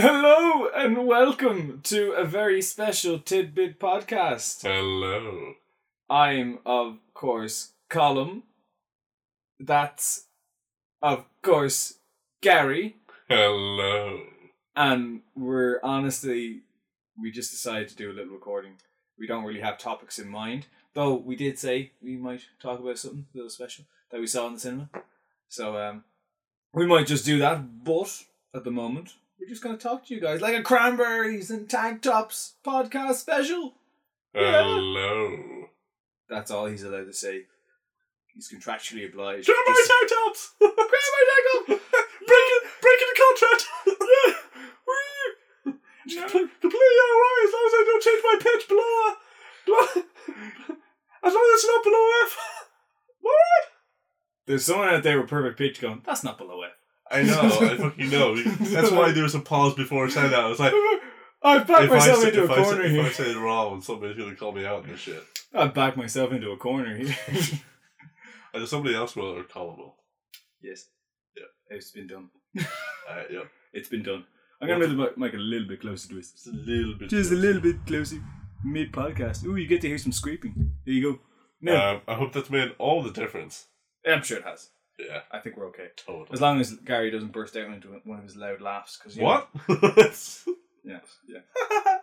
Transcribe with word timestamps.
Hello 0.00 0.68
and 0.68 1.08
welcome 1.08 1.80
to 1.82 2.12
a 2.12 2.24
very 2.24 2.62
special 2.62 3.18
tidbit 3.18 3.80
podcast. 3.80 4.62
Hello. 4.62 5.54
I'm, 6.08 6.60
of 6.64 6.98
course, 7.14 7.72
Colum. 7.88 8.44
That's, 9.58 10.26
of 11.02 11.24
course, 11.42 11.94
Gary. 12.40 12.94
Hello. 13.28 14.20
And 14.76 15.22
we're 15.34 15.80
honestly, 15.82 16.60
we 17.20 17.32
just 17.32 17.50
decided 17.50 17.88
to 17.88 17.96
do 17.96 18.12
a 18.12 18.14
little 18.14 18.34
recording. 18.34 18.74
We 19.18 19.26
don't 19.26 19.42
really 19.42 19.62
have 19.62 19.78
topics 19.78 20.20
in 20.20 20.28
mind, 20.28 20.68
though 20.94 21.14
we 21.14 21.34
did 21.34 21.58
say 21.58 21.90
we 22.00 22.16
might 22.16 22.42
talk 22.62 22.78
about 22.78 22.98
something 22.98 23.26
a 23.34 23.36
little 23.36 23.50
special 23.50 23.84
that 24.12 24.20
we 24.20 24.28
saw 24.28 24.46
in 24.46 24.54
the 24.54 24.60
cinema. 24.60 24.90
So, 25.48 25.76
um, 25.76 26.04
we 26.72 26.86
might 26.86 27.08
just 27.08 27.26
do 27.26 27.40
that, 27.40 27.82
but 27.82 28.22
at 28.54 28.62
the 28.62 28.70
moment, 28.70 29.14
we're 29.38 29.48
just 29.48 29.62
going 29.62 29.76
to 29.76 29.82
talk 29.82 30.06
to 30.06 30.14
you 30.14 30.20
guys 30.20 30.40
like 30.40 30.54
a 30.56 30.62
cranberries 30.62 31.50
and 31.50 31.68
tank 31.68 32.02
tops 32.02 32.54
podcast 32.64 33.14
special. 33.14 33.74
Yeah. 34.34 34.62
Hello. 34.62 35.64
That's 36.28 36.50
all 36.50 36.66
he's 36.66 36.82
allowed 36.82 37.06
to 37.06 37.12
say. 37.12 37.42
He's 38.34 38.52
contractually 38.52 39.08
obliged. 39.08 39.48
My 39.48 39.64
Just- 39.68 39.88
tank 39.90 40.08
tops! 40.10 40.54
Grab 40.58 40.74
my 40.76 41.24
tank 41.30 41.44
top! 41.48 41.66
breaking, 42.26 42.60
breaking 42.82 43.08
the 43.12 43.20
contract! 43.24 43.64
yeah! 43.86 44.34
Whee! 44.86 45.78
Just 46.08 46.32
play, 46.32 46.40
completely 46.60 46.98
alright 47.04 47.44
as 47.44 47.52
long 47.52 47.66
as 47.66 47.74
I 47.74 47.84
don't 47.86 48.02
change 48.02 48.22
my 48.24 48.36
pitch 48.40 48.68
below. 48.68 49.14
below 49.66 50.04
as 51.24 51.34
long 51.34 51.50
as 51.52 51.58
it's 51.58 51.66
not 51.66 51.84
below 51.84 52.04
F. 52.24 52.38
What? 53.20 53.64
There's 54.46 54.64
someone 54.64 54.88
out 54.88 55.02
there 55.02 55.20
with 55.20 55.28
perfect 55.28 55.58
pitch 55.58 55.80
going, 55.80 56.00
that's 56.06 56.22
not 56.24 56.38
below 56.38 56.62
it. 56.62 56.70
I 57.10 57.22
know, 57.22 57.40
I 57.40 57.76
fucking 57.78 58.10
know. 58.10 58.36
That's 58.36 58.90
why 58.90 59.12
there 59.12 59.22
was 59.22 59.34
a 59.34 59.40
pause 59.40 59.74
before 59.74 60.06
I 60.06 60.08
said 60.10 60.28
that. 60.30 60.40
I 60.40 60.48
was 60.48 60.60
like, 60.60 60.72
I've 61.42 61.66
backed 61.66 61.90
I, 61.90 61.96
myself 61.96 62.20
say, 62.22 62.28
into 62.28 62.44
a 62.44 62.52
I, 62.52 62.56
corner 62.56 62.82
say, 62.82 62.88
here. 62.90 63.00
if 63.00 63.06
I 63.06 63.12
say 63.24 63.30
it 63.30 63.36
wrong, 63.38 63.80
somebody's 63.80 64.16
to 64.16 64.34
call 64.36 64.52
me 64.52 64.66
out 64.66 64.84
and 64.84 64.92
this 64.92 65.00
shit. 65.00 65.22
I've 65.54 65.72
backed 65.72 65.96
myself 65.96 66.32
into 66.32 66.50
a 66.50 66.56
corner 66.56 66.96
here. 66.96 67.14
Either 68.54 68.66
somebody 68.66 68.94
else 68.94 69.14
will 69.16 69.36
or 69.38 69.44
Colin 69.44 69.76
will. 69.78 69.96
yes. 70.62 70.86
Yeah. 71.36 71.44
It's 71.76 71.90
been 71.90 72.06
done. 72.06 72.30
Uh, 72.58 73.22
yeah. 73.30 73.40
It's 73.74 73.88
been 73.90 74.02
done. 74.02 74.24
I'm 74.60 74.66
going 74.68 74.80
to 74.80 74.88
make 74.88 75.14
the 75.14 75.20
mic 75.20 75.34
a 75.34 75.36
little 75.36 75.68
bit 75.68 75.82
closer 75.82 76.08
to 76.08 76.18
us. 76.18 76.32
Just 76.32 76.46
a 76.46 76.50
little 76.50 76.94
bit. 76.98 77.10
Just 77.10 77.30
a 77.30 77.34
little 77.34 77.60
bit 77.60 77.84
closer. 77.86 78.16
Mid 78.64 78.92
podcast. 78.92 79.44
Ooh, 79.44 79.56
you 79.56 79.66
get 79.68 79.82
to 79.82 79.88
hear 79.88 79.98
some 79.98 80.10
scraping. 80.10 80.72
There 80.86 80.94
you 80.94 81.12
go. 81.12 81.18
No, 81.60 81.76
Um, 81.76 82.00
I 82.08 82.14
hope 82.14 82.32
that's 82.32 82.48
made 82.50 82.72
all 82.78 83.02
the 83.02 83.12
difference. 83.12 83.66
I'm 84.06 84.22
sure 84.22 84.38
it 84.38 84.44
has. 84.44 84.70
Yeah, 84.98 85.20
I 85.30 85.38
think 85.38 85.56
we're 85.56 85.66
okay. 85.68 85.88
totally. 85.96 86.28
As 86.32 86.40
long 86.40 86.58
as 86.60 86.72
Gary 86.74 87.10
doesn't 87.10 87.32
burst 87.32 87.56
out 87.56 87.70
into 87.72 87.88
one 88.04 88.18
of 88.18 88.24
his 88.24 88.36
loud 88.36 88.60
laughs. 88.60 88.96
Cause, 88.96 89.16
What? 89.16 89.48
Know, 89.68 89.80
yeah, 90.84 91.00
yeah. 91.26 91.98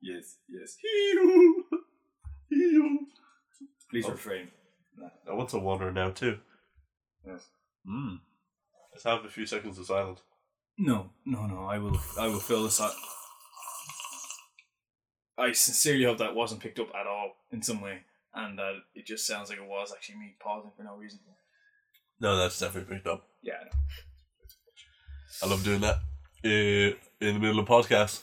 yes, 0.00 0.36
yes. 0.48 0.76
Please 3.90 4.04
Oh. 4.06 4.10
refrain. 4.10 4.48
I 5.28 5.32
want 5.32 5.50
some 5.50 5.62
water 5.62 5.92
now 5.92 6.10
too. 6.10 6.38
Yes. 7.26 7.46
Mm. 7.88 8.20
Let's 8.92 9.04
have 9.04 9.24
a 9.24 9.28
few 9.28 9.46
seconds 9.46 9.78
of 9.78 9.86
silence. 9.86 10.22
No, 10.78 11.10
no, 11.24 11.46
no. 11.46 11.64
I 11.66 11.78
will. 11.78 11.98
I 12.18 12.26
will 12.26 12.40
fill 12.40 12.64
this 12.64 12.80
up. 12.80 12.94
I 15.38 15.52
sincerely 15.52 16.04
hope 16.04 16.18
that 16.18 16.34
wasn't 16.34 16.62
picked 16.62 16.80
up 16.80 16.88
at 16.94 17.06
all 17.06 17.32
in 17.52 17.62
some 17.62 17.80
way, 17.80 18.00
and 18.34 18.58
that 18.58 18.72
it 18.94 19.06
just 19.06 19.26
sounds 19.26 19.50
like 19.50 19.58
it 19.58 19.64
was 19.68 19.92
actually 19.94 20.16
me 20.18 20.34
pausing 20.40 20.70
for 20.76 20.82
no 20.82 20.96
reason. 20.96 21.20
No, 22.20 22.36
that's 22.36 22.58
definitely 22.58 22.94
picked 22.94 23.06
up. 23.06 23.26
Yeah, 23.42 23.54
I 23.60 23.64
know. 23.64 23.70
I 25.42 25.46
love 25.46 25.64
doing 25.64 25.80
that 25.80 25.96
uh, 26.44 26.96
in 27.20 27.34
the 27.34 27.38
middle 27.38 27.58
of 27.58 27.66
podcast. 27.66 28.22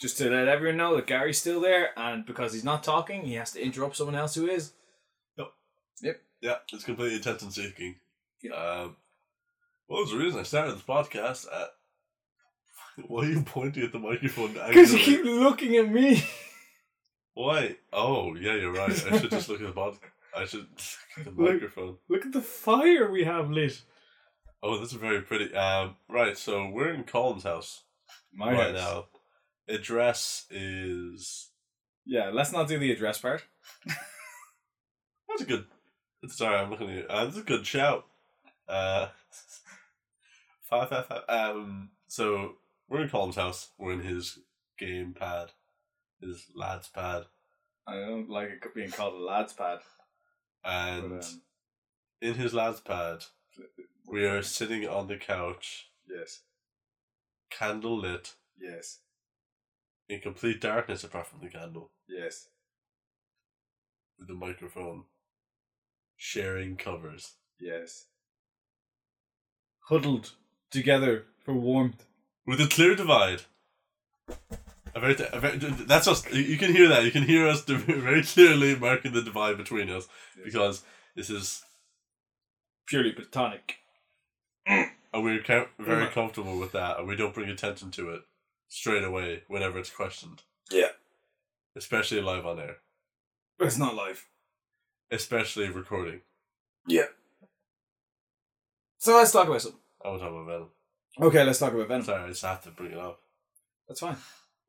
Just 0.00 0.18
to 0.18 0.30
let 0.30 0.48
everyone 0.48 0.78
know 0.78 0.96
that 0.96 1.06
Gary's 1.06 1.38
still 1.38 1.60
there, 1.60 1.90
and 1.96 2.24
because 2.24 2.52
he's 2.52 2.64
not 2.64 2.82
talking, 2.82 3.22
he 3.22 3.34
has 3.34 3.52
to 3.52 3.62
interrupt 3.62 3.96
someone 3.96 4.16
else 4.16 4.34
who 4.34 4.46
is. 4.48 4.72
Yep. 5.36 5.52
Yep. 6.02 6.22
Yeah, 6.40 6.56
it's 6.72 6.84
completely 6.84 7.16
attention 7.16 7.50
seeking. 7.50 7.96
Yeah. 8.42 8.52
Um, 8.52 8.96
what 9.86 10.00
was 10.00 10.10
the 10.10 10.18
reason 10.18 10.40
I 10.40 10.44
started 10.44 10.74
this 10.74 10.82
podcast? 10.82 11.46
At, 11.46 13.04
why 13.06 13.24
are 13.24 13.30
you 13.30 13.42
pointing 13.42 13.84
at 13.84 13.92
the 13.92 13.98
microphone? 13.98 14.54
Because 14.54 14.92
you 14.92 14.98
keep 14.98 15.24
looking 15.24 15.76
at 15.76 15.90
me. 15.90 16.22
Why? 17.34 17.74
Oh, 17.92 18.36
yeah, 18.36 18.54
you're 18.54 18.72
right. 18.72 18.90
I 19.10 19.18
should 19.18 19.30
just 19.30 19.48
look 19.48 19.60
at 19.60 19.66
the 19.66 19.72
pod. 19.72 19.98
I 20.36 20.44
should 20.44 20.66
look 21.16 21.26
at 21.28 21.36
the 21.36 21.42
Look. 21.42 21.52
microphone. 21.54 21.96
Look 22.08 22.26
at 22.26 22.32
the 22.32 22.40
fire 22.42 23.10
we 23.10 23.24
have 23.24 23.50
lit. 23.50 23.82
Oh, 24.62 24.78
this 24.78 24.92
is 24.92 24.98
very 24.98 25.20
pretty. 25.22 25.54
Um, 25.54 25.96
right, 26.08 26.36
so 26.38 26.68
we're 26.70 26.92
in 26.94 27.04
Colin's 27.04 27.42
house 27.44 27.82
My 28.32 28.52
right 28.52 28.74
house. 28.74 29.04
now. 29.68 29.74
Address 29.74 30.46
is 30.50 31.50
Yeah, 32.06 32.30
let's 32.32 32.52
not 32.52 32.68
do 32.68 32.78
the 32.78 32.90
address 32.92 33.18
part. 33.18 33.44
that's 35.28 35.42
a 35.42 35.44
good. 35.44 35.66
Sorry, 36.28 36.56
I'm 36.56 36.70
looking 36.70 36.88
at 36.90 36.96
you. 36.96 37.04
Uh, 37.08 37.24
that's 37.26 37.36
a 37.38 37.42
good 37.42 37.66
shout. 37.66 38.06
Uh, 38.68 39.08
five 40.62 40.88
five 40.88 41.06
five. 41.06 41.22
Um, 41.28 41.90
so 42.08 42.54
we're 42.88 43.02
in 43.02 43.08
Colin's 43.10 43.36
house. 43.36 43.68
We're 43.78 43.92
in 43.92 44.00
his 44.00 44.38
game 44.78 45.14
pad, 45.18 45.50
his 46.20 46.46
lads 46.54 46.88
pad, 46.88 47.24
I 47.86 47.94
don't 48.00 48.28
like 48.30 48.48
it 48.48 48.74
being 48.74 48.90
called 48.90 49.14
a 49.14 49.18
lad's 49.18 49.52
pad. 49.52 49.78
And 50.64 51.10
But, 51.10 51.24
um, 51.24 51.42
in 52.20 52.34
his 52.34 52.54
lads 52.54 52.80
pad, 52.80 53.24
we 54.06 54.24
are 54.24 54.42
sitting 54.42 54.88
on 54.88 55.08
the 55.08 55.16
couch, 55.16 55.90
yes, 56.08 56.40
candle 57.50 57.98
lit, 57.98 58.34
yes, 58.58 59.00
in 60.08 60.20
complete 60.20 60.60
darkness 60.60 61.04
apart 61.04 61.26
from 61.26 61.40
the 61.40 61.50
candle, 61.50 61.90
yes. 62.08 62.48
with 64.18 64.28
the 64.28 64.34
microphone, 64.34 65.04
sharing 66.16 66.76
covers. 66.76 67.34
Yes. 67.60 68.06
Huddled 69.88 70.32
together 70.70 71.26
for 71.44 71.54
warmth. 71.54 72.06
with 72.46 72.60
a 72.60 72.66
clear 72.66 72.94
divide. 72.94 73.42
A 74.96 75.00
very, 75.00 75.16
a 75.32 75.40
very, 75.40 75.56
that's 75.58 76.06
us. 76.06 76.24
You 76.32 76.42
you 76.42 76.56
can 76.58 76.72
hear 76.72 76.88
that. 76.88 77.04
You 77.04 77.10
can 77.10 77.24
hear 77.24 77.48
us 77.48 77.62
very 77.66 78.22
clearly 78.22 78.76
marking 78.76 79.12
the 79.12 79.22
divide 79.22 79.56
between 79.56 79.90
us 79.90 80.06
because 80.44 80.82
this 81.16 81.30
is, 81.30 81.62
Purely 82.86 83.12
platonic. 83.12 83.76
and 84.66 84.90
we're 85.14 85.42
very 85.78 86.06
comfortable 86.08 86.58
with 86.58 86.72
that, 86.72 86.98
and 86.98 87.08
we 87.08 87.16
don't 87.16 87.34
bring 87.34 87.48
attention 87.48 87.90
to 87.92 88.10
it 88.10 88.22
straight 88.68 89.04
away 89.04 89.42
whenever 89.48 89.78
it's 89.78 89.90
questioned, 89.90 90.42
Yeah. 90.70 90.90
especially 91.76 92.20
live 92.20 92.46
on 92.46 92.58
air, 92.58 92.76
But 93.58 93.66
it's 93.68 93.78
not 93.78 93.94
live. 93.94 94.26
especially 95.10 95.68
recording. 95.70 96.20
Yeah. 96.86 97.06
So 98.98 99.16
let's 99.16 99.32
talk 99.32 99.48
about 99.48 99.62
something. 99.62 99.80
I 100.04 100.08
want 100.08 100.20
to 100.20 100.26
talk 100.26 100.34
about 100.34 100.46
Venom. 100.46 100.70
Okay, 101.20 101.44
let's 101.44 101.58
talk 101.58 101.72
about 101.72 101.88
Venom. 101.88 102.04
Sorry, 102.04 102.24
I 102.24 102.28
just 102.28 102.42
have 102.42 102.62
to 102.64 102.70
bring 102.70 102.92
it 102.92 102.98
up. 102.98 103.20
That's 103.88 104.00
fine. 104.00 104.16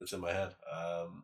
It's 0.02 0.14
in 0.14 0.22
my 0.22 0.32
head. 0.32 0.54
Um, 0.72 1.24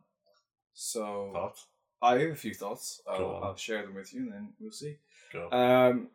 So 0.72 1.30
thoughts? 1.32 1.66
I 2.00 2.18
have 2.18 2.30
a 2.30 2.34
few 2.34 2.54
thoughts. 2.54 3.00
I'll. 3.08 3.40
I'll 3.42 3.56
share 3.56 3.82
them 3.82 3.94
with 3.94 4.12
you, 4.12 4.22
and 4.22 4.32
then 4.32 4.52
we'll 4.58 4.72
see. 4.72 4.96
Go. 5.32 5.50
Um, 5.50 6.08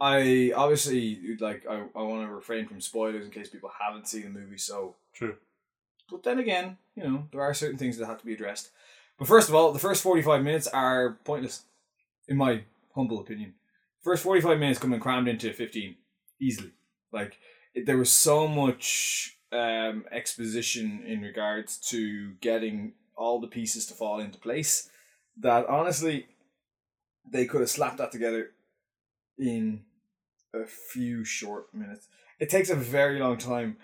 I 0.00 0.52
obviously 0.54 1.36
like. 1.40 1.64
I, 1.68 1.84
I 1.96 2.02
want 2.02 2.26
to 2.26 2.32
refrain 2.34 2.66
from 2.66 2.80
spoilers 2.80 3.24
in 3.24 3.30
case 3.30 3.48
people 3.48 3.70
haven't 3.80 4.08
seen 4.08 4.22
the 4.22 4.40
movie. 4.40 4.58
So 4.58 4.96
True. 5.14 5.36
But 6.10 6.22
then 6.22 6.38
again, 6.38 6.78
you 6.94 7.04
know, 7.04 7.28
there 7.32 7.42
are 7.42 7.54
certain 7.54 7.78
things 7.78 7.98
that 7.98 8.06
have 8.06 8.18
to 8.18 8.26
be 8.26 8.32
addressed. 8.34 8.70
But 9.18 9.28
first 9.28 9.48
of 9.48 9.54
all, 9.54 9.72
the 9.72 9.78
first 9.78 10.02
45 10.02 10.42
minutes 10.42 10.66
are 10.68 11.18
pointless, 11.24 11.64
in 12.28 12.36
my 12.36 12.62
humble 12.94 13.20
opinion. 13.20 13.54
First 14.02 14.22
45 14.22 14.58
minutes 14.58 14.78
coming 14.78 15.00
crammed 15.00 15.28
into 15.28 15.52
15, 15.52 15.96
easily. 16.40 16.72
Like, 17.12 17.38
it, 17.74 17.84
there 17.84 17.98
was 17.98 18.10
so 18.10 18.46
much 18.46 19.37
um, 19.52 20.04
exposition 20.10 21.02
in 21.06 21.22
regards 21.22 21.78
to 21.90 22.32
getting 22.40 22.92
all 23.16 23.40
the 23.40 23.46
pieces 23.48 23.86
to 23.86 23.94
fall 23.94 24.20
into 24.20 24.38
place 24.38 24.90
that 25.40 25.66
honestly, 25.66 26.26
they 27.30 27.46
could 27.46 27.60
have 27.60 27.70
slapped 27.70 27.98
that 27.98 28.12
together 28.12 28.50
in 29.38 29.82
a 30.54 30.64
few 30.66 31.24
short 31.24 31.72
minutes. 31.74 32.08
It 32.40 32.48
takes 32.50 32.70
a 32.70 32.74
very 32.76 33.18
long 33.18 33.36
time 33.38 33.76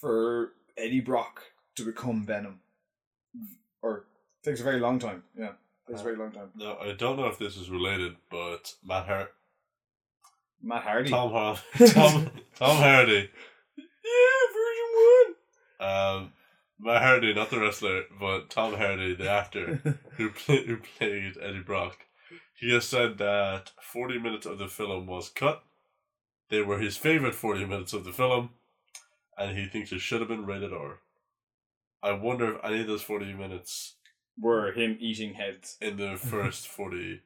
for 0.00 0.52
Eddie 0.76 1.00
Brock 1.00 1.42
to 1.76 1.84
become 1.84 2.24
Venom. 2.24 2.60
Or 3.82 4.04
takes 4.44 4.60
a 4.60 4.64
very 4.64 4.78
long 4.80 4.98
time. 4.98 5.24
Yeah, 5.36 5.52
takes 5.88 6.00
a 6.00 6.04
very 6.04 6.16
long 6.16 6.30
time. 6.30 6.50
No, 6.54 6.76
I 6.80 6.92
don't 6.92 7.16
know 7.16 7.26
if 7.26 7.38
this 7.38 7.56
is 7.56 7.68
related, 7.70 8.14
but 8.30 8.74
Matt 8.84 9.06
Hart, 9.06 9.34
Matt 10.62 10.82
Hardy. 10.84 11.10
Tom 11.10 11.30
Har- 11.32 11.58
Tom 11.88 12.30
Tom 12.56 12.76
Hardy 12.76 13.28
Yeah, 13.76 14.51
Um, 15.82 16.32
Matt 16.78 17.02
Hardy, 17.02 17.34
not 17.34 17.50
the 17.50 17.60
wrestler, 17.60 18.02
but 18.18 18.50
Tom 18.50 18.74
Hardy, 18.74 19.14
the 19.14 19.30
actor 19.30 19.98
who 20.16 20.30
play, 20.30 20.64
who 20.64 20.76
played 20.78 21.36
Eddie 21.40 21.60
Brock, 21.60 22.06
he 22.54 22.72
has 22.72 22.84
said 22.84 23.18
that 23.18 23.70
forty 23.80 24.18
minutes 24.18 24.46
of 24.46 24.58
the 24.58 24.68
film 24.68 25.06
was 25.06 25.28
cut. 25.28 25.62
They 26.48 26.62
were 26.62 26.78
his 26.78 26.96
favorite 26.96 27.34
forty 27.34 27.64
minutes 27.64 27.92
of 27.92 28.04
the 28.04 28.12
film, 28.12 28.50
and 29.36 29.56
he 29.56 29.66
thinks 29.66 29.92
it 29.92 30.00
should 30.00 30.20
have 30.20 30.28
been 30.28 30.46
rated 30.46 30.72
R. 30.72 30.98
I 32.02 32.12
wonder 32.12 32.54
if 32.56 32.64
any 32.64 32.80
of 32.80 32.86
those 32.86 33.02
forty 33.02 33.32
minutes 33.32 33.94
Were 34.38 34.72
him 34.72 34.96
eating 35.00 35.34
heads. 35.34 35.76
in 35.80 35.96
the 35.96 36.16
first 36.16 36.66
forty, 36.68 37.22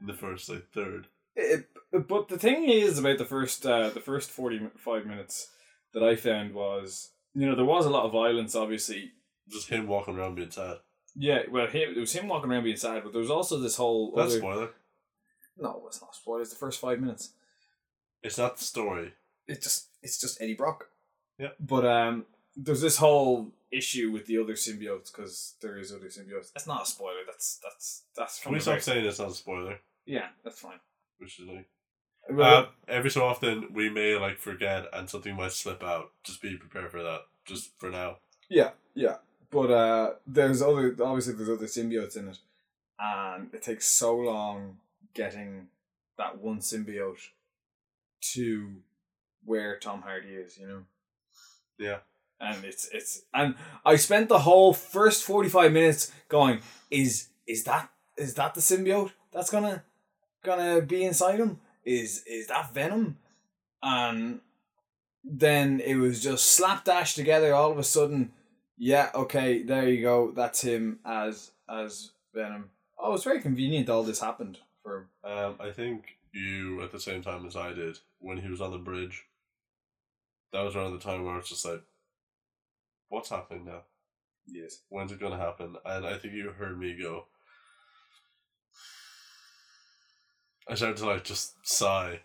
in 0.00 0.06
the 0.06 0.14
first 0.14 0.48
like 0.48 0.70
third. 0.72 1.06
It, 1.36 1.68
but 1.92 2.28
the 2.28 2.38
thing 2.38 2.64
is 2.68 2.98
about 2.98 3.18
the 3.18 3.24
first 3.24 3.64
uh, 3.66 3.88
the 3.90 4.00
first 4.00 4.30
forty 4.30 4.60
five 4.76 5.06
minutes 5.06 5.50
that 5.92 6.02
I 6.02 6.16
found 6.16 6.54
was 6.54 7.10
you 7.34 7.46
know 7.46 7.54
there 7.54 7.64
was 7.64 7.86
a 7.86 7.90
lot 7.90 8.04
of 8.04 8.12
violence 8.12 8.54
obviously 8.54 9.12
Just 9.48 9.68
him 9.68 9.86
walking 9.86 10.16
around 10.16 10.34
being 10.36 10.50
sad. 10.50 10.78
yeah 11.16 11.42
well 11.50 11.66
him, 11.66 11.94
it 11.96 12.00
was 12.00 12.12
him 12.12 12.28
walking 12.28 12.50
around 12.50 12.64
being 12.64 12.76
sad 12.76 13.02
but 13.02 13.12
there 13.12 13.20
was 13.22 13.30
also 13.30 13.58
this 13.58 13.76
whole 13.76 14.12
That's 14.14 14.32
other, 14.32 14.38
spoiler. 14.38 14.70
no 15.58 15.82
it's 15.86 16.00
not 16.00 16.14
spoiler 16.14 16.40
it's 16.42 16.50
the 16.50 16.56
first 16.56 16.80
five 16.80 17.00
minutes 17.00 17.30
It's 18.22 18.38
not 18.38 18.56
the 18.58 18.64
story. 18.64 19.12
it 19.46 19.62
just 19.62 19.88
it's 20.02 20.20
just 20.20 20.40
Eddie 20.40 20.54
Brock 20.54 20.86
Yeah. 21.38 21.50
but 21.60 21.84
um 21.86 22.26
there's 22.56 22.80
this 22.80 22.98
whole 22.98 23.50
issue 23.72 24.12
with 24.12 24.26
the 24.26 24.38
other 24.38 24.52
symbiotes 24.54 25.10
because 25.12 25.54
there 25.60 25.76
is 25.76 25.92
other 25.92 26.06
symbiotes 26.06 26.52
that's 26.52 26.66
not 26.68 26.84
a 26.84 26.86
spoiler 26.86 27.22
that's 27.26 27.58
that's 27.62 28.04
that's 28.16 28.40
Can 28.40 28.52
we 28.52 28.60
stop 28.60 28.72
very- 28.74 28.82
saying 28.82 29.04
it's 29.06 29.18
not 29.18 29.30
a 29.30 29.34
spoiler? 29.34 29.78
yeah 30.06 30.28
that's 30.44 30.60
fine 30.60 30.78
Which 31.18 31.40
is 31.40 31.48
like 31.48 31.68
Well, 32.30 32.62
uh, 32.62 32.66
every 32.88 33.10
so 33.10 33.24
often 33.24 33.68
we 33.72 33.90
may 33.90 34.16
like 34.16 34.38
forget 34.38 34.86
and 34.92 35.08
something 35.08 35.36
might 35.36 35.52
slip 35.52 35.82
out. 35.82 36.10
Just 36.22 36.40
be 36.40 36.56
prepared 36.56 36.90
for 36.90 37.02
that. 37.02 37.20
Just 37.44 37.78
for 37.78 37.90
now. 37.90 38.16
Yeah, 38.48 38.70
yeah. 38.94 39.16
But 39.50 39.70
uh 39.70 40.10
there's 40.26 40.62
other 40.62 40.96
obviously 41.02 41.34
there's 41.34 41.50
other 41.50 41.66
symbiotes 41.66 42.16
in 42.16 42.28
it. 42.28 42.38
And 42.98 43.52
it 43.52 43.62
takes 43.62 43.86
so 43.86 44.16
long 44.16 44.78
getting 45.14 45.68
that 46.16 46.40
one 46.40 46.58
symbiote 46.58 47.28
to 48.32 48.72
where 49.44 49.78
Tom 49.78 50.02
Hardy 50.02 50.30
is, 50.30 50.58
you 50.58 50.66
know. 50.66 50.84
Yeah. 51.78 51.98
And 52.40 52.64
it's 52.64 52.88
it's 52.92 53.22
and 53.34 53.54
I 53.84 53.96
spent 53.96 54.28
the 54.28 54.40
whole 54.40 54.72
first 54.72 55.24
forty 55.24 55.48
five 55.48 55.72
minutes 55.72 56.10
going, 56.28 56.60
is 56.90 57.28
is 57.46 57.64
that 57.64 57.90
is 58.16 58.34
that 58.34 58.54
the 58.54 58.60
symbiote 58.60 59.12
that's 59.32 59.50
gonna 59.50 59.84
gonna 60.42 60.80
be 60.80 61.04
inside 61.04 61.38
him? 61.38 61.60
Is 61.84 62.22
is 62.26 62.48
that 62.48 62.72
Venom? 62.72 63.18
And 63.82 64.40
then 65.22 65.80
it 65.80 65.96
was 65.96 66.22
just 66.22 66.46
slapdash 66.52 67.14
together 67.14 67.54
all 67.54 67.70
of 67.70 67.78
a 67.78 67.84
sudden. 67.84 68.32
Yeah, 68.76 69.10
okay, 69.14 69.62
there 69.62 69.88
you 69.88 70.02
go. 70.02 70.30
That's 70.30 70.62
him 70.62 70.98
as 71.04 71.52
as 71.68 72.10
Venom. 72.34 72.70
Oh, 72.98 73.14
it's 73.14 73.24
very 73.24 73.40
convenient 73.40 73.90
all 73.90 74.02
this 74.02 74.20
happened 74.20 74.58
for 74.82 74.98
him. 74.98 75.08
Um, 75.30 75.56
I 75.60 75.70
think 75.70 76.16
you 76.32 76.82
at 76.82 76.92
the 76.92 77.00
same 77.00 77.22
time 77.22 77.46
as 77.46 77.56
I 77.56 77.72
did 77.72 77.98
when 78.18 78.38
he 78.38 78.48
was 78.48 78.60
on 78.60 78.70
the 78.70 78.78
bridge. 78.78 79.24
That 80.52 80.62
was 80.62 80.76
around 80.76 80.92
the 80.92 81.00
time 81.00 81.24
where 81.24 81.36
it's 81.38 81.48
just 81.48 81.64
like, 81.64 81.82
what's 83.08 83.30
happening 83.30 83.64
now? 83.64 83.82
Yes. 84.46 84.80
When's 84.88 85.10
it 85.12 85.20
gonna 85.20 85.38
happen? 85.38 85.76
And 85.84 86.06
I 86.06 86.16
think 86.16 86.34
you 86.34 86.50
heard 86.50 86.78
me 86.78 86.96
go. 87.00 87.26
I 90.68 90.74
started 90.74 90.96
to 90.98 91.06
like 91.06 91.24
just 91.24 91.54
sigh 91.66 92.20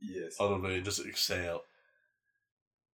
Yes. 0.00 0.36
audibly 0.38 0.76
and 0.76 0.84
just 0.84 1.04
exhale. 1.04 1.64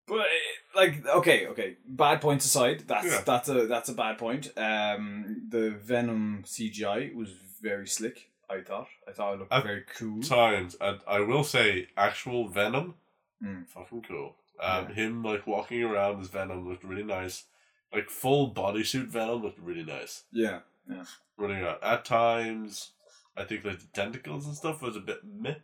But 0.06 0.20
eh, 0.20 0.76
like, 0.76 1.06
okay, 1.06 1.46
okay. 1.48 1.76
Bad 1.86 2.20
points 2.20 2.44
aside, 2.44 2.84
that's 2.86 3.06
Yeah. 3.06 3.22
that's 3.24 3.48
a 3.48 3.66
that's 3.66 3.88
a 3.88 3.94
bad 3.94 4.18
point. 4.18 4.56
Um, 4.56 5.46
the 5.48 5.70
Venom 5.70 6.42
CGI 6.46 7.14
was 7.14 7.30
very 7.62 7.86
slick. 7.86 8.30
I 8.50 8.60
thought. 8.60 8.88
I 9.08 9.12
thought 9.12 9.34
it 9.34 9.38
looked 9.40 9.52
very 9.64 9.84
cool. 9.96 10.20
Times, 10.22 10.76
and 10.80 11.00
I 11.06 11.20
will 11.20 11.44
say, 11.44 11.88
actual 11.96 12.48
Venom, 12.48 12.94
Mm. 13.42 13.66
fucking 13.68 14.02
cool. 14.02 14.36
Um, 14.60 14.88
Yeah. 14.88 14.94
him 14.94 15.22
like 15.22 15.46
walking 15.46 15.82
around 15.82 16.20
as 16.20 16.28
Venom 16.28 16.68
looked 16.68 16.84
really 16.84 17.02
nice. 17.02 17.44
Like 17.92 18.10
full 18.10 18.52
bodysuit 18.52 19.06
Venom 19.06 19.42
looked 19.42 19.58
really 19.58 19.84
nice. 19.84 20.24
Yeah. 20.30 20.60
Yeah. 20.88 21.04
running 21.38 21.62
around. 21.62 21.82
At 21.82 22.04
times, 22.04 22.92
I 23.36 23.44
think 23.44 23.64
like 23.64 23.80
the 23.80 23.86
tentacles 23.92 24.46
and 24.46 24.54
stuff 24.56 24.82
was 24.82 24.96
a 24.96 25.00
bit 25.00 25.18
meh. 25.24 25.54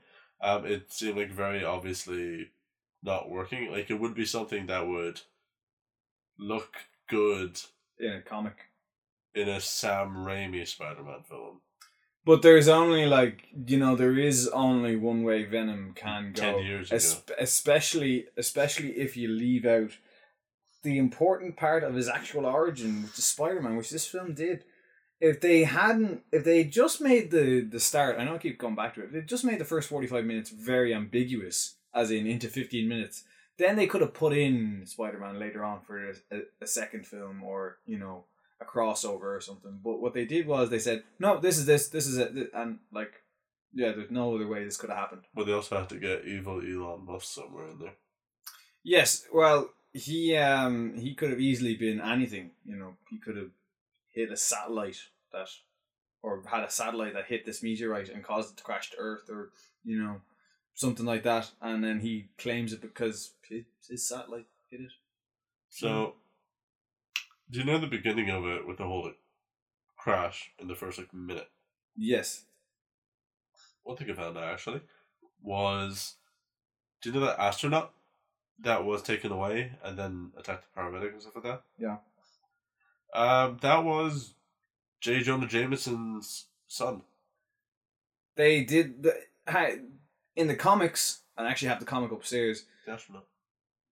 Um, 0.43 0.65
it 0.67 0.93
seemed 0.93 1.19
like 1.19 1.31
very 1.31 1.65
obviously 1.65 2.49
not 3.03 3.31
working. 3.31 3.71
Like 3.71 3.91
it 3.91 4.01
would 4.01 4.15
be 4.15 4.25
something 4.25 4.67
that 4.67 4.87
would 4.87 5.21
look 6.39 6.77
good 7.09 7.61
In 7.99 8.13
a 8.13 8.23
comic. 8.23 8.57
in 9.35 9.49
a 9.49 9.61
Sam 9.61 10.15
Raimi 10.17 10.67
Spider 10.67 11.03
Man 11.03 11.23
film. 11.29 11.61
But 12.25 12.43
there's 12.43 12.69
only 12.69 13.07
like 13.07 13.45
you 13.67 13.79
know 13.79 13.97
there 13.97 14.19
is 14.19 14.49
only 14.49 14.97
one 14.97 15.23
way 15.23 15.45
Venom 15.45 15.93
can 15.95 16.33
go. 16.33 16.41
Ten 16.41 16.65
years 16.65 16.91
ago. 16.91 17.23
Especially 17.39 18.27
especially 18.37 18.91
if 18.99 19.17
you 19.17 19.29
leave 19.29 19.65
out 19.65 19.93
the 20.83 20.99
important 20.99 21.57
part 21.57 21.83
of 21.85 21.95
his 21.95 22.09
actual 22.09 22.47
origin, 22.47 23.03
which 23.03 23.19
is 23.19 23.25
Spider 23.27 23.61
Man, 23.61 23.77
which 23.77 23.91
this 23.91 24.07
film 24.07 24.35
did. 24.35 24.65
If 25.21 25.41
they 25.41 25.65
hadn't, 25.65 26.23
if 26.33 26.45
they 26.45 26.65
just 26.65 27.01
made 27.01 27.31
the 27.31 27.61
the 27.61 27.81
start, 27.81 28.19
I 28.19 28.25
know 28.25 28.37
I 28.37 28.39
keep 28.39 28.59
going 28.59 28.75
back 28.75 28.95
to 28.95 29.03
it. 29.03 29.07
If 29.07 29.13
they 29.13 29.21
just 29.23 29.45
made 29.45 29.59
the 29.59 29.65
first 29.65 29.89
forty 29.89 30.07
five 30.07 30.25
minutes 30.25 30.51
very 30.51 30.95
ambiguous, 30.95 31.77
as 31.95 32.11
in 32.11 32.27
into 32.27 32.49
fifteen 32.49 32.89
minutes. 32.89 33.25
Then 33.59 33.77
they 33.77 33.87
could 33.87 34.01
have 34.01 34.15
put 34.15 34.33
in 34.33 34.85
Spider 34.87 35.19
Man 35.19 35.39
later 35.39 35.63
on 35.63 35.83
for 35.83 36.09
a, 36.09 36.15
a, 36.33 36.41
a 36.63 36.67
second 36.67 37.07
film 37.07 37.45
or 37.45 37.77
you 37.85 37.99
know 37.99 38.25
a 38.61 38.65
crossover 38.65 39.37
or 39.37 39.41
something. 39.41 39.79
But 39.85 40.01
what 40.01 40.15
they 40.15 40.25
did 40.25 40.47
was 40.47 40.71
they 40.71 40.79
said, 40.79 41.03
no, 41.19 41.39
this 41.39 41.59
is 41.59 41.67
this, 41.67 41.89
this 41.89 42.07
is 42.07 42.19
it, 42.19 42.51
and 42.55 42.79
like, 42.93 43.13
yeah, 43.75 43.93
there's 43.93 44.11
no 44.11 44.35
other 44.35 44.47
way 44.47 44.65
this 44.65 44.77
could 44.77 44.91
have 44.91 44.99
happened. 44.99 45.23
But 45.35 45.47
they 45.47 45.53
also 45.53 45.79
had 45.79 45.89
to 45.91 45.99
get 45.99 46.25
evil 46.25 46.61
Elon 46.61 47.05
Musk 47.05 47.27
somewhere 47.27 47.69
in 47.69 47.79
there. 47.79 47.95
Yes, 48.83 49.27
well, 49.33 49.71
he 49.93 50.37
um 50.37 50.95
he 50.97 51.15
could 51.15 51.31
have 51.31 51.41
easily 51.41 51.75
been 51.75 52.01
anything. 52.01 52.53
You 52.65 52.77
know, 52.77 52.97
he 53.11 53.19
could 53.19 53.37
have 53.37 53.51
hit 54.13 54.31
a 54.31 54.37
satellite 54.37 54.99
that, 55.33 55.49
or 56.23 56.43
had 56.47 56.65
a 56.65 56.71
satellite 56.71 57.15
that 57.15 57.27
hit 57.27 57.47
this 57.47 57.63
meteorite 57.63 58.09
and 58.09 58.25
caused 58.25 58.53
it 58.53 58.57
to 58.59 58.65
crash 58.65 58.91
to 58.91 58.97
Earth, 58.99 59.29
or 59.31 59.51
you 59.85 60.03
know, 60.03 60.21
something 60.75 61.07
like 61.07 61.23
that. 61.25 61.51
And 61.61 61.83
then 61.83 62.01
he 62.01 62.29
claims 62.39 62.73
it 62.73 62.81
because 62.81 63.33
his, 63.49 63.65
his 63.89 64.09
satellite 64.09 64.47
hit 64.71 64.81
it. 64.81 64.93
So, 65.69 65.89
hmm. 66.05 67.53
do 67.53 67.59
you 67.61 67.65
know 67.65 67.79
the 67.79 67.87
beginning 67.87 68.31
of 68.31 68.45
it 68.47 68.67
with 68.67 68.79
the 68.79 68.85
whole 68.85 69.05
like, 69.05 69.19
crash 69.97 70.51
in 70.59 70.69
the 70.69 70.75
first 70.75 70.99
like 70.99 71.13
minute? 71.15 71.49
Yes. 71.97 72.45
One 73.83 73.97
thing 73.97 74.11
I 74.11 74.15
found 74.15 74.37
out 74.37 74.45
actually 74.45 74.81
was, 75.43 76.17
do 77.01 77.11
you 77.11 77.15
know 77.19 77.27
that 77.27 77.41
astronaut 77.41 77.93
that 78.61 78.85
was 78.85 79.03
taken 79.03 79.33
away 79.33 79.73
and 79.83 79.99
then 79.99 80.33
attacked 80.37 80.65
the 80.65 80.81
paramedic 80.81 81.13
and 81.13 81.23
stuff 81.23 81.37
like 81.37 81.45
that? 81.45 81.63
Yeah. 81.79 81.97
Um, 83.15 83.59
that 83.63 83.85
was 83.85 84.35
J. 85.01 85.21
Jonah 85.23 85.47
Jameson's 85.47 86.47
son. 86.69 87.03
They 88.37 88.65
did 88.65 89.03
the 89.03 89.15
hi- 89.49 89.81
in 90.37 90.47
the 90.49 90.55
comics, 90.55 91.23
and 91.37 91.47
I 91.47 91.51
actually 91.51 91.69
have 91.69 91.81
the 91.81 91.87
comic 91.87 92.13
upstairs. 92.13 92.65
The 92.87 92.93
astronaut. 92.93 93.27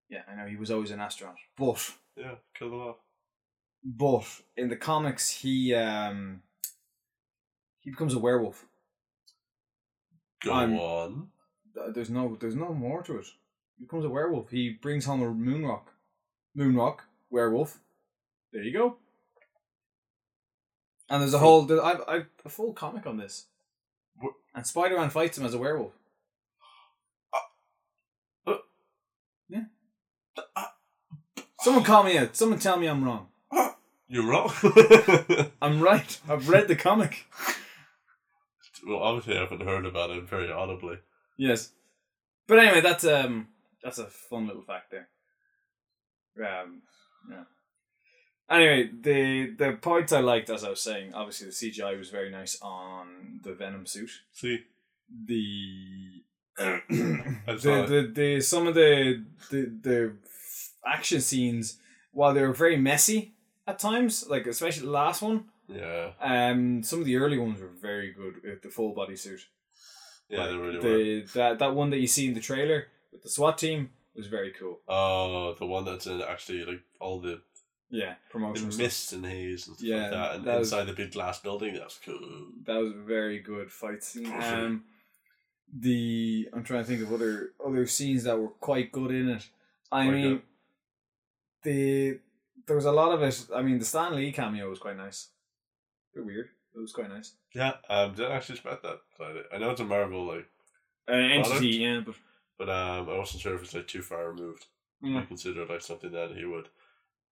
Yeah, 0.08 0.22
I 0.30 0.34
know 0.36 0.46
he 0.46 0.56
was 0.56 0.70
always 0.70 0.90
an 0.90 1.00
astronaut, 1.00 1.36
but 1.56 1.92
Yeah, 2.16 2.36
killed 2.54 2.72
him 2.72 2.80
off. 2.80 2.96
but 3.84 4.24
in 4.56 4.68
the 4.68 4.76
comics 4.76 5.28
he 5.28 5.74
um 5.74 6.42
he 7.80 7.90
becomes 7.90 8.14
a 8.14 8.18
werewolf. 8.18 8.64
Go 10.42 10.52
I'm- 10.52 10.78
on. 10.78 11.30
There's 11.94 12.10
no 12.10 12.36
there's 12.40 12.56
no 12.56 12.72
more 12.74 13.02
to 13.02 13.18
it. 13.18 13.26
He 13.76 13.84
becomes 13.84 14.04
a 14.04 14.08
werewolf. 14.10 14.50
He 14.50 14.70
brings 14.70 15.04
home 15.04 15.22
a 15.22 15.30
moon 15.32 15.64
rock. 15.64 15.92
Moon 16.54 16.74
rock, 16.76 17.04
werewolf. 17.30 17.78
There 18.52 18.62
you 18.62 18.72
go. 18.72 18.96
And 21.10 21.22
there's 21.22 21.34
a 21.34 21.38
whole 21.38 21.70
I've 21.82 22.02
I've 22.06 22.26
a 22.44 22.48
full 22.48 22.72
comic 22.72 23.06
on 23.06 23.16
this. 23.16 23.46
And 24.54 24.66
Spider 24.66 24.98
Man 24.98 25.10
fights 25.10 25.38
him 25.38 25.46
as 25.46 25.54
a 25.54 25.58
werewolf. 25.58 25.92
Yeah. 29.50 29.64
Someone 31.60 31.82
call 31.84 32.04
me 32.04 32.18
out. 32.18 32.36
Someone 32.36 32.58
tell 32.58 32.76
me 32.78 32.86
I'm 32.86 33.02
wrong. 33.02 33.28
You're 34.08 34.26
wrong. 34.26 34.52
I'm 35.62 35.80
right. 35.80 36.20
I've 36.28 36.48
read 36.50 36.68
the 36.68 36.76
comic. 36.76 37.26
well, 38.86 38.98
obviously, 38.98 39.38
I 39.38 39.40
haven't 39.40 39.62
heard 39.62 39.86
about 39.86 40.10
it 40.10 40.28
very 40.28 40.52
audibly. 40.52 40.98
Yes. 41.38 41.70
But 42.46 42.58
anyway, 42.58 42.80
that's 42.82 43.04
um 43.04 43.48
that's 43.82 43.98
a 43.98 44.04
fun 44.06 44.46
little 44.46 44.62
fact 44.62 44.90
there. 44.90 45.08
Um 46.46 46.82
yeah. 47.30 47.44
Anyway, 48.50 48.90
the 49.00 49.50
the 49.56 49.72
points 49.80 50.12
I 50.12 50.20
liked 50.20 50.48
as 50.50 50.64
I 50.64 50.70
was 50.70 50.80
saying, 50.80 51.12
obviously 51.14 51.46
the 51.48 51.52
CGI 51.52 51.98
was 51.98 52.10
very 52.10 52.30
nice 52.30 52.58
on 52.62 53.40
the 53.42 53.52
Venom 53.54 53.86
suit. 53.86 54.10
See, 54.32 54.64
The 55.26 56.22
the, 56.58 57.86
the, 57.88 58.10
the 58.14 58.40
some 58.40 58.66
of 58.66 58.74
the, 58.74 59.24
the 59.50 59.60
the 59.82 60.12
action 60.86 61.20
scenes 61.20 61.78
while 62.12 62.34
they 62.34 62.42
were 62.42 62.52
very 62.52 62.76
messy 62.76 63.34
at 63.66 63.78
times, 63.78 64.26
like 64.28 64.46
especially 64.46 64.86
the 64.86 64.92
last 64.92 65.22
one, 65.22 65.44
yeah, 65.68 66.12
um 66.20 66.82
some 66.82 67.00
of 67.00 67.04
the 67.06 67.16
early 67.16 67.38
ones 67.38 67.60
were 67.60 67.68
very 67.68 68.12
good 68.12 68.42
with 68.42 68.62
the 68.62 68.70
full 68.70 68.94
body 68.94 69.14
suit. 69.16 69.46
yeah, 70.28 70.46
they 70.46 70.52
Like, 70.54 70.60
really 70.82 71.20
were. 71.20 71.26
that 71.34 71.58
that 71.58 71.74
one 71.74 71.90
that 71.90 71.98
you 71.98 72.06
see 72.06 72.26
in 72.28 72.34
the 72.34 72.40
trailer 72.40 72.86
with 73.12 73.22
the 73.22 73.28
SWAT 73.30 73.58
team 73.58 73.90
was 74.16 74.26
very 74.26 74.52
cool. 74.58 74.80
Oh, 74.88 75.54
the 75.58 75.66
one 75.66 75.84
that's 75.84 76.06
in 76.06 76.20
actually 76.22 76.64
like 76.64 76.80
all 77.00 77.20
the 77.20 77.40
Yeah, 77.90 78.14
promotional 78.30 78.66
in 78.66 78.72
stuff. 78.72 78.82
mist 78.84 79.12
and 79.14 79.24
haze 79.26 79.66
and 79.66 79.76
stuff 79.76 79.88
Yeah, 79.88 80.02
like 80.02 80.10
that, 80.10 80.34
and 80.36 80.44
that 80.44 80.58
was- 80.58 80.72
inside 80.72 80.84
the 80.84 80.92
big 80.92 81.12
glass 81.12 81.40
building. 81.40 81.74
That's 81.74 81.98
cool. 82.04 82.48
That 82.66 82.76
was 82.76 82.92
a 82.92 82.98
very 82.98 83.38
good 83.40 83.70
fight 83.72 84.02
scene. 84.04 84.30
Um, 84.42 84.84
the 85.72 86.48
I'm 86.52 86.64
trying 86.64 86.82
to 86.82 86.88
think 86.88 87.02
of 87.02 87.12
other 87.12 87.50
other 87.64 87.86
scenes 87.86 88.24
that 88.24 88.38
were 88.38 88.48
quite 88.48 88.92
good 88.92 89.10
in 89.10 89.28
it. 89.30 89.48
I 89.90 90.04
Quite 90.04 90.12
mean, 90.14 90.28
good. 90.34 90.42
the 91.64 92.18
there 92.66 92.76
was 92.76 92.84
a 92.84 92.92
lot 92.92 93.12
of 93.12 93.22
it. 93.22 93.46
I 93.54 93.62
mean, 93.62 93.78
the 93.78 93.84
Stan 93.84 94.14
Lee 94.14 94.32
cameo 94.32 94.68
was 94.68 94.78
quite 94.78 94.96
nice. 94.96 95.28
bit 96.14 96.24
weird. 96.24 96.48
It 96.74 96.80
was 96.80 96.92
quite 96.92 97.08
nice. 97.08 97.32
Yeah, 97.54 97.72
um, 97.88 98.14
didn't 98.14 98.32
actually 98.32 98.56
expect 98.56 98.82
that. 98.82 99.00
I, 99.52 99.58
know 99.58 99.70
it's 99.70 99.80
a 99.80 99.84
Marvel 99.84 100.26
like, 100.26 100.46
Uh, 101.08 101.12
entity, 101.12 101.68
yeah, 101.68 102.00
but 102.04 102.14
but 102.58 102.68
um, 102.68 103.08
I 103.08 103.16
wasn't 103.16 103.40
sure 103.42 103.54
if 103.54 103.62
it's 103.62 103.74
like 103.74 103.88
too 103.88 104.02
far 104.02 104.28
removed. 104.30 104.66
yeah. 105.02 105.20
I 105.20 105.24
consider 105.24 105.62
it 105.62 105.70
like 105.70 105.80
something 105.80 106.12
that 106.12 106.32
he 106.36 106.44
would 106.44 106.68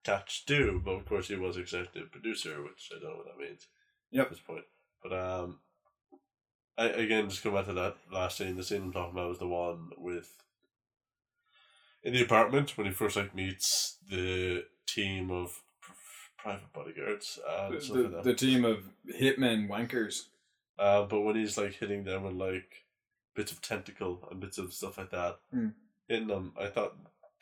catch 0.07 0.45
do, 0.47 0.81
but 0.85 0.93
of 0.93 1.05
course 1.07 1.29
he 1.29 1.35
was 1.37 1.57
executive 1.57 2.11
producer, 2.13 2.63
which 2.63 2.91
I 2.95 3.01
don't 3.01 3.11
know 3.11 3.17
what 3.17 3.27
that 3.27 3.39
means. 3.45 3.67
Yep. 4.13 4.25
At 4.27 4.31
this 4.31 4.41
point, 4.41 4.65
but 5.03 5.13
um, 5.13 5.59
I 6.79 6.87
again 6.87 7.29
just 7.29 7.43
come 7.43 7.55
back 7.55 7.67
to 7.67 7.73
that 7.75 7.97
last 8.13 8.39
scene. 8.39 8.57
The 8.57 8.63
scene 8.63 8.83
I'm 8.83 8.93
talking 8.93 9.13
about 9.13 9.29
was 9.31 9.39
the 9.39 9.49
one 9.49 9.91
with 9.99 10.29
in 12.03 12.13
the 12.13 12.23
apartment 12.23 12.77
when 12.79 12.87
he 12.87 12.93
first 12.93 13.17
like 13.17 13.35
meets 13.35 13.97
the 14.09 14.65
team 14.87 15.31
of 15.31 15.61
private 16.39 16.73
bodyguards 16.73 17.39
and 17.49 17.83
stuff 17.83 17.97
the, 17.97 18.03
like 18.05 18.13
that. 18.13 18.25
the 18.25 18.35
team 18.35 18.65
of 18.65 18.85
hitmen 19.21 19.69
wankers. 19.69 20.27
Uh, 20.79 21.03
but 21.05 21.23
when 21.23 21.35
he's 21.37 21.59
like 21.59 21.73
hitting 21.75 22.05
them 22.05 22.23
with 22.23 22.35
like 22.35 22.85
bits 23.35 23.51
of 23.51 23.61
tentacle 23.61 24.27
and 24.31 24.39
bits 24.41 24.59
of 24.59 24.73
stuff 24.73 24.99
like 24.99 25.11
that, 25.11 25.39
Hmm. 25.53 25.69
hitting 26.09 26.29
them, 26.29 26.53
I 26.61 26.69
thought 26.69 26.95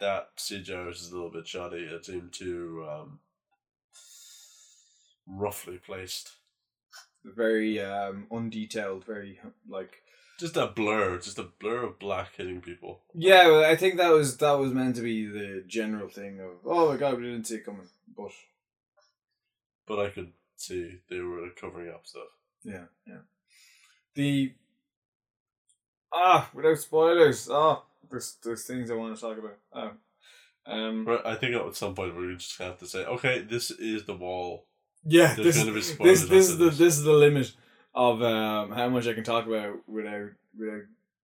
that 0.04 0.36
CGI 0.36 0.86
was 0.86 1.10
a 1.10 1.14
little 1.14 1.30
bit 1.30 1.48
shoddy. 1.48 1.78
It 1.78 2.04
seemed 2.04 2.32
too 2.32 2.86
um, 2.90 3.18
roughly 5.26 5.78
placed. 5.78 6.32
Very 7.24 7.80
um, 7.80 8.26
undetailed, 8.30 9.04
very 9.04 9.40
like 9.66 10.02
Just 10.38 10.56
a 10.58 10.66
blur, 10.66 11.18
just 11.18 11.38
a 11.38 11.44
blur 11.58 11.84
of 11.84 11.98
black 11.98 12.36
hitting 12.36 12.60
people. 12.60 13.00
yeah. 13.14 13.46
well, 13.46 13.64
I 13.64 13.76
think 13.76 13.96
that 13.96 14.12
was 14.12 14.36
that 14.38 14.58
was 14.58 14.72
meant 14.72 14.96
to 14.96 15.02
be 15.02 15.26
the 15.26 15.64
general 15.66 16.08
thing 16.08 16.40
of 16.40 16.50
oh 16.66 16.90
my 16.90 16.98
god, 16.98 17.16
we 17.16 17.22
didn't 17.24 17.46
see 17.46 17.56
it 17.56 17.64
coming, 17.64 17.88
but 18.14 18.30
But 19.86 20.00
I 20.00 20.10
could 20.10 20.32
see 20.56 20.98
they 21.08 21.20
were 21.20 21.48
covering 21.58 21.88
up 21.88 22.06
stuff. 22.06 22.28
Yeah, 22.62 22.84
yeah. 23.06 23.22
The 24.14 24.52
ah, 26.12 26.50
without 26.52 26.78
spoilers. 26.78 27.48
Ah, 27.50 27.82
there's 28.10 28.36
there's 28.42 28.64
things 28.66 28.90
I 28.90 28.94
want 28.94 29.14
to 29.14 29.20
talk 29.20 29.38
about. 29.38 29.58
Oh, 29.72 29.90
um, 30.72 31.04
But 31.04 31.26
I 31.26 31.34
think 31.34 31.54
at 31.54 31.76
some 31.76 31.94
point 31.94 32.16
we're 32.16 32.34
just 32.34 32.58
have 32.58 32.78
to 32.78 32.86
say, 32.86 33.04
okay, 33.04 33.42
this 33.42 33.70
is 33.70 34.04
the 34.04 34.14
wall. 34.14 34.66
yeah. 35.04 35.34
There's 35.34 35.56
This 35.56 35.64
be 35.64 36.04
this 36.04 36.22
this 36.28 36.48
is 36.50 36.58
the 36.58 36.64
this. 36.66 36.78
this 36.78 36.96
is 36.98 37.02
the 37.04 37.12
limit 37.12 37.52
of 37.94 38.22
um 38.22 38.72
how 38.72 38.88
much 38.88 39.06
I 39.06 39.12
can 39.14 39.24
talk 39.24 39.46
about 39.46 39.88
without 39.88 40.30
without 40.58 40.82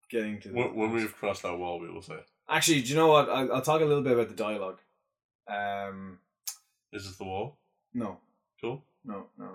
getting 0.10 0.40
to. 0.42 0.50
The 0.50 0.54
When, 0.56 0.76
when 0.76 0.92
we've 0.92 1.16
crossed 1.16 1.44
that 1.44 1.58
wall, 1.58 1.80
we 1.80 1.90
will 1.90 2.02
say, 2.02 2.20
actually, 2.50 2.82
do 2.82 2.90
you 2.90 2.96
know 2.96 3.08
what? 3.08 3.30
I, 3.30 3.46
I'll 3.48 3.62
talk 3.62 3.82
a 3.82 3.86
little 3.86 4.04
bit 4.04 4.14
about 4.14 4.30
the 4.30 4.36
dialogue. 4.36 4.80
Um, 5.48 6.20
is 6.92 7.06
this 7.06 7.18
the 7.18 7.24
wall? 7.24 7.58
no, 7.94 8.18
Cool. 8.62 8.84
no, 9.06 9.28
no, 9.38 9.46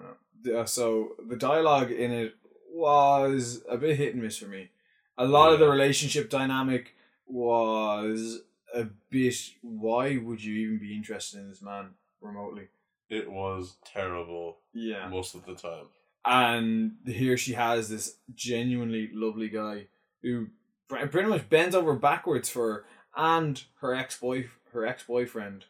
no. 0.45 0.61
Uh, 0.61 0.64
so 0.64 1.17
the 1.29 1.37
dialogue 1.37 1.91
in 1.91 2.11
it 2.12 2.35
was 2.73 3.62
a 3.69 3.76
bit 3.76 3.97
hit 3.97 4.14
and 4.14 4.23
miss 4.23 4.38
for 4.38 4.47
me. 4.47 4.71
A 5.19 5.25
lot 5.26 5.52
of 5.52 5.59
the 5.61 5.69
relationship 5.69 6.31
dynamic 6.31 6.95
was 7.33 8.41
a 8.75 8.85
bit. 9.11 9.35
Why 9.62 10.17
would 10.19 10.43
you 10.45 10.55
even 10.55 10.79
be 10.79 10.95
interested 10.95 11.41
in 11.41 11.49
this 11.49 11.62
man 11.62 11.91
remotely? 12.21 12.69
It 13.09 13.31
was 13.31 13.77
terrible 13.85 14.59
Yeah, 14.73 15.09
most 15.09 15.35
of 15.35 15.45
the 15.45 15.55
time. 15.55 15.87
and 16.25 16.93
here 17.07 17.37
she 17.37 17.53
has 17.55 17.89
this 17.89 18.17
genuinely 18.35 19.11
lovely 19.12 19.49
guy 19.49 19.87
who 20.23 20.49
pretty 20.89 21.29
much 21.29 21.49
bends 21.49 21.75
over 21.75 21.95
backwards 21.95 22.49
for 22.49 22.73
her 22.73 22.85
and 23.17 23.65
her 23.81 23.95
ex 23.95 24.19
boy 24.19 24.49
her 24.73 24.87
ex 24.87 25.03
boyfriend 25.05 25.65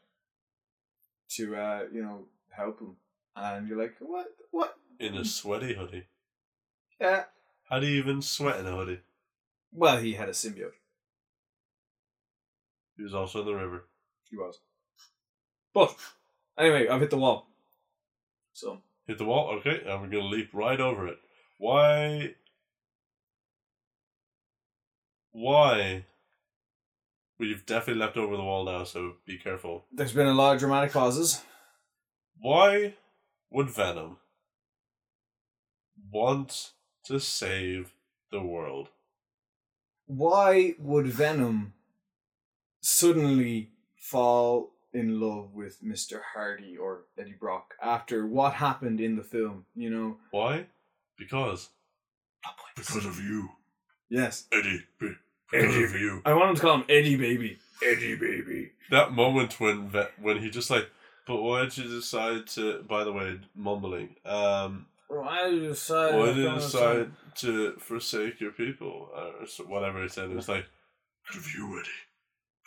to 1.31 1.57
uh 1.57 1.83
you 1.92 2.02
know 2.02 2.26
help 2.50 2.78
him, 2.81 2.97
and 3.35 3.66
you're 3.66 3.78
like, 3.81 3.95
what, 3.99 4.26
what? 4.50 4.76
In 5.00 5.14
a 5.16 5.25
sweaty 5.25 5.75
hoodie. 5.75 6.04
Yeah. 7.00 7.25
How 7.69 7.81
do 7.81 7.87
you 7.87 7.97
even 7.99 8.21
sweat 8.21 8.61
in 8.61 8.66
a 8.66 8.73
hoodie? 8.76 9.00
Well, 9.73 9.97
he 9.97 10.12
had 10.12 10.28
a 10.28 10.33
symbiote. 10.33 10.73
He 13.02 13.04
was 13.04 13.14
also 13.14 13.40
in 13.40 13.47
the 13.47 13.54
river. 13.54 13.88
He 14.30 14.37
was. 14.37 14.61
But 15.75 15.97
anyway, 16.56 16.87
I've 16.87 17.00
hit 17.00 17.11
the 17.11 17.18
wall. 17.18 17.49
So 18.52 18.78
Hit 19.09 19.18
the 19.18 19.25
wall, 19.25 19.50
okay, 19.59 19.82
and 19.85 20.00
we're 20.00 20.06
gonna 20.06 20.28
leap 20.28 20.50
right 20.52 20.78
over 20.78 21.09
it. 21.09 21.18
Why? 21.59 22.37
Why? 25.32 26.04
We've 27.40 27.66
definitely 27.66 28.00
leapt 28.00 28.16
over 28.16 28.37
the 28.37 28.44
wall 28.44 28.64
now, 28.66 28.85
so 28.85 29.14
be 29.26 29.37
careful. 29.37 29.87
there's 29.90 30.12
been 30.12 30.28
a 30.28 30.32
lot 30.35 30.54
of 30.54 30.61
dramatic 30.61 30.92
pauses. 30.92 31.42
Why 32.40 32.94
would 33.50 33.68
Venom 33.68 34.18
want 36.09 36.71
to 37.06 37.18
save 37.18 37.94
the 38.30 38.42
world? 38.42 38.90
Why 40.06 40.76
would 40.78 41.09
Venom 41.09 41.73
suddenly 42.83 43.71
fall 43.97 44.73
in 44.93 45.19
love 45.21 45.55
with 45.55 45.83
Mr. 45.83 46.21
Hardy 46.35 46.77
or 46.77 47.05
Eddie 47.19 47.33
Brock 47.39 47.75
after 47.83 48.27
what 48.27 48.53
happened 48.55 49.01
in 49.01 49.17
the 49.17 49.23
film? 49.23 49.65
You 49.75 49.89
know? 49.91 50.17
Why? 50.31 50.67
Because. 51.19 51.71
Because 52.77 53.07
of 53.07 53.19
you, 53.23 53.49
Yes. 54.11 54.47
Eddie. 54.53 54.83
Because 54.99 55.17
Eddie. 55.55 55.85
of 55.85 55.95
you. 55.95 56.21
I 56.27 56.35
want 56.35 56.51
him 56.51 56.57
to 56.57 56.62
call 56.62 56.75
him 56.77 56.85
Eddie 56.89 57.17
Baby. 57.17 57.59
Eddie 57.83 58.17
Baby. 58.17 58.73
That 58.91 59.12
moment 59.12 59.59
when 59.61 59.91
when 60.21 60.39
he 60.39 60.51
just 60.51 60.71
like, 60.71 60.89
but 61.27 61.41
why 61.43 61.62
did 61.62 61.79
you 61.79 61.85
decide 61.89 62.47
to? 62.49 62.83
By 62.83 63.05
the 63.05 63.12
way, 63.12 63.39
mumbling. 63.55 64.17
Um, 64.27 64.87
Why 65.09 65.45
did 65.51 65.62
you 65.62 65.69
decide? 65.69 66.15
why 66.15 66.27
did 66.27 66.37
you 66.39 66.55
decide 66.55 67.11
to 67.37 67.73
forsake 67.79 68.41
your 68.41 68.51
people 68.53 69.09
or 69.15 69.47
whatever 69.67 70.03
he 70.03 70.09
said? 70.09 70.31
It 70.31 70.37
was 70.37 70.49
like 70.49 70.67
because 71.27 71.47
of 71.47 71.55
you, 71.55 71.79
Eddie. 71.79 71.89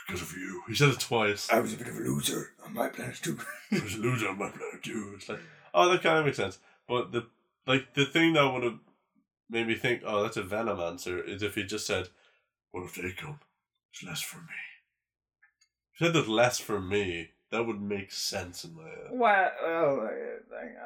Because 0.06 0.22
of 0.22 0.34
you. 0.34 0.62
He 0.68 0.76
said 0.76 0.90
it 0.90 1.00
twice. 1.00 1.50
I 1.52 1.60
was 1.60 1.74
a 1.74 1.78
bit 1.78 1.88
of 1.88 1.96
a 1.96 2.00
loser 2.00 2.52
on 2.64 2.74
my 2.74 2.90
planet 2.90 3.20
too. 3.22 3.40
I 3.72 3.80
was 3.80 3.96
a 3.96 4.00
loser 4.00 4.30
on 4.30 4.38
my 4.38 4.50
planet 4.50 4.84
too. 4.84 5.14
It's 5.16 5.28
like, 5.28 5.40
oh, 5.74 5.92
that 5.92 6.04
kind 6.04 6.20
of 6.20 6.26
makes 6.26 6.38
sense. 6.38 6.60
But 6.88 7.12
the 7.12 7.28
like 7.66 7.94
the 7.96 8.06
thing 8.06 8.34
that 8.34 8.52
would 8.52 8.64
have 8.64 8.80
made 9.50 9.68
me 9.68 9.76
think, 9.76 10.04
oh, 10.06 10.24
that's 10.24 10.38
a 10.38 10.44
Venom 10.44 10.80
answer, 10.80 11.20
is 11.24 11.42
if 11.42 11.56
he 11.56 11.64
just 11.64 11.88
said, 11.88 12.10
"What 12.72 12.84
if 12.84 12.96
they 12.96 13.12
come? 13.12 13.40
It's 13.92 14.04
less 14.04 14.22
for 14.22 14.38
me." 14.38 14.44
If 15.94 16.00
he 16.00 16.06
said 16.06 16.14
there's 16.14 16.28
less 16.28 16.60
for 16.60 16.80
me, 16.80 17.32
that 17.52 17.66
would 17.66 17.82
make 17.82 18.12
sense 18.12 18.64
in 18.64 18.76
my 18.76 18.84
head. 18.84 19.10
Well, 19.12 19.52
well 19.64 20.10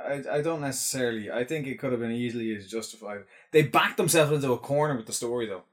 I, 0.08 0.14
I, 0.14 0.38
I 0.38 0.42
don't 0.42 0.62
necessarily. 0.62 1.32
I 1.32 1.44
think 1.44 1.68
it 1.68 1.80
could 1.80 1.92
have 1.92 2.00
been 2.00 2.12
easily 2.12 2.56
as 2.56 2.68
justified. 2.68 3.24
They 3.52 3.64
backed 3.64 3.98
themselves 3.98 4.32
into 4.32 4.54
a 4.54 4.58
corner 4.58 4.96
with 4.96 5.08
the 5.08 5.14
story, 5.14 5.48
though. 5.48 5.64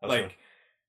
That's 0.00 0.10
like 0.10 0.22
right. 0.22 0.32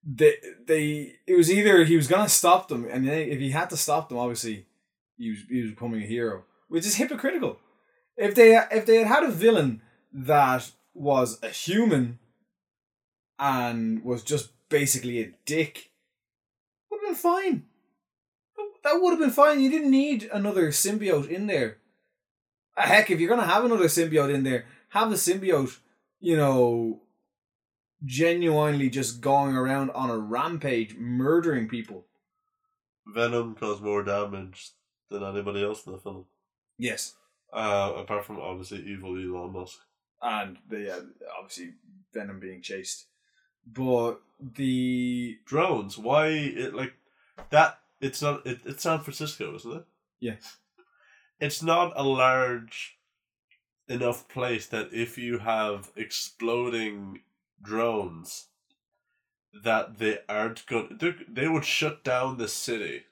They, 0.06 0.36
they, 0.66 1.16
it 1.26 1.36
was 1.36 1.52
either 1.52 1.84
he 1.86 1.96
was 1.96 2.08
gonna 2.08 2.30
stop 2.30 2.68
them, 2.68 2.88
and 2.90 3.08
then 3.08 3.20
if 3.20 3.40
he 3.40 3.52
had 3.52 3.70
to 3.70 3.78
stop 3.78 4.10
them, 4.10 4.18
obviously, 4.18 4.66
he 5.18 5.30
was 5.30 5.40
he 5.50 5.62
was 5.62 5.72
becoming 5.72 6.04
a 6.04 6.06
hero, 6.06 6.44
which 6.68 6.86
is 6.86 6.96
hypocritical. 6.96 7.58
If 8.18 8.36
they 8.36 8.56
if 8.72 8.86
they 8.86 8.98
had 8.98 9.08
had 9.08 9.24
a 9.24 9.32
villain 9.32 9.82
that 10.12 10.70
was 10.94 11.40
a 11.42 11.50
human 11.50 12.20
and 13.40 14.04
was 14.04 14.24
just 14.24 14.52
basically 14.70 15.22
a 15.22 15.34
dick, 15.46 15.92
would 16.92 17.00
have 17.02 17.10
been 17.10 17.16
fine. 17.16 17.64
That 18.84 19.00
would 19.02 19.12
have 19.12 19.20
been 19.20 19.32
fine. 19.32 19.62
You 19.62 19.70
didn't 19.70 19.92
need 19.92 20.30
another 20.34 20.68
symbiote 20.70 21.30
in 21.30 21.48
there. 21.48 21.78
Heck, 22.76 23.10
if 23.10 23.20
you're 23.20 23.30
gonna 23.30 23.48
have 23.48 23.64
another 23.64 23.86
symbiote 23.86 24.34
in 24.34 24.44
there, 24.44 24.66
have 24.90 25.10
the 25.10 25.16
symbiote, 25.16 25.80
you 26.20 26.36
know, 26.36 27.03
genuinely 28.06 28.90
just 28.90 29.22
going 29.22 29.56
around 29.56 29.90
on 29.92 30.10
a 30.10 30.18
rampage, 30.18 30.96
murdering 30.98 31.68
people. 31.68 32.06
Venom 33.08 33.56
caused 33.56 33.82
more 33.84 34.04
damage 34.04 34.72
than 35.10 35.24
anybody 35.24 35.64
else 35.64 35.86
in 35.86 35.94
the 35.94 36.00
film. 36.00 36.26
Yes, 36.78 37.16
Uh, 37.52 37.94
apart 37.98 38.26
from 38.26 38.40
obviously 38.40 38.80
evil 38.84 39.16
Elon 39.18 39.54
Musk. 39.54 39.78
and 40.22 40.58
the 40.70 40.92
uh, 40.96 41.02
obviously 41.38 41.74
Venom 42.14 42.40
being 42.40 42.62
chased, 42.62 43.06
but 43.66 44.20
the 44.40 45.38
Drones. 45.46 45.98
Why 45.98 46.28
it 46.28 46.74
like 46.74 46.94
that? 47.50 47.80
It's 48.02 48.22
not. 48.22 48.46
It, 48.46 48.60
it's 48.66 48.84
San 48.84 49.00
Francisco, 49.02 49.54
isn't 49.56 49.78
it? 49.78 49.86
Yeah. 50.20 50.36
It's 51.40 51.62
not 51.62 51.94
a 51.96 52.04
large 52.04 52.98
enough 53.88 54.28
place 54.30 54.66
that 54.68 54.90
if 54.94 55.18
you 55.18 55.40
have 55.40 55.92
exploding 55.96 57.22
drones, 57.64 58.48
that 59.64 59.98
they 60.00 60.20
aren't 60.30 60.66
going. 60.66 61.00
They 61.30 61.48
would 61.48 61.66
shut 61.66 62.04
down 62.04 62.38
the 62.38 62.48
city. 62.48 63.04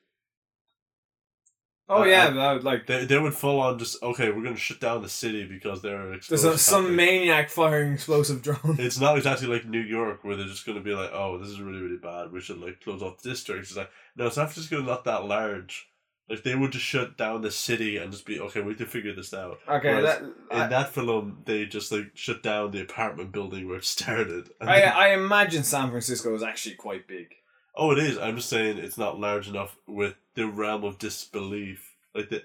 Oh 1.90 2.04
Uh, 2.04 2.06
yeah, 2.06 2.30
that, 2.30 2.64
like 2.64 2.88
They, 2.88 3.06
they 3.06 3.20
would 3.20 3.34
full 3.34 3.60
on 3.60 3.78
just 3.78 4.02
okay. 4.02 4.32
We're 4.32 4.44
to 4.56 4.62
shut 4.62 4.80
down 4.80 5.02
the 5.02 5.10
city 5.10 5.46
because 5.46 5.82
there 5.82 5.98
are 5.98 6.18
there's 6.30 6.46
a, 6.46 6.58
some 6.58 6.96
maniac 6.96 7.50
firing 7.50 7.94
explosive 7.94 8.42
drones. 8.42 8.80
It's 8.80 9.00
not 9.00 9.18
exactly 9.18 9.48
like 9.48 9.66
New 9.66 9.82
York 9.82 10.24
where 10.24 10.38
they're 10.38 10.46
just 10.48 10.66
to 10.66 10.80
be 10.80 10.94
like, 10.94 11.12
oh, 11.14 11.38
this 11.38 11.50
is 11.50 11.60
really 11.60 11.82
really 11.82 11.98
bad. 11.98 12.32
We 12.32 12.40
should 12.40 12.60
like 12.60 12.82
close 12.82 13.02
off 13.02 13.22
districts. 13.22 13.72
It's 13.72 13.78
like 13.78 13.92
no, 14.16 14.30
San 14.30 14.48
Francisco 14.48 14.80
is 14.80 14.86
not 14.86 15.04
that 15.04 15.26
large. 15.26 15.91
Like 16.32 16.44
they 16.44 16.56
would 16.56 16.72
just 16.72 16.86
shut 16.86 17.18
down 17.18 17.42
the 17.42 17.52
city 17.52 17.98
and 17.98 18.10
just 18.12 18.26
be 18.26 18.40
okay. 18.40 18.62
We 18.62 18.70
have 18.70 18.78
to 18.78 18.86
figure 18.86 19.14
this 19.14 19.34
out. 19.34 19.60
Okay, 19.68 19.94
Whereas 19.94 20.20
that, 20.20 20.24
In 20.24 20.62
I, 20.62 20.68
that 20.68 20.90
film, 20.90 21.42
they 21.44 21.66
just 21.66 21.92
like 21.92 22.12
shut 22.14 22.42
down 22.42 22.72
the 22.72 22.82
apartment 22.82 23.34
building 23.34 23.68
where 23.68 23.80
it 23.80 23.84
started. 23.84 24.50
I, 24.62 24.84
I 24.84 25.08
imagine 25.10 25.64
San 25.64 25.90
Francisco 25.90 26.34
is 26.34 26.42
actually 26.42 26.76
quite 26.76 27.06
big. 27.06 27.36
oh, 27.76 27.92
it 27.92 28.00
is. 28.00 28.18
I'm 28.18 28.38
just 28.38 28.48
saying 28.48 28.78
it's 28.78 28.98
not 28.98 29.20
large 29.20 29.50
enough 29.50 29.76
with 29.86 30.16
the 30.36 30.48
realm 30.48 30.86
of 30.86 30.98
disbelief 30.98 31.96
like 32.16 32.30
that 32.30 32.44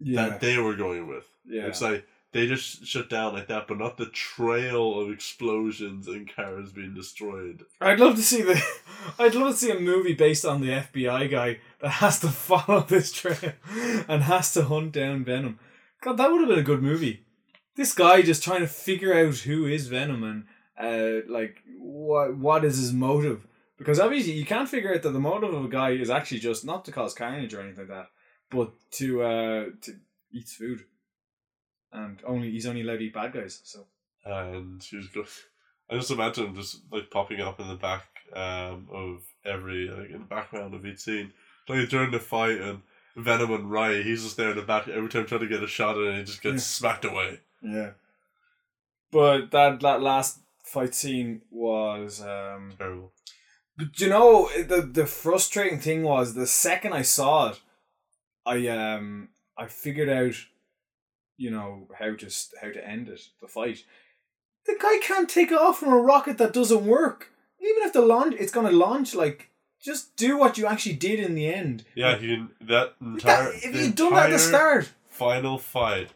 that 0.00 0.40
they 0.40 0.58
were 0.58 0.74
going 0.74 1.06
with. 1.06 1.24
yeah. 1.46 1.66
It's 1.66 1.80
like 1.80 2.04
they 2.32 2.46
just 2.46 2.84
shut 2.86 3.08
down 3.08 3.32
like 3.32 3.48
that, 3.48 3.66
but 3.66 3.78
not 3.78 3.96
the 3.96 4.06
trail 4.06 5.00
of 5.00 5.10
explosions 5.10 6.06
and 6.06 6.32
cars 6.34 6.72
being 6.72 6.94
destroyed. 6.94 7.64
I'd 7.80 8.00
love 8.00 8.16
to 8.16 8.22
see 8.22 8.42
the. 8.42 8.62
I'd 9.18 9.34
love 9.34 9.52
to 9.52 9.56
see 9.56 9.70
a 9.70 9.80
movie 9.80 10.12
based 10.12 10.44
on 10.44 10.60
the 10.60 10.68
FBI 10.68 11.30
guy 11.30 11.60
that 11.80 11.88
has 11.88 12.20
to 12.20 12.28
follow 12.28 12.80
this 12.80 13.12
trail 13.12 13.52
and 14.08 14.24
has 14.24 14.52
to 14.54 14.64
hunt 14.64 14.92
down 14.92 15.24
Venom. 15.24 15.58
God, 16.02 16.18
that 16.18 16.30
would 16.30 16.40
have 16.40 16.48
been 16.48 16.58
a 16.58 16.62
good 16.62 16.82
movie. 16.82 17.24
This 17.76 17.94
guy 17.94 18.22
just 18.22 18.42
trying 18.42 18.60
to 18.60 18.66
figure 18.66 19.14
out 19.14 19.36
who 19.36 19.66
is 19.66 19.86
Venom 19.88 20.22
and 20.22 20.44
uh, 20.78 21.26
like 21.28 21.62
what 21.78 22.36
what 22.36 22.64
is 22.64 22.76
his 22.76 22.92
motive? 22.92 23.46
Because 23.78 24.00
obviously 24.00 24.32
you 24.32 24.44
can't 24.44 24.68
figure 24.68 24.92
out 24.92 25.02
that 25.02 25.10
the 25.10 25.20
motive 25.20 25.54
of 25.54 25.64
a 25.64 25.68
guy 25.68 25.90
is 25.90 26.10
actually 26.10 26.40
just 26.40 26.64
not 26.64 26.84
to 26.84 26.92
cause 26.92 27.14
carnage 27.14 27.54
or 27.54 27.60
anything 27.62 27.88
like 27.88 27.96
that, 27.96 28.08
but 28.50 28.72
to 28.92 29.22
uh 29.22 29.64
to 29.82 29.96
eat 30.32 30.48
food. 30.48 30.84
And 31.92 32.20
only 32.26 32.50
he's 32.50 32.66
only 32.66 32.82
allowed 32.82 32.98
to 32.98 33.04
eat 33.04 33.14
bad 33.14 33.32
guys. 33.32 33.60
So 33.64 33.86
And 34.24 34.82
she 34.82 34.96
was 34.96 35.08
going. 35.08 35.26
I 35.90 35.94
just 35.96 36.10
imagine 36.10 36.46
him 36.48 36.54
just 36.54 36.82
like 36.92 37.10
popping 37.10 37.40
up 37.40 37.60
in 37.60 37.68
the 37.68 37.74
back 37.74 38.04
um, 38.34 38.88
of 38.92 39.22
every 39.44 39.88
like 39.88 40.10
in 40.10 40.18
the 40.18 40.24
background 40.26 40.74
of 40.74 40.84
each 40.84 40.98
scene, 40.98 41.32
like 41.68 41.88
during 41.88 42.10
the 42.10 42.18
fight 42.18 42.60
and 42.60 42.82
Venom 43.16 43.52
and 43.52 43.70
Riot. 43.70 44.04
He's 44.04 44.22
just 44.22 44.36
there 44.36 44.50
in 44.50 44.56
the 44.56 44.62
back 44.62 44.86
every 44.88 45.08
time 45.08 45.24
trying 45.26 45.40
to 45.40 45.46
get 45.48 45.62
a 45.62 45.66
shot 45.66 45.96
in, 45.96 46.06
and 46.08 46.18
he 46.18 46.24
just 46.24 46.42
gets 46.42 46.54
Yeah. 46.56 46.58
smacked 46.90 47.04
away. 47.06 47.40
Yeah. 47.62 47.92
But 49.10 49.50
that 49.52 49.80
that 49.80 50.02
last 50.02 50.40
fight 50.62 50.94
scene 50.94 51.40
was 51.50 52.20
um 52.20 52.74
Terrible. 52.76 53.12
but 53.78 53.98
you 53.98 54.10
know 54.10 54.50
the 54.58 54.82
the 54.82 55.06
frustrating 55.06 55.80
thing 55.80 56.02
was 56.02 56.34
the 56.34 56.46
second 56.46 56.92
I 56.92 57.00
saw 57.02 57.50
it 57.52 57.60
I 58.44 58.66
um 58.68 59.30
I 59.56 59.66
figured 59.66 60.10
out 60.10 60.34
you 61.38 61.50
know 61.50 61.88
how 61.98 62.14
to 62.14 62.30
how 62.60 62.68
to 62.70 62.86
end 62.86 63.08
it 63.08 63.22
the 63.40 63.48
fight. 63.48 63.84
The 64.66 64.76
guy 64.78 64.98
can't 65.02 65.30
take 65.30 65.50
off 65.50 65.78
from 65.78 65.92
a 65.94 65.96
rocket 65.98 66.36
that 66.36 66.52
doesn't 66.52 66.84
work. 66.84 67.32
Even 67.60 67.84
if 67.84 67.94
the 67.94 68.02
launch 68.02 68.34
it's 68.38 68.52
going 68.52 68.66
to 68.66 68.76
launch 68.76 69.14
like 69.14 69.48
just 69.80 70.16
do 70.16 70.36
what 70.36 70.58
you 70.58 70.66
actually 70.66 70.96
did 70.96 71.20
in 71.20 71.34
the 71.34 71.46
end. 71.46 71.84
Yeah, 71.94 72.10
Like, 72.12 72.20
he 72.20 72.46
that 72.62 72.94
entire 73.00 73.52
that, 73.52 73.64
if 73.64 73.74
you'd 73.74 73.94
done 73.94 74.12
that 74.14 74.26
at 74.26 74.32
the 74.32 74.38
start. 74.38 74.92
final 75.08 75.56
fight 75.58 76.10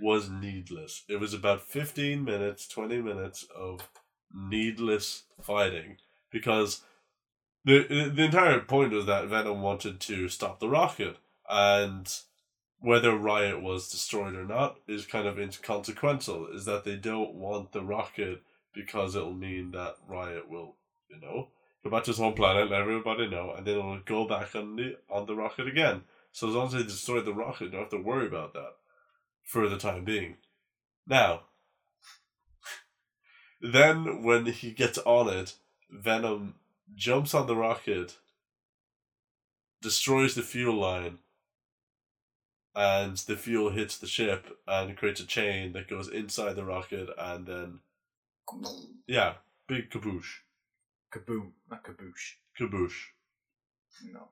was 0.00 0.28
needless. 0.28 1.04
It 1.08 1.18
was 1.18 1.32
about 1.32 1.62
15 1.62 2.24
minutes, 2.24 2.68
20 2.68 3.00
minutes 3.00 3.46
of 3.56 3.88
needless 4.32 5.24
fighting 5.40 5.96
because 6.30 6.82
the 7.64 8.10
the 8.14 8.24
entire 8.24 8.60
point 8.60 8.92
was 8.92 9.06
that 9.06 9.26
Venom 9.28 9.62
wanted 9.62 10.00
to 10.00 10.28
stop 10.28 10.60
the 10.60 10.68
rocket 10.68 11.16
and 11.48 12.12
whether 12.80 13.16
Riot 13.16 13.60
was 13.62 13.90
destroyed 13.90 14.34
or 14.34 14.44
not 14.44 14.78
is 14.86 15.06
kind 15.06 15.26
of 15.26 15.38
inconsequential 15.38 16.48
is 16.48 16.64
that 16.64 16.84
they 16.84 16.96
don't 16.96 17.34
want 17.34 17.72
the 17.72 17.82
rocket 17.82 18.42
because 18.72 19.16
it'll 19.16 19.34
mean 19.34 19.72
that 19.72 19.96
Riot 20.06 20.48
will, 20.48 20.76
you 21.08 21.20
know, 21.20 21.48
go 21.82 21.90
back 21.90 22.04
to 22.04 22.10
his 22.10 22.18
home 22.18 22.34
planet, 22.34 22.70
let 22.70 22.80
everybody 22.80 23.28
know, 23.28 23.52
and 23.52 23.66
then 23.66 23.78
it'll 23.78 24.00
go 24.00 24.26
back 24.26 24.54
on 24.54 24.76
the 24.76 24.96
on 25.10 25.26
the 25.26 25.34
rocket 25.34 25.66
again. 25.66 26.02
So 26.32 26.48
as 26.48 26.54
long 26.54 26.68
as 26.68 26.74
they 26.74 26.82
destroy 26.82 27.20
the 27.20 27.34
rocket, 27.34 27.64
you 27.64 27.70
don't 27.70 27.80
have 27.80 27.90
to 27.90 27.96
worry 27.98 28.26
about 28.26 28.52
that 28.52 28.74
for 29.42 29.68
the 29.68 29.78
time 29.78 30.04
being. 30.04 30.36
Now, 31.06 31.42
then 33.60 34.22
when 34.22 34.46
he 34.46 34.70
gets 34.70 34.98
on 34.98 35.28
it, 35.28 35.54
Venom 35.90 36.54
jumps 36.94 37.34
on 37.34 37.46
the 37.46 37.56
rocket, 37.56 38.18
destroys 39.82 40.34
the 40.34 40.42
fuel 40.42 40.76
line, 40.76 41.18
and 42.78 43.16
the 43.16 43.36
fuel 43.36 43.70
hits 43.70 43.98
the 43.98 44.06
ship 44.06 44.56
and 44.68 44.96
creates 44.96 45.20
a 45.20 45.26
chain 45.26 45.72
that 45.72 45.88
goes 45.88 46.08
inside 46.08 46.54
the 46.54 46.64
rocket, 46.64 47.08
and 47.18 47.44
then 47.44 47.80
yeah, 49.08 49.34
big 49.66 49.90
kaboosh, 49.90 50.30
Kaboom, 51.12 51.50
not 51.68 51.82
kaboosh. 51.82 52.34
kaboosh, 52.58 52.98
No. 54.12 54.28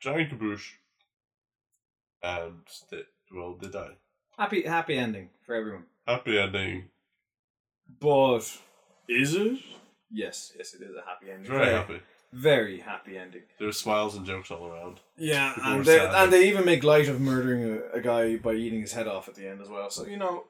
giant 0.00 0.32
kaboosh, 0.32 0.66
and 2.22 2.62
they, 2.90 3.02
well 3.30 3.54
they 3.60 3.68
die. 3.68 3.96
Happy 4.38 4.62
happy 4.62 4.96
ending 4.96 5.28
for 5.44 5.54
everyone. 5.54 5.84
Happy 6.06 6.38
ending. 6.38 6.88
But 8.00 8.44
is 9.08 9.34
it? 9.34 9.58
Yes, 10.10 10.52
yes, 10.56 10.72
it 10.74 10.80
is 10.82 10.96
a 10.96 11.04
happy 11.06 11.30
ending. 11.30 11.50
Very 11.50 11.70
happy. 11.72 12.00
Very 12.34 12.80
happy 12.80 13.16
ending. 13.16 13.42
There's 13.58 13.78
smiles 13.78 14.16
and 14.16 14.26
jokes 14.26 14.50
all 14.50 14.66
around. 14.66 15.00
Yeah, 15.16 15.52
People 15.54 15.72
and 15.72 15.84
they, 15.84 15.98
sad. 15.98 16.14
and 16.24 16.32
they 16.32 16.48
even 16.48 16.64
make 16.64 16.82
light 16.82 17.08
of 17.08 17.20
murdering 17.20 17.64
a, 17.64 17.98
a 17.98 18.00
guy 18.00 18.36
by 18.36 18.54
eating 18.54 18.80
his 18.80 18.92
head 18.92 19.06
off 19.06 19.28
at 19.28 19.34
the 19.36 19.48
end 19.48 19.60
as 19.62 19.68
well. 19.68 19.88
So 19.90 20.06
you 20.06 20.16
know, 20.16 20.44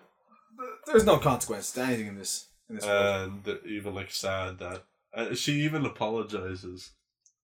there's 0.86 1.04
no 1.04 1.18
consequence 1.18 1.70
to 1.72 1.82
anything 1.82 2.06
in 2.08 2.16
this 2.18 2.48
in 2.68 2.76
this 2.76 2.84
and 2.84 3.46
even 3.66 3.94
like 3.94 4.10
sad 4.10 4.58
that 4.58 4.84
uh, 5.14 5.34
she 5.34 5.52
even 5.62 5.84
apologizes 5.84 6.92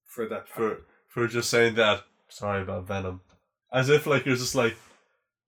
for 0.04 0.26
that. 0.28 0.48
for 0.48 0.82
for 1.08 1.26
just 1.26 1.50
saying 1.50 1.74
that 1.74 2.04
sorry 2.28 2.62
about 2.62 2.86
Venom, 2.86 3.20
as 3.72 3.88
if 3.88 4.06
like 4.06 4.26
it 4.26 4.30
was 4.30 4.40
just 4.40 4.54
like 4.54 4.76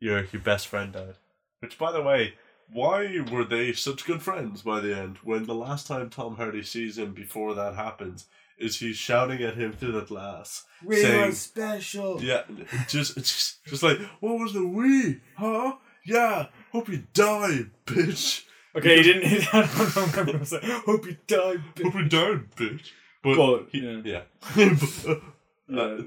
your 0.00 0.24
your 0.32 0.42
best 0.42 0.66
friend 0.68 0.92
died. 0.92 1.14
Which, 1.60 1.78
by 1.78 1.92
the 1.92 2.02
way, 2.02 2.34
why 2.72 3.20
were 3.30 3.44
they 3.44 3.72
such 3.72 4.04
good 4.06 4.22
friends 4.22 4.62
by 4.62 4.80
the 4.80 4.96
end? 4.96 5.18
When 5.22 5.44
the 5.46 5.54
last 5.54 5.86
time 5.86 6.10
Tom 6.10 6.36
Hardy 6.36 6.62
sees 6.62 6.98
him 6.98 7.12
before 7.12 7.54
that 7.54 7.74
happens, 7.74 8.26
is 8.58 8.78
he's 8.78 8.96
shouting 8.96 9.42
at 9.42 9.54
him 9.56 9.72
through 9.72 9.92
the 9.92 10.02
glass. 10.02 10.64
we 10.84 10.96
saying- 11.02 11.30
are 11.30 11.32
special. 11.32 12.22
Yeah, 12.22 12.42
just 12.88 13.14
just 13.16 13.64
just 13.66 13.82
like 13.82 13.98
what 14.20 14.38
was 14.38 14.52
the 14.52 14.64
we? 14.66 15.20
Huh? 15.36 15.76
Yeah. 16.06 16.46
Hope 16.72 16.88
you 16.88 17.04
die, 17.14 17.66
bitch. 17.86 18.44
Okay, 18.74 18.96
he 18.96 19.02
didn't. 19.02 19.26
He, 19.28 19.38
I 19.52 19.66
don't 19.94 20.10
remember. 20.16 20.38
him 20.38 20.44
saying, 20.44 20.62
Hope 20.86 21.06
you 21.06 21.16
die, 21.26 21.56
bitch. 21.74 21.82
Hope 21.84 21.92
bitch." 21.92 22.02
you 22.02 22.08
die, 22.08 22.40
bitch. 22.56 22.90
But, 23.22 23.36
But, 23.36 23.66
he, 23.70 23.78
yeah. 23.80 24.00
yeah. 24.04 24.22
Yeah. 24.56 25.14
Uh, 25.72 26.02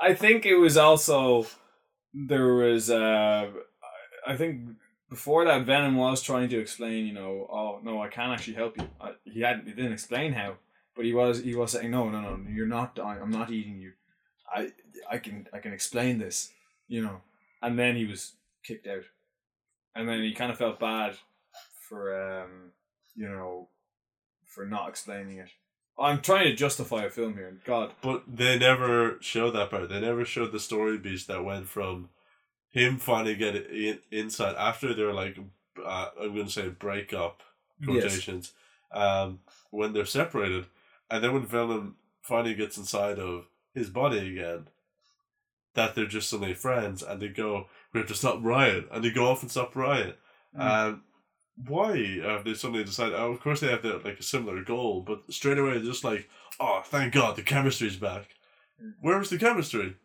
I 0.00 0.14
think 0.14 0.46
it 0.46 0.56
was 0.56 0.76
also 0.76 1.46
there 2.14 2.54
was 2.54 2.90
uh 2.90 3.50
I 4.26 4.36
think 4.36 4.60
before 5.12 5.44
that 5.44 5.66
Venom 5.66 5.96
was 5.96 6.22
trying 6.22 6.48
to 6.48 6.58
explain, 6.58 7.04
you 7.04 7.12
know, 7.12 7.46
oh 7.52 7.80
no, 7.82 8.00
I 8.00 8.08
can't 8.08 8.32
actually 8.32 8.54
help 8.54 8.78
you. 8.78 8.88
I, 8.98 9.12
he 9.24 9.42
hadn't 9.42 9.66
he 9.66 9.74
didn't 9.74 9.92
explain 9.92 10.32
how, 10.32 10.54
but 10.96 11.04
he 11.04 11.12
was 11.12 11.42
he 11.42 11.54
was 11.54 11.72
saying 11.72 11.90
no, 11.90 12.08
no, 12.08 12.22
no, 12.22 12.38
you're 12.48 12.66
not 12.66 12.94
dying. 12.94 13.20
I'm 13.20 13.30
not 13.30 13.50
eating 13.50 13.78
you. 13.78 13.92
I 14.50 14.70
I 15.10 15.18
can 15.18 15.46
I 15.52 15.58
can 15.58 15.74
explain 15.74 16.18
this, 16.18 16.50
you 16.88 17.02
know. 17.02 17.20
And 17.60 17.78
then 17.78 17.94
he 17.94 18.06
was 18.06 18.32
kicked 18.64 18.86
out. 18.86 19.04
And 19.94 20.08
then 20.08 20.22
he 20.22 20.32
kind 20.32 20.50
of 20.50 20.56
felt 20.56 20.80
bad 20.80 21.16
for 21.88 22.40
um 22.40 22.72
you 23.14 23.28
know 23.28 23.68
for 24.46 24.64
not 24.64 24.88
explaining 24.88 25.38
it. 25.38 25.50
I'm 25.98 26.22
trying 26.22 26.44
to 26.44 26.54
justify 26.54 27.04
a 27.04 27.10
film 27.10 27.34
here. 27.34 27.58
God, 27.66 27.92
But 28.00 28.22
they 28.26 28.58
never 28.58 29.18
showed 29.20 29.50
that 29.50 29.68
part. 29.70 29.90
They 29.90 30.00
never 30.00 30.24
showed 30.24 30.52
the 30.52 30.58
story 30.58 30.96
beats 30.96 31.26
that 31.26 31.44
went 31.44 31.68
from 31.68 32.08
him 32.72 32.96
finally 32.96 33.36
getting 33.36 33.64
in, 33.64 33.98
inside 34.10 34.56
after 34.56 34.92
their 34.92 35.12
like 35.12 35.38
uh, 35.84 36.08
I'm 36.20 36.34
going 36.34 36.46
to 36.46 36.52
say 36.52 36.68
breakup 36.68 37.42
quotations. 37.84 38.52
Um, 38.92 39.40
when 39.70 39.92
they're 39.92 40.04
separated, 40.04 40.66
and 41.10 41.24
then 41.24 41.32
when 41.32 41.46
Venom 41.46 41.96
finally 42.20 42.54
gets 42.54 42.76
inside 42.76 43.18
of 43.18 43.46
his 43.74 43.88
body 43.88 44.18
again, 44.18 44.68
that 45.74 45.94
they're 45.94 46.06
just 46.06 46.28
suddenly 46.28 46.54
friends, 46.54 47.02
and 47.02 47.20
they 47.20 47.28
go, 47.28 47.68
"We 47.92 48.00
have 48.00 48.08
to 48.08 48.14
stop 48.14 48.38
Riot," 48.42 48.88
and 48.90 49.02
they 49.02 49.10
go 49.10 49.30
off 49.30 49.42
and 49.42 49.50
stop 49.50 49.74
Riot. 49.74 50.18
Mm. 50.56 50.60
Um, 50.60 51.02
why 51.66 52.20
have 52.22 52.44
they 52.44 52.54
suddenly 52.54 52.84
decided? 52.84 53.14
Oh, 53.14 53.32
of 53.32 53.40
course 53.40 53.60
they 53.60 53.68
have 53.68 53.82
the, 53.82 54.00
like 54.04 54.18
a 54.18 54.22
similar 54.22 54.62
goal, 54.62 55.02
but 55.02 55.32
straight 55.32 55.58
away 55.58 55.72
they're 55.72 55.82
just 55.82 56.04
like, 56.04 56.28
"Oh, 56.60 56.82
thank 56.84 57.14
God, 57.14 57.36
the 57.36 57.42
chemistry's 57.42 57.96
back." 57.96 58.28
Mm. 58.82 58.94
Where 59.00 59.18
was 59.18 59.30
the 59.30 59.38
chemistry? 59.38 59.96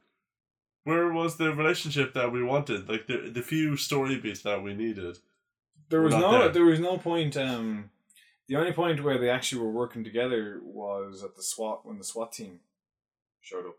Where 0.87 1.07
was 1.19 1.31
the 1.35 1.49
relationship 1.61 2.13
that 2.13 2.31
we 2.31 2.41
wanted? 2.53 2.87
Like 2.91 3.05
the 3.07 3.17
the 3.37 3.41
few 3.53 3.75
story 3.87 4.15
beats 4.23 4.41
that 4.47 4.63
we 4.65 4.73
needed. 4.73 5.15
there 5.89 6.01
was 6.07 6.13
no 6.13 6.31
there. 6.31 6.49
there 6.55 6.69
was 6.73 6.79
no 6.89 6.97
point 6.97 7.33
um 7.37 7.89
The 8.49 8.55
only 8.61 8.73
point 8.81 9.03
where 9.03 9.17
they 9.19 9.29
actually 9.37 9.61
were 9.63 9.79
working 9.81 10.03
together 10.09 10.41
was 10.63 11.23
at 11.27 11.33
the 11.35 11.43
SWAT 11.51 11.77
when 11.85 11.97
the 11.97 12.09
SWAT 12.11 12.29
team 12.39 12.53
showed 13.41 13.65
up. 13.71 13.77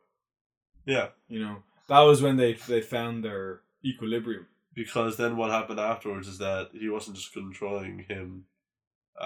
Yeah, 0.95 1.09
You 1.35 1.41
know, 1.45 1.57
that 1.91 2.01
was 2.11 2.19
when 2.25 2.37
they 2.43 2.53
they 2.73 2.83
found 2.97 3.15
their 3.25 3.61
equilibrium. 3.91 4.45
because 4.83 5.13
then 5.17 5.33
what 5.39 5.51
happened 5.59 5.81
afterwards 5.93 6.29
is 6.29 6.39
that 6.47 6.65
he 6.83 6.89
wasn't 6.97 7.17
just 7.21 7.33
controlling 7.33 7.97
him. 8.13 8.27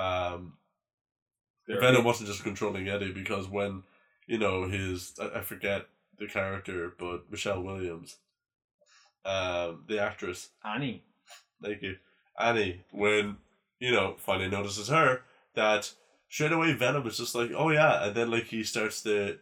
Um, 0.04 0.40
Venom 1.68 2.04
wasn't 2.04 2.28
just 2.32 2.42
controlling 2.42 2.88
Eddie 2.88 3.12
because 3.22 3.46
when 3.48 3.82
you 4.32 4.38
know 4.38 4.56
his 4.76 5.14
I, 5.24 5.26
I 5.38 5.42
forget 5.42 5.80
the 6.22 6.32
character, 6.32 6.92
but 6.98 7.30
Michelle 7.30 7.62
Williams, 7.62 8.16
um, 9.24 9.84
the 9.88 10.00
actress, 10.00 10.50
Annie. 10.64 11.04
thank 11.62 11.82
you, 11.82 11.96
Annie, 12.38 12.82
when 12.90 13.36
you 13.78 13.92
know 13.92 14.14
finally 14.18 14.48
notices 14.48 14.88
her 14.88 15.22
that 15.54 15.92
straight 16.28 16.52
away 16.52 16.72
Venom 16.72 17.06
is 17.06 17.18
just 17.18 17.34
like 17.34 17.50
oh 17.54 17.70
yeah, 17.70 18.06
and 18.06 18.14
then 18.14 18.30
like 18.30 18.44
he 18.44 18.64
starts 18.64 19.02
to 19.02 19.38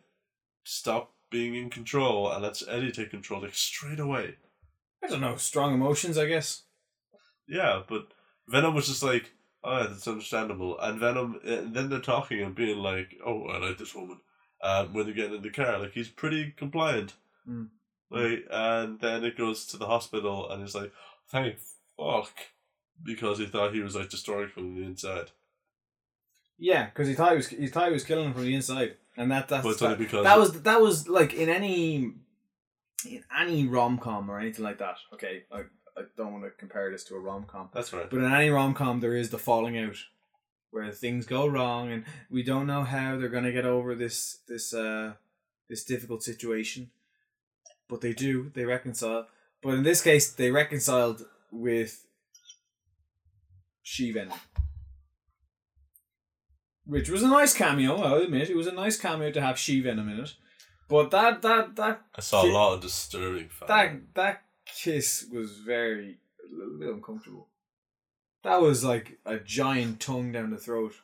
stop 0.64 1.12
being 1.30 1.54
in 1.54 1.70
control 1.70 2.30
and 2.30 2.42
lets 2.42 2.66
Eddie 2.66 2.90
take 2.90 3.10
control 3.10 3.42
like 3.42 3.54
straight 3.54 4.00
away. 4.00 4.36
I 5.02 5.06
don't 5.06 5.20
know, 5.20 5.36
strong 5.36 5.74
emotions, 5.74 6.18
I 6.18 6.26
guess. 6.26 6.64
Yeah, 7.48 7.82
but 7.88 8.08
Venom 8.48 8.74
was 8.74 8.86
just 8.86 9.02
like, 9.02 9.32
oh, 9.64 9.78
yeah, 9.78 9.86
that's 9.88 10.06
understandable. 10.06 10.78
And 10.78 11.00
Venom, 11.00 11.40
and 11.44 11.74
then 11.74 11.88
they're 11.88 12.00
talking 12.00 12.42
and 12.42 12.54
being 12.54 12.78
like, 12.78 13.16
oh, 13.24 13.44
I 13.46 13.58
like 13.58 13.78
this 13.78 13.94
woman. 13.94 14.18
Um, 14.62 14.92
when 14.92 15.06
they're 15.06 15.14
getting 15.14 15.36
in 15.36 15.42
the 15.42 15.50
car, 15.50 15.78
like 15.78 15.92
he's 15.92 16.08
pretty 16.08 16.52
compliant. 16.56 17.14
Mm. 17.48 17.68
Like, 18.10 18.44
and 18.50 19.00
then 19.00 19.24
it 19.24 19.38
goes 19.38 19.64
to 19.66 19.76
the 19.76 19.86
hospital, 19.86 20.50
and 20.50 20.60
he's 20.60 20.74
like, 20.74 20.92
thank 21.28 21.56
fuck, 21.96 22.32
because 23.02 23.38
he 23.38 23.46
thought 23.46 23.72
he 23.72 23.80
was 23.80 23.94
like 23.94 24.10
destroyed 24.10 24.50
from 24.50 24.74
the 24.74 24.82
inside. 24.82 25.30
Yeah, 26.58 26.86
because 26.86 27.08
he 27.08 27.14
thought 27.14 27.30
he 27.30 27.36
was 27.36 27.48
he 27.48 27.66
thought 27.68 27.86
he 27.86 27.92
was 27.92 28.04
killing 28.04 28.26
him 28.26 28.34
from 28.34 28.44
the 28.44 28.54
inside, 28.54 28.96
and 29.16 29.30
that 29.30 29.48
that's, 29.48 29.64
that, 29.78 29.98
that 30.24 30.38
was 30.38 30.62
that 30.62 30.80
was 30.80 31.08
like 31.08 31.32
in 31.32 31.48
any 31.48 32.12
in 33.08 33.24
any 33.38 33.66
rom 33.66 33.96
com 33.96 34.30
or 34.30 34.38
anything 34.38 34.64
like 34.64 34.78
that. 34.78 34.96
Okay, 35.14 35.44
I 35.50 35.60
I 35.96 36.02
don't 36.18 36.32
want 36.32 36.44
to 36.44 36.50
compare 36.50 36.90
this 36.90 37.04
to 37.04 37.14
a 37.14 37.18
rom 37.18 37.44
com, 37.44 37.70
that's 37.72 37.92
right. 37.92 38.10
but 38.10 38.18
in 38.18 38.32
any 38.32 38.50
rom 38.50 38.74
com 38.74 39.00
there 39.00 39.14
is 39.14 39.30
the 39.30 39.38
falling 39.38 39.78
out 39.78 39.96
where 40.70 40.90
things 40.92 41.26
go 41.26 41.46
wrong 41.46 41.90
and 41.90 42.04
we 42.30 42.42
don't 42.42 42.66
know 42.66 42.84
how 42.84 43.16
they're 43.16 43.28
gonna 43.28 43.52
get 43.52 43.66
over 43.66 43.94
this 43.94 44.38
this 44.48 44.72
uh 44.72 45.12
this 45.68 45.84
difficult 45.84 46.22
situation, 46.22 46.90
but 47.88 48.00
they 48.00 48.12
do 48.12 48.50
they 48.54 48.64
reconcile. 48.64 49.26
But 49.62 49.74
in 49.74 49.82
this 49.82 50.02
case, 50.02 50.32
they 50.32 50.50
reconciled 50.50 51.26
with 51.50 52.06
She 53.82 54.10
Venom. 54.10 54.38
Which 56.86 57.10
was 57.10 57.22
a 57.22 57.28
nice 57.28 57.54
cameo, 57.54 58.00
I'll 58.00 58.22
admit. 58.22 58.50
It 58.50 58.56
was 58.56 58.66
a 58.66 58.72
nice 58.72 58.96
cameo 58.96 59.30
to 59.30 59.40
have 59.40 59.58
She 59.58 59.80
Venom 59.80 60.08
in 60.08 60.20
it. 60.20 60.34
But 60.88 61.12
that 61.12 61.40
that 61.42 61.76
that 61.76 62.02
I 62.16 62.20
saw 62.20 62.44
a 62.44 62.50
lot 62.50 62.74
of 62.74 62.80
disturbing 62.80 63.48
that 63.68 64.14
that 64.14 64.42
kiss 64.66 65.26
was 65.32 65.58
very 65.58 66.18
a 66.44 66.56
little 66.56 66.78
bit 66.78 66.88
uncomfortable. 66.88 67.46
That 68.42 68.60
was 68.60 68.82
like 68.84 69.18
a 69.26 69.38
giant 69.38 70.00
tongue 70.00 70.32
down 70.32 70.50
the 70.50 70.56
throat. 70.56 70.94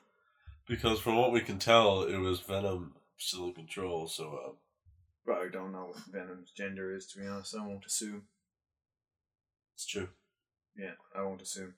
Because 0.67 1.01
from 1.01 1.17
what 1.17 1.33
we 1.33 1.41
can 1.41 1.59
tell, 1.59 2.03
it 2.03 2.17
was 2.17 2.41
Venom 2.41 2.95
still 3.19 3.47
in 3.49 3.53
control, 3.55 4.09
so 4.09 4.41
um, 4.45 4.57
But 5.25 5.37
I 5.37 5.49
don't 5.53 5.73
know 5.73 5.93
what 5.93 5.97
Venom's 6.11 6.51
gender 6.51 6.95
is 6.95 7.07
to 7.09 7.21
be 7.21 7.27
honest. 7.27 7.55
I 7.55 7.67
won't 7.67 7.85
assume. 7.87 8.23
it's 9.75 9.87
true. 9.87 10.09
Yeah, 10.77 10.93
I 11.17 11.23
won't 11.23 11.43
assume. 11.43 11.75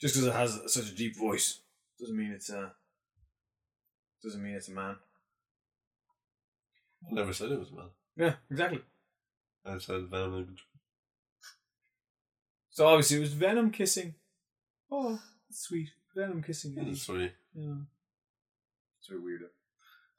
Just 0.00 0.14
because 0.14 0.26
it 0.28 0.34
has 0.34 0.60
such 0.72 0.90
a 0.90 0.94
deep 0.94 1.16
voice 1.16 1.60
doesn't 2.00 2.16
mean 2.16 2.32
it's 2.32 2.50
a 2.50 2.72
doesn't 4.22 4.42
mean 4.42 4.54
it's 4.54 4.68
a 4.68 4.72
man. 4.72 4.96
I 7.10 7.14
never 7.14 7.32
said 7.32 7.52
it 7.52 7.58
was 7.58 7.70
a 7.70 7.74
man. 7.74 7.90
Yeah, 8.16 8.34
exactly. 8.50 8.80
I 9.64 9.78
said 9.78 10.08
Venom 10.10 10.34
in 10.34 10.44
control. 10.46 10.66
So 12.70 12.86
obviously 12.86 13.18
it 13.18 13.20
was 13.20 13.32
Venom 13.32 13.70
kissing. 13.70 14.14
Oh, 14.90 15.20
sweet. 15.50 15.90
Then 16.14 16.30
I'm 16.30 16.42
kissing 16.42 16.76
Eddie. 16.78 16.90
That's 16.90 17.02
sweet. 17.02 17.32
Yeah. 17.54 17.74
It's 19.00 19.08
a 19.08 19.12
bit 19.12 19.22
weird. 19.22 19.42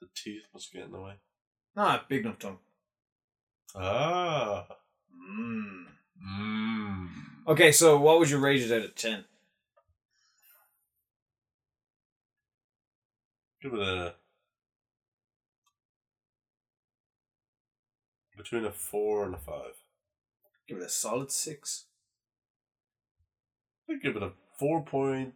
The 0.01 0.07
teeth 0.15 0.43
must 0.53 0.71
get 0.73 0.85
in 0.85 0.91
the 0.91 0.99
way. 0.99 1.13
Ah, 1.77 2.05
big 2.07 2.25
enough 2.25 2.39
tongue. 2.39 2.59
Ah. 3.75 4.67
Mm. 5.13 5.85
Mmm. 6.23 7.07
Okay, 7.47 7.71
so 7.71 7.97
what 7.99 8.19
would 8.19 8.29
you 8.29 8.37
rate 8.37 8.61
it 8.61 8.71
out 8.71 8.85
of 8.85 8.95
ten? 8.95 9.25
Give 13.61 13.73
it 13.73 13.79
a. 13.79 14.15
Between 18.37 18.65
a 18.65 18.71
four 18.71 19.25
and 19.25 19.33
a 19.33 19.37
five. 19.37 19.75
Give 20.67 20.77
it 20.77 20.83
a 20.83 20.89
solid 20.89 21.31
six. 21.31 21.85
I'd 23.89 24.01
give 24.01 24.15
it 24.15 24.23
a 24.23 24.31
four 24.59 24.83
point. 24.83 25.33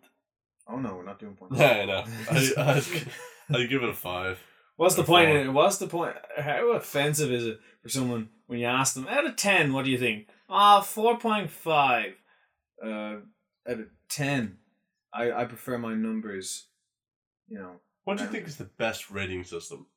Oh 0.68 0.78
no, 0.80 0.96
we're 0.96 1.06
not 1.06 1.20
doing 1.20 1.36
points. 1.36 1.58
Yeah, 1.58 1.72
I 1.72 1.86
know. 1.86 2.04
I, 2.32 2.52
I'd, 2.58 3.56
I'd 3.62 3.70
give 3.70 3.84
it 3.84 3.90
a 3.90 3.94
five. 3.94 4.40
What's 4.78 4.96
the 4.96 5.04
point? 5.04 5.30
four. 5.30 5.38
In 5.38 5.48
it? 5.48 5.52
What's 5.52 5.78
the 5.78 5.88
point? 5.88 6.16
How 6.38 6.72
offensive 6.74 7.32
is 7.32 7.46
it 7.46 7.60
for 7.82 7.90
someone 7.90 8.30
when 8.48 8.60
you 8.60 8.66
ask 8.68 8.94
them 8.94 9.08
out 9.08 9.26
of 9.26 9.36
ten? 9.36 9.74
What 9.74 9.86
do 9.86 9.92
you 9.92 9.98
think? 9.98 10.28
Ah, 10.50 10.82
four 10.82 11.18
point 11.18 11.50
five. 11.50 12.14
Uh, 12.84 13.18
out 13.68 13.80
of 13.80 13.88
ten, 14.10 14.58
I 15.14 15.32
I 15.32 15.46
prefer 15.46 15.78
my 15.78 15.94
numbers. 15.94 16.68
You 17.48 17.58
know, 17.58 17.72
What 18.04 18.18
do 18.18 18.24
you 18.24 18.30
think 18.30 18.48
is 18.48 18.58
the 18.58 18.66
best 18.78 19.10
rating 19.10 19.44
system? 19.44 19.88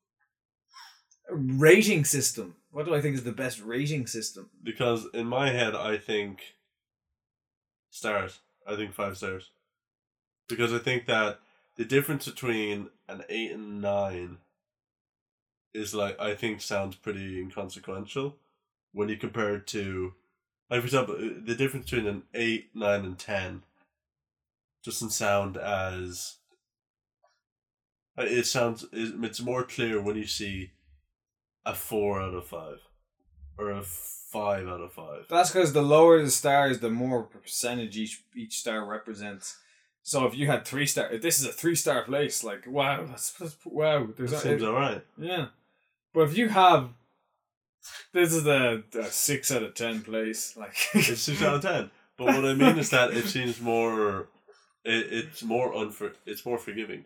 a 1.31 1.37
rating 1.37 2.05
system. 2.05 2.57
What 2.71 2.87
do 2.87 2.95
I 2.95 3.01
think 3.01 3.15
is 3.15 3.23
the 3.25 3.31
best 3.33 3.61
rating 3.63 4.07
system? 4.07 4.51
Because 4.63 5.07
in 5.15 5.27
my 5.27 5.51
head, 5.51 5.75
I 5.77 5.97
think 5.99 6.41
stars. 7.91 8.41
I 8.67 8.77
think 8.77 8.93
five 8.95 9.17
stars. 9.17 9.51
Because 10.49 10.73
I 10.73 10.79
think 10.79 11.07
that 11.07 11.41
the 11.77 11.85
difference 11.85 12.27
between 12.27 12.91
an 13.09 13.25
eight 13.29 13.53
and 13.53 13.81
nine 13.81 14.39
is 15.75 15.95
like 15.95 16.19
I 16.21 16.35
think 16.35 16.61
sounds 16.61 16.97
pretty 16.97 17.41
inconsequential 17.41 18.37
when 18.93 19.09
you 19.09 19.17
compare 19.17 19.57
it 19.57 19.67
to, 19.69 20.15
like 20.71 20.81
for 20.81 20.87
example, 20.87 21.15
uh, 21.17 21.41
the 21.45 21.55
difference 21.55 21.91
between 21.91 22.07
an 22.09 22.23
eight, 22.35 22.71
nine, 22.75 23.05
and 23.05 23.19
ten 23.19 23.63
doesn't 24.85 25.11
sound 25.11 25.57
as. 25.57 26.37
uh, 28.19 28.23
It 28.23 28.47
sounds 28.47 28.85
it's 28.93 29.41
more 29.41 29.65
clear 29.65 30.01
when 30.01 30.17
you 30.17 30.27
see 30.27 30.73
a 31.65 31.75
four 31.75 32.21
out 32.21 32.35
of 32.35 32.47
five 32.47 32.81
or 33.59 33.71
a 33.71 33.85
five 34.33 34.67
out 34.67 34.81
of 34.81 34.93
five. 34.93 35.27
That's 35.29 35.51
because 35.51 35.73
the 35.73 35.83
lower 35.83 36.23
the 36.23 36.31
stars, 36.31 36.81
the 36.81 36.91
more 36.91 37.23
percentage 37.23 37.97
each 37.97 38.23
each 38.35 38.59
star 38.59 38.85
represents. 38.85 39.59
So 40.03 40.27
if 40.27 40.35
you 40.35 40.47
had 40.49 40.65
three 40.65 40.87
star, 40.87 41.11
if 41.13 41.23
this 41.23 41.39
is 41.41 41.47
a 41.47 41.53
three 41.53 41.77
star 41.77 42.03
place, 42.03 42.43
like 42.43 42.67
wow, 42.67 43.05
that's, 43.05 43.33
that's 43.33 43.57
wow. 43.65 44.09
There's 44.17 44.31
That 44.33 44.39
a, 44.39 44.41
seems 44.41 44.63
alright. 44.63 45.05
yeah, 45.19 45.47
but 46.13 46.23
if 46.23 46.37
you 46.37 46.49
have 46.49 46.91
this 48.13 48.33
is 48.33 48.47
a, 48.47 48.83
the 48.93 49.05
six 49.05 49.51
out 49.53 49.63
of 49.63 49.75
ten 49.75 50.03
place, 50.03 50.57
like 50.57 50.75
It's 50.95 51.21
six 51.21 51.43
out 51.43 51.57
of 51.57 51.63
ten. 51.63 51.91
But 52.17 52.27
what 52.27 52.45
I 52.45 52.55
mean 52.55 52.79
is 52.79 52.91
that 52.91 53.13
it 53.13 53.27
seems 53.27 53.61
more. 53.61 54.29
It, 54.85 55.07
it's 55.13 55.43
more 55.43 55.73
unfor. 55.73 56.13
It's 56.27 56.45
more 56.45 56.59
forgiving. 56.59 57.05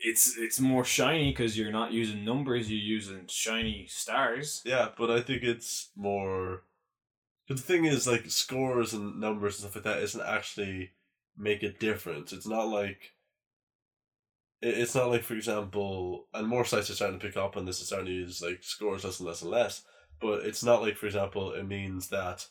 It's 0.00 0.36
it's 0.38 0.60
more 0.60 0.84
shiny 0.84 1.30
because 1.30 1.58
you're 1.58 1.72
not 1.72 1.92
using 1.92 2.24
numbers, 2.24 2.70
you're 2.70 2.78
using 2.80 3.26
shiny 3.28 3.86
stars. 3.88 4.62
Yeah, 4.64 4.88
but 4.96 5.10
I 5.10 5.20
think 5.20 5.42
it's 5.42 5.90
more. 5.96 6.62
The 7.48 7.56
thing 7.56 7.84
is, 7.86 8.06
like 8.06 8.30
scores 8.30 8.94
and 8.94 9.20
numbers 9.20 9.56
and 9.62 9.70
stuff 9.70 9.76
like 9.76 9.84
that, 9.96 10.02
isn't 10.04 10.20
actually 10.22 10.92
make 11.36 11.62
a 11.62 11.72
difference. 11.72 12.32
It's 12.32 12.46
not 12.46 12.68
like. 12.68 13.14
it- 14.60 14.78
It's 14.78 14.94
not 14.94 15.10
like, 15.10 15.22
for 15.22 15.34
example, 15.34 16.28
and 16.34 16.46
more 16.46 16.64
sites 16.64 16.90
are 16.90 16.94
starting 16.94 17.18
to 17.18 17.26
pick 17.26 17.36
up 17.36 17.56
on 17.56 17.64
this. 17.64 17.80
Are 17.80 17.84
starting 17.84 18.06
to 18.06 18.12
use 18.12 18.42
like 18.42 18.62
scores 18.62 19.04
less 19.04 19.20
and 19.20 19.26
less 19.28 19.42
and 19.42 19.50
less. 19.50 19.84
But 20.20 20.44
it's 20.46 20.64
not 20.64 20.82
like, 20.82 20.96
for 20.96 21.06
example, 21.06 21.52
it 21.52 21.64
means 21.64 22.08
that 22.08 22.46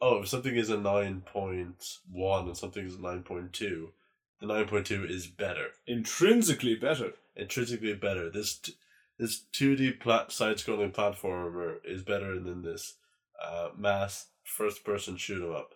oh, 0.00 0.22
if 0.22 0.28
something 0.28 0.54
is 0.56 0.70
a 0.70 0.76
nine 0.78 1.20
point 1.22 1.98
one 2.10 2.46
and 2.46 2.56
something 2.56 2.84
is 2.86 2.94
a 2.96 3.00
nine 3.00 3.22
point 3.22 3.52
two, 3.52 3.92
the 4.40 4.46
nine 4.46 4.66
point 4.68 4.86
two 4.86 5.04
is 5.04 5.26
better 5.26 5.68
Intrinsically 5.86 6.74
better. 6.76 7.12
intrinsically 7.36 7.94
better. 7.94 8.30
This 8.30 8.56
t- 8.58 8.74
this 9.18 9.40
two 9.52 9.74
D 9.76 9.90
plat- 9.92 10.30
side 10.32 10.56
scrolling 10.56 10.92
platformer 10.94 11.76
is 11.84 12.02
better 12.02 12.38
than 12.38 12.62
this 12.62 12.94
uh, 13.42 13.70
mass 13.76 14.28
first 14.44 14.84
person 14.84 15.16
shoot 15.16 15.42
'em 15.44 15.52
up. 15.54 15.74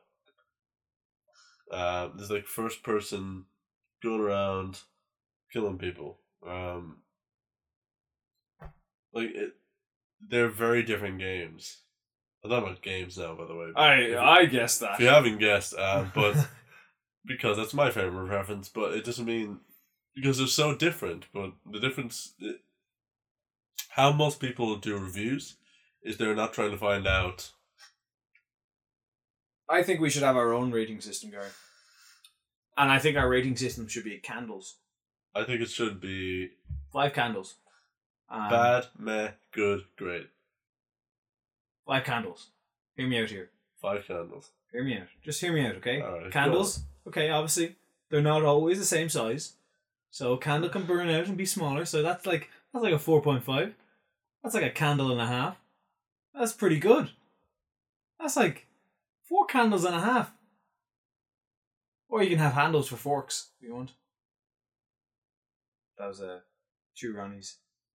Uh, 1.70 2.08
there's 2.14 2.30
like 2.30 2.46
first 2.46 2.82
person 2.82 3.44
going 4.02 4.20
around 4.20 4.80
killing 5.52 5.78
people. 5.78 6.18
Um, 6.46 6.98
like 9.12 9.30
it, 9.34 9.52
they're 10.26 10.48
very 10.48 10.82
different 10.82 11.18
games. 11.18 11.78
I'm 12.44 12.50
not 12.50 12.62
about 12.62 12.82
games 12.82 13.16
now, 13.18 13.34
by 13.34 13.46
the 13.46 13.54
way. 13.54 13.66
I 13.76 14.16
I 14.40 14.46
guess 14.46 14.78
that. 14.78 14.94
if 14.94 15.00
you 15.00 15.06
haven't 15.06 15.38
guessed, 15.38 15.74
uh, 15.76 16.06
but 16.14 16.36
because 17.24 17.56
that's 17.56 17.74
my 17.74 17.90
favorite 17.90 18.24
reference, 18.24 18.68
but 18.68 18.92
it 18.92 19.04
doesn't 19.04 19.26
mean 19.26 19.60
because 20.14 20.38
they're 20.38 20.46
so 20.46 20.74
different. 20.74 21.26
But 21.32 21.52
the 21.70 21.80
difference, 21.80 22.34
how 23.90 24.12
most 24.12 24.40
people 24.40 24.76
do 24.76 24.98
reviews, 24.98 25.56
is 26.02 26.16
they're 26.16 26.34
not 26.34 26.52
trying 26.52 26.72
to 26.72 26.78
find 26.78 27.06
out. 27.06 27.50
I 29.68 29.82
think 29.82 30.00
we 30.00 30.10
should 30.10 30.22
have 30.22 30.36
our 30.36 30.52
own 30.52 30.70
rating 30.70 31.00
system, 31.00 31.30
Gary. 31.30 31.46
And 32.76 32.90
I 32.90 32.98
think 32.98 33.16
our 33.16 33.28
rating 33.28 33.56
system 33.56 33.86
should 33.86 34.04
be 34.04 34.18
candles. 34.18 34.76
I 35.34 35.44
think 35.44 35.60
it 35.60 35.70
should 35.70 36.00
be 36.00 36.50
Five 36.92 37.14
candles. 37.14 37.54
Um, 38.30 38.50
bad, 38.50 38.86
meh, 38.98 39.30
good, 39.52 39.84
great. 39.96 40.28
Five 41.86 42.04
candles. 42.04 42.48
Hear 42.96 43.08
me 43.08 43.20
out 43.22 43.30
here. 43.30 43.50
Five 43.80 44.06
candles. 44.06 44.50
Hear 44.72 44.84
me 44.84 44.98
out. 44.98 45.08
Just 45.24 45.40
hear 45.40 45.52
me 45.52 45.66
out, 45.66 45.76
okay? 45.76 46.02
Candles. 46.30 46.82
Okay, 47.06 47.30
obviously 47.30 47.76
they're 48.10 48.20
not 48.22 48.44
always 48.44 48.78
the 48.78 48.84
same 48.84 49.08
size, 49.08 49.54
so 50.10 50.32
a 50.32 50.38
candle 50.38 50.70
can 50.70 50.84
burn 50.84 51.08
out 51.08 51.26
and 51.26 51.36
be 51.36 51.46
smaller. 51.46 51.84
So 51.84 52.02
that's 52.02 52.26
like 52.26 52.50
that's 52.72 52.82
like 52.82 52.94
a 52.94 52.98
four 52.98 53.22
point 53.22 53.44
five. 53.44 53.74
That's 54.42 54.54
like 54.54 54.64
a 54.64 54.70
candle 54.70 55.10
and 55.12 55.20
a 55.20 55.26
half. 55.26 55.56
That's 56.34 56.52
pretty 56.52 56.78
good. 56.78 57.10
That's 58.20 58.36
like 58.36 58.66
four 59.24 59.46
candles 59.46 59.84
and 59.84 59.94
a 59.94 60.00
half. 60.00 60.32
Or 62.08 62.22
you 62.22 62.30
can 62.30 62.38
have 62.38 62.52
handles 62.52 62.88
for 62.88 62.96
forks 62.96 63.48
if 63.58 63.66
you 63.68 63.74
want. 63.74 63.92
That 65.98 66.08
was 66.08 66.20
a 66.20 66.40
Two 66.96 67.14
Ronnies 67.14 67.54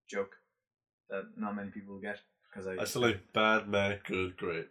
joke 0.10 0.38
that 1.10 1.24
not 1.38 1.56
many 1.56 1.70
people 1.70 1.94
will 1.94 2.02
get 2.02 2.20
because 2.50 2.68
I. 2.68 2.82
I 2.82 2.86
still 2.86 3.04
like 3.04 3.32
bad, 3.34 3.68
meh, 3.68 3.98
good, 4.06 4.36
great. 4.38 4.68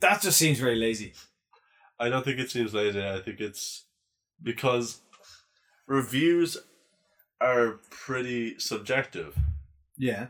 that 0.00 0.20
just 0.20 0.38
seems 0.38 0.58
very 0.58 0.76
lazy. 0.76 1.12
I 2.00 2.08
don't 2.08 2.24
think 2.24 2.38
it 2.38 2.50
seems 2.50 2.74
lazy. 2.74 3.04
I 3.04 3.20
think 3.20 3.40
it's 3.40 3.84
because 4.42 5.00
reviews 5.86 6.56
are 7.40 7.80
pretty 7.90 8.58
subjective. 8.58 9.36
Yeah. 9.96 10.28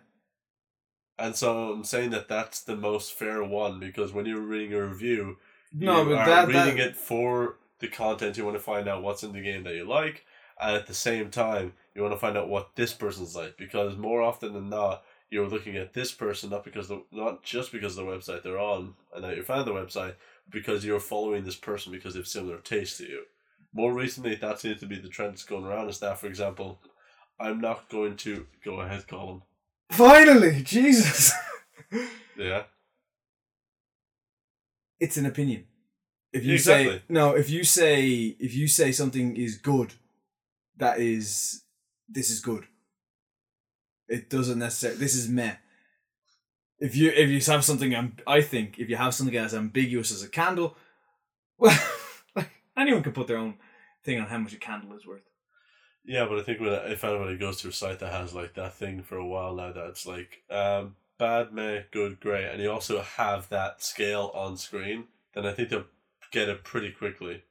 And 1.18 1.35
so 1.35 1.72
I'm 1.72 1.85
saying 1.85 2.11
that 2.11 2.28
that's 2.28 2.62
the 2.62 2.76
most 2.76 3.12
fair 3.12 3.42
one 3.42 3.81
because 3.81 4.12
when 4.12 4.26
you're 4.26 4.40
reading 4.40 4.72
a 4.74 4.87
review, 4.87 5.37
No, 5.72 6.02
you 6.02 6.11
but 6.11 6.18
are 6.18 6.26
that, 6.26 6.48
reading 6.48 6.76
that 6.76 6.88
it 6.90 6.96
for 6.96 7.59
the 7.81 7.88
content. 7.88 8.37
You 8.37 8.44
want 8.44 8.57
to 8.57 8.62
find 8.62 8.88
out 8.88 9.02
what's 9.02 9.22
in 9.22 9.33
the 9.33 9.40
game 9.42 9.64
that 9.64 9.74
you 9.74 9.85
like, 9.85 10.24
and 10.61 10.76
at 10.76 10.87
the 10.87 10.94
same 10.94 11.31
time, 11.31 11.72
you 11.94 12.02
want 12.02 12.14
to 12.14 12.20
find 12.20 12.37
out 12.37 12.48
what 12.48 12.76
this 12.76 12.92
person's 12.92 13.35
like 13.35 13.57
because 13.57 13.96
more 13.96 14.22
often 14.22 14.52
than 14.52 14.68
not, 14.68 15.02
you're 15.31 15.49
looking 15.49 15.77
at 15.77 15.93
this 15.93 16.12
person 16.12 16.51
not 16.51 16.64
because 16.64 16.88
the 16.88 17.03
not 17.12 17.43
just 17.43 17.71
because 17.73 17.97
of 17.99 18.07
the 18.07 18.11
website 18.11 18.43
they're 18.43 18.59
on 18.59 18.95
and 19.14 19.23
that 19.25 19.35
you're 19.35 19.45
fan 19.45 19.61
of 19.61 19.67
the 19.67 19.73
website, 19.73 20.14
because 20.51 20.85
you're 20.85 21.01
following 21.01 21.45
this 21.45 21.57
person 21.57 21.93
because 21.93 22.14
they 22.14 22.21
have 22.21 22.27
similar 22.29 22.59
taste 22.59 22.99
to 22.99 23.05
you. 23.05 23.23
More 23.73 23.93
recently, 23.93 24.35
that 24.37 24.59
seems 24.61 24.81
to 24.81 24.87
be 24.87 24.99
the 24.99 25.09
trend 25.09 25.33
that's 25.33 25.45
going 25.45 25.64
around. 25.64 25.88
Is 25.88 25.99
that, 26.01 26.19
for 26.19 26.27
example, 26.27 26.81
I'm 27.38 27.61
not 27.61 27.88
going 27.91 28.17
to 28.19 28.47
go 28.64 28.81
ahead, 28.81 29.07
Colin. 29.07 29.43
Finally, 29.91 30.62
Jesus. 30.62 31.33
Yeah, 32.37 32.64
it's 35.01 35.17
an 35.17 35.27
opinion. 35.27 35.64
If 36.33 36.45
you 36.45 36.55
Exactly. 36.55 36.99
say 36.99 37.03
no, 37.09 37.35
if 37.35 37.51
you 37.51 37.64
say 37.64 38.37
if 38.38 38.55
you 38.55 38.69
say 38.69 38.93
something 38.93 39.37
is 39.37 39.57
good, 39.57 39.95
that 40.77 41.01
is 41.01 41.64
this 42.09 42.31
is 42.31 42.41
good. 42.41 42.67
It 44.09 44.31
doesn't 44.31 44.59
necessarily. 44.59 44.99
This 44.99 45.14
is 45.14 45.29
meh. 45.29 45.57
If 46.81 46.97
you 46.97 47.11
if 47.11 47.29
you 47.29 47.53
have 47.53 47.64
something, 47.64 48.14
I 48.27 48.40
think 48.40 48.79
if 48.79 48.88
you 48.88 48.97
have 48.97 49.14
something 49.14 49.37
as 49.37 49.55
ambiguous 49.55 50.12
as 50.12 50.23
a 50.23 50.29
candle, 50.29 50.77
well, 51.59 51.79
like 52.35 52.51
anyone 52.77 53.03
can 53.03 53.12
put 53.12 53.27
their 53.27 53.37
own 53.37 53.57
thing 54.05 54.21
on 54.21 54.29
how 54.29 54.38
much 54.38 54.55
a 54.55 54.59
candle 54.59 54.97
is 54.97 55.07
worth. 55.07 55.23
Yeah, 56.05 56.27
but 56.27 56.38
I 56.38 56.42
think 56.42 56.61
when 56.61 56.73
if 56.73 57.05
anybody 57.05 57.37
goes 57.37 57.61
to 57.61 57.68
a 57.68 57.73
site 57.73 57.99
that 57.99 58.12
has 58.12 58.35
like 58.35 58.55
that 58.55 58.75
thing 58.75 59.03
for 59.03 59.16
a 59.16 59.27
while 59.27 59.55
now, 59.55 59.73
that's 59.73 60.07
like 60.07 60.42
um, 60.51 60.97
bad, 61.18 61.53
meh, 61.53 61.83
good, 61.90 62.21
great, 62.21 62.47
and 62.47 62.62
you 62.62 62.71
also 62.71 63.03
have 63.03 63.49
that 63.51 63.83
scale 63.83 64.31
on 64.35 64.57
screen, 64.57 65.05
then 65.35 65.44
I 65.44 65.53
think 65.53 65.68
they'll 65.68 65.85
get 66.31 66.49
it 66.49 66.64
pretty 66.64 66.92
quickly. 66.92 67.42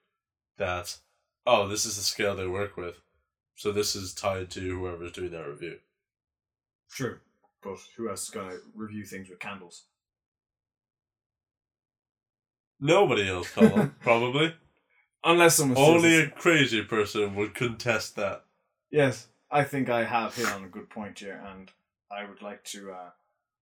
That 0.57 0.97
oh, 1.45 1.67
this 1.67 1.85
is 1.85 1.97
the 1.97 2.01
scale 2.01 2.35
they 2.35 2.47
work 2.47 2.77
with, 2.77 2.95
so 3.55 3.71
this 3.71 3.95
is 3.95 4.13
tied 4.13 4.49
to 4.51 4.61
whoever's 4.61 5.11
doing 5.11 5.31
that 5.31 5.47
review. 5.47 5.77
True, 6.91 7.19
but 7.63 7.77
who 7.95 8.09
else 8.09 8.23
is 8.23 8.29
gonna 8.29 8.57
review 8.75 9.03
things 9.03 9.29
with 9.29 9.39
candles? 9.39 9.85
Nobody 12.79 13.27
else, 13.27 13.49
Colin, 13.51 13.95
probably. 14.01 14.55
Unless 15.23 15.55
someone 15.55 15.77
Only 15.77 16.21
a 16.21 16.29
crazy 16.29 16.83
person 16.83 17.35
would 17.35 17.55
contest 17.55 18.15
that. 18.15 18.45
Yes, 18.91 19.27
I 19.51 19.63
think 19.63 19.89
I 19.89 20.03
have 20.03 20.35
hit 20.35 20.47
on 20.47 20.63
a 20.63 20.69
good 20.69 20.89
point 20.89 21.19
here, 21.19 21.43
and 21.45 21.71
I 22.11 22.27
would 22.27 22.41
like 22.41 22.63
to 22.65 22.91
uh, 22.91 23.09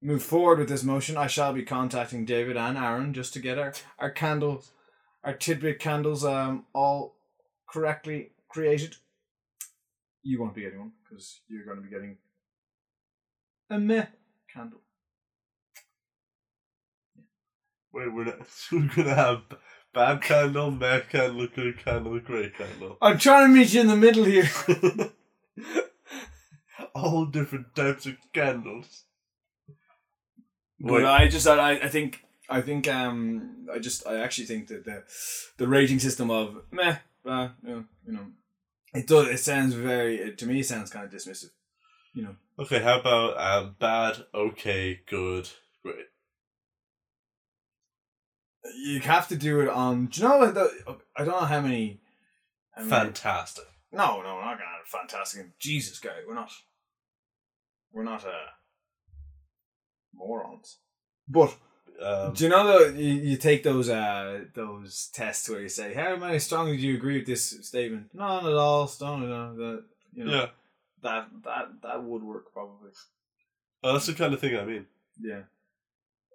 move 0.01 0.21
forward 0.21 0.59
with 0.59 0.69
this 0.69 0.83
motion. 0.83 1.17
I 1.17 1.27
shall 1.27 1.53
be 1.53 1.63
contacting 1.63 2.25
David 2.25 2.57
and 2.57 2.77
Aaron 2.77 3.13
just 3.13 3.33
to 3.33 3.39
get 3.39 3.57
our, 3.57 3.73
our 3.97 4.11
candles, 4.11 4.71
our 5.23 5.33
tidbit 5.33 5.79
candles, 5.79 6.23
um, 6.23 6.65
all 6.73 7.15
correctly 7.67 8.31
created. 8.49 8.97
You 10.23 10.41
won't 10.41 10.55
be 10.55 10.61
getting 10.61 10.79
one 10.79 10.91
because 11.03 11.39
you're 11.47 11.65
going 11.65 11.77
to 11.77 11.83
be 11.83 11.89
getting 11.89 12.17
a 13.69 13.79
meh 13.79 14.05
candle. 14.51 14.81
Wait, 17.93 18.13
we're 18.13 18.25
not. 18.25 18.39
We're 18.71 18.89
gonna 18.95 19.15
have 19.15 19.43
bad 19.93 20.21
candle, 20.21 20.71
meh 20.71 21.01
candle, 21.01 21.47
good 21.47 21.83
candle, 21.83 22.19
great 22.19 22.57
candle. 22.57 22.97
I'm 23.01 23.17
trying 23.17 23.47
to 23.47 23.53
meet 23.53 23.73
you 23.73 23.81
in 23.81 23.87
the 23.87 23.95
middle 23.95 24.25
here. 24.25 24.49
All 26.95 27.25
different 27.25 27.73
types 27.75 28.05
of 28.05 28.15
candles. 28.33 29.05
But 30.79 30.93
Wait. 30.93 31.05
I 31.05 31.27
just 31.27 31.47
I, 31.47 31.71
I 31.71 31.87
think 31.87 32.25
I 32.49 32.61
think 32.61 32.87
um 32.87 33.67
I 33.73 33.79
just 33.79 34.05
I 34.05 34.17
actually 34.17 34.47
think 34.47 34.67
that 34.67 34.85
the 34.85 35.03
the 35.57 35.67
rating 35.67 35.99
system 35.99 36.29
of 36.29 36.63
meh 36.71 36.97
uh, 37.25 37.49
you 37.63 37.69
know, 37.69 37.85
you 38.05 38.13
know 38.13 38.27
it 38.93 39.07
does 39.07 39.27
it 39.27 39.39
sounds 39.39 39.73
very 39.73 40.17
it, 40.17 40.37
to 40.37 40.45
me 40.45 40.59
it 40.59 40.65
sounds 40.65 40.91
kind 40.91 41.05
of 41.05 41.11
dismissive 41.11 41.51
you 42.15 42.23
know 42.23 42.35
Okay, 42.57 42.81
how 42.81 42.99
about 43.01 43.37
um, 43.37 43.75
bad, 43.79 44.25
okay, 44.33 45.01
good, 45.05 45.49
great. 45.83 46.05
you 48.83 49.01
have 49.01 49.27
to 49.27 49.35
do 49.35 49.59
it 49.59 49.67
on 49.69 50.05
do 50.07 50.21
you 50.21 50.27
know 50.27 50.51
the, 50.51 50.97
I 51.17 51.23
don't 51.25 51.39
know 51.39 51.45
how 51.45 51.61
many, 51.61 51.99
how 52.73 52.83
many 52.83 52.91
Fantastic. 52.91 53.65
no 53.91 54.21
no 54.21 54.35
we're 54.35 54.41
not 54.45 54.57
gonna 54.57 54.77
have 54.77 54.87
fantastic 54.87 55.59
Jesus 55.59 55.99
guy 55.99 56.17
we're 56.27 56.33
not 56.33 56.49
we're 57.91 58.03
not 58.03 58.25
uh 58.25 58.49
morons 60.13 60.77
but 61.27 61.55
Um, 62.01 62.33
Do 62.33 62.43
you 62.43 62.49
know 62.49 62.65
that 62.67 62.95
you, 62.99 63.13
you 63.13 63.37
take 63.37 63.63
those 63.63 63.87
uh 63.89 64.45
those 64.53 65.09
tests 65.13 65.47
where 65.49 65.61
you 65.61 65.69
say 65.69 65.93
how 65.93 66.15
many 66.17 66.39
strongly 66.39 66.75
do 66.77 66.83
you 66.87 66.95
agree 66.97 67.17
with 67.19 67.27
this 67.27 67.43
statement? 67.67 68.09
None 68.13 68.45
at 68.45 68.53
all. 68.53 68.91
None 68.99 69.23
at 69.23 69.31
all. 69.31 69.55
That 69.55 69.83
you 70.13 70.25
know 70.25 70.31
yeah, 70.35 70.47
that 71.05 71.27
that 71.43 71.67
that 71.83 72.03
would 72.03 72.23
work 72.23 72.51
probably. 72.53 72.89
well, 73.81 73.93
that's 73.93 74.07
the 74.07 74.13
kind 74.13 74.33
of 74.33 74.39
thing 74.41 74.57
I 74.57 74.65
mean. 74.65 74.85
Yeah. 75.21 75.43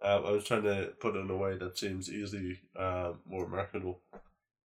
Um, 0.02 0.24
I 0.24 0.30
was 0.30 0.44
trying 0.44 0.62
to 0.62 0.92
put 0.98 1.14
it 1.14 1.18
in 1.18 1.30
a 1.30 1.36
way 1.36 1.58
that 1.58 1.76
seems 1.76 2.10
easily 2.10 2.58
um, 2.74 3.18
more 3.26 3.46
marketable. 3.46 4.00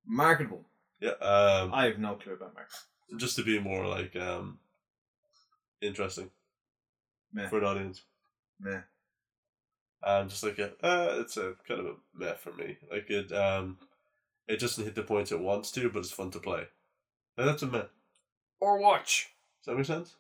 Marketable. 0.05 0.63
Yeah, 1.01 1.17
um, 1.21 1.73
I 1.73 1.85
have 1.87 1.99
no 1.99 2.15
clue 2.15 2.33
about 2.33 2.53
market. 2.53 2.73
just 3.17 3.35
to 3.35 3.43
be 3.43 3.59
more 3.59 3.85
like 3.85 4.15
um, 4.15 4.59
interesting 5.81 6.29
Meh. 7.33 7.49
for 7.49 7.57
an 7.57 7.65
audience. 7.65 8.03
Meh. 8.61 8.79
Um, 10.03 10.29
just 10.29 10.43
like 10.43 10.59
a, 10.59 10.71
uh, 10.81 11.17
it's 11.19 11.35
a 11.35 11.55
kind 11.67 11.81
of 11.81 11.85
a 11.87 11.95
meh 12.13 12.33
for 12.35 12.53
me. 12.53 12.77
Like 12.89 13.09
it, 13.09 13.31
um, 13.33 13.77
it 14.47 14.59
doesn't 14.59 14.85
hit 14.85 14.95
the 14.95 15.01
points 15.03 15.33
it 15.33 15.39
wants 15.41 15.71
to, 15.71 15.89
but 15.89 15.99
it's 15.99 16.11
fun 16.11 16.31
to 16.31 16.39
play. 16.39 16.63
And 17.37 17.47
that's 17.47 17.63
a 17.63 17.67
meh. 17.67 17.81
Or 18.61 18.77
watch. 18.79 19.31
Does 19.65 19.71
that 19.71 19.78
make 19.78 19.86
sense? 19.88 20.15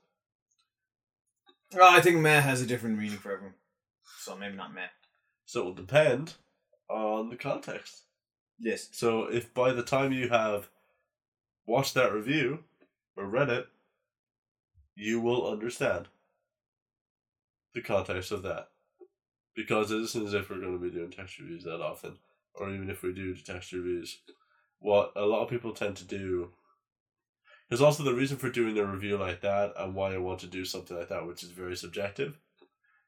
Well, 1.71 1.95
I 1.95 2.01
think 2.01 2.17
meh 2.17 2.41
has 2.41 2.63
a 2.63 2.65
different 2.65 2.97
meaning 2.97 3.19
for 3.19 3.31
everyone. 3.31 3.53
So 4.17 4.35
maybe 4.35 4.55
not 4.55 4.73
meh. 4.73 4.87
So 5.45 5.61
it 5.61 5.65
will 5.65 5.73
depend 5.73 6.33
on 6.89 7.29
the 7.29 7.35
context. 7.35 8.05
Yes. 8.57 8.89
So 8.91 9.25
if 9.25 9.53
by 9.53 9.71
the 9.71 9.83
time 9.83 10.11
you 10.11 10.29
have 10.29 10.69
watched 11.67 11.93
that 11.93 12.11
review 12.11 12.63
or 13.15 13.27
read 13.27 13.49
it, 13.49 13.67
you 14.95 15.21
will 15.21 15.47
understand 15.51 16.07
the 17.75 17.81
context 17.81 18.31
of 18.31 18.41
that. 18.43 18.69
Because 19.55 19.91
it 19.91 20.01
isn't 20.01 20.25
as 20.25 20.33
if 20.33 20.49
we're 20.49 20.59
going 20.59 20.73
to 20.73 20.83
be 20.83 20.89
doing 20.89 21.11
text 21.11 21.37
reviews 21.37 21.65
that 21.65 21.81
often, 21.81 22.17
or 22.55 22.71
even 22.71 22.89
if 22.89 23.03
we 23.03 23.13
do 23.13 23.35
text 23.35 23.71
reviews. 23.73 24.17
What 24.79 25.11
a 25.15 25.25
lot 25.25 25.43
of 25.43 25.49
people 25.49 25.71
tend 25.71 25.97
to 25.97 26.03
do. 26.03 26.49
There's 27.69 27.81
also 27.81 28.03
the 28.03 28.13
reason 28.13 28.37
for 28.37 28.49
doing 28.49 28.77
a 28.77 28.85
review 28.85 29.17
like 29.17 29.41
that, 29.41 29.73
and 29.77 29.95
why 29.95 30.13
I 30.13 30.17
want 30.17 30.39
to 30.41 30.47
do 30.47 30.65
something 30.65 30.95
like 30.95 31.09
that, 31.09 31.25
which 31.25 31.43
is 31.43 31.49
very 31.49 31.75
subjective, 31.75 32.37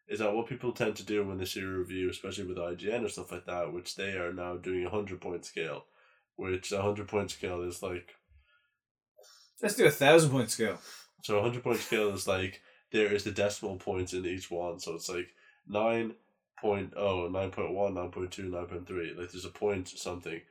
is 0.07 0.19
that 0.19 0.33
what 0.33 0.47
people 0.47 0.71
tend 0.71 0.95
to 0.95 1.05
do 1.05 1.23
when 1.23 1.37
they 1.37 1.45
see 1.45 1.61
a 1.61 1.67
review, 1.67 2.09
especially 2.09 2.45
with 2.45 2.57
IGN 2.57 3.05
or 3.05 3.09
stuff 3.09 3.31
like 3.31 3.45
that, 3.45 3.71
which 3.71 3.95
they 3.95 4.13
are 4.13 4.33
now 4.33 4.55
doing 4.57 4.85
a 4.85 4.89
hundred 4.89 5.21
point 5.21 5.45
scale, 5.45 5.85
which 6.35 6.71
a 6.71 6.81
hundred 6.81 7.07
point 7.07 7.31
scale 7.31 7.61
is 7.61 7.83
like 7.83 8.15
Let's 9.61 9.75
do 9.75 9.85
a 9.85 9.91
thousand 9.91 10.29
point 10.29 10.51
scale. 10.51 10.77
So 11.23 11.39
a 11.39 11.41
hundred 11.41 11.63
point 11.63 11.79
scale 11.79 12.13
is 12.13 12.27
like 12.27 12.61
there 12.91 13.11
is 13.11 13.23
the 13.23 13.31
decimal 13.31 13.77
points 13.77 14.13
in 14.13 14.25
each 14.25 14.51
one. 14.51 14.79
So 14.79 14.93
it's 14.93 15.09
like 15.09 15.29
nine 15.67 16.13
oh, 16.63 17.29
9.1, 17.31 17.73
9.2, 17.73 18.49
9.3. 18.49 19.17
Like 19.17 19.31
there's 19.31 19.45
a 19.45 19.49
point 19.49 19.89
something. 19.89 20.41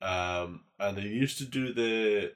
Um, 0.00 0.64
and 0.78 0.96
they 0.96 1.02
used 1.02 1.38
to 1.38 1.44
do 1.44 1.74
the 1.74 2.32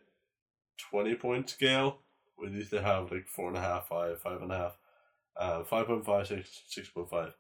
twenty 0.79 1.15
point 1.15 1.51
scale. 1.51 1.99
We 2.39 2.49
used 2.51 2.71
to 2.71 2.83
have 2.83 3.13
like 3.13 3.29
four 3.29 3.49
and 3.49 3.57
a 3.57 3.61
half, 3.61 3.89
five, 3.89 4.21
five 4.21 4.43
and 4.43 4.53
a 4.53 4.57
half, 4.57 4.77
uh, 5.37 6.25
six, 6.25 6.63
six 6.69 6.89
point 6.89 7.11
five. 7.11 7.35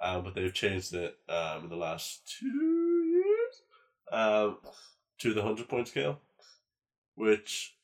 Um, 0.00 0.24
but 0.24 0.34
they've 0.34 0.52
changed 0.52 0.94
it 0.94 1.16
um 1.28 1.64
in 1.64 1.68
the 1.70 1.76
last 1.76 2.38
two 2.38 2.46
years, 2.46 3.62
um, 4.12 4.58
to 5.18 5.32
the 5.32 5.42
hundred 5.42 5.68
point 5.68 5.88
scale, 5.88 6.20
which 7.14 7.76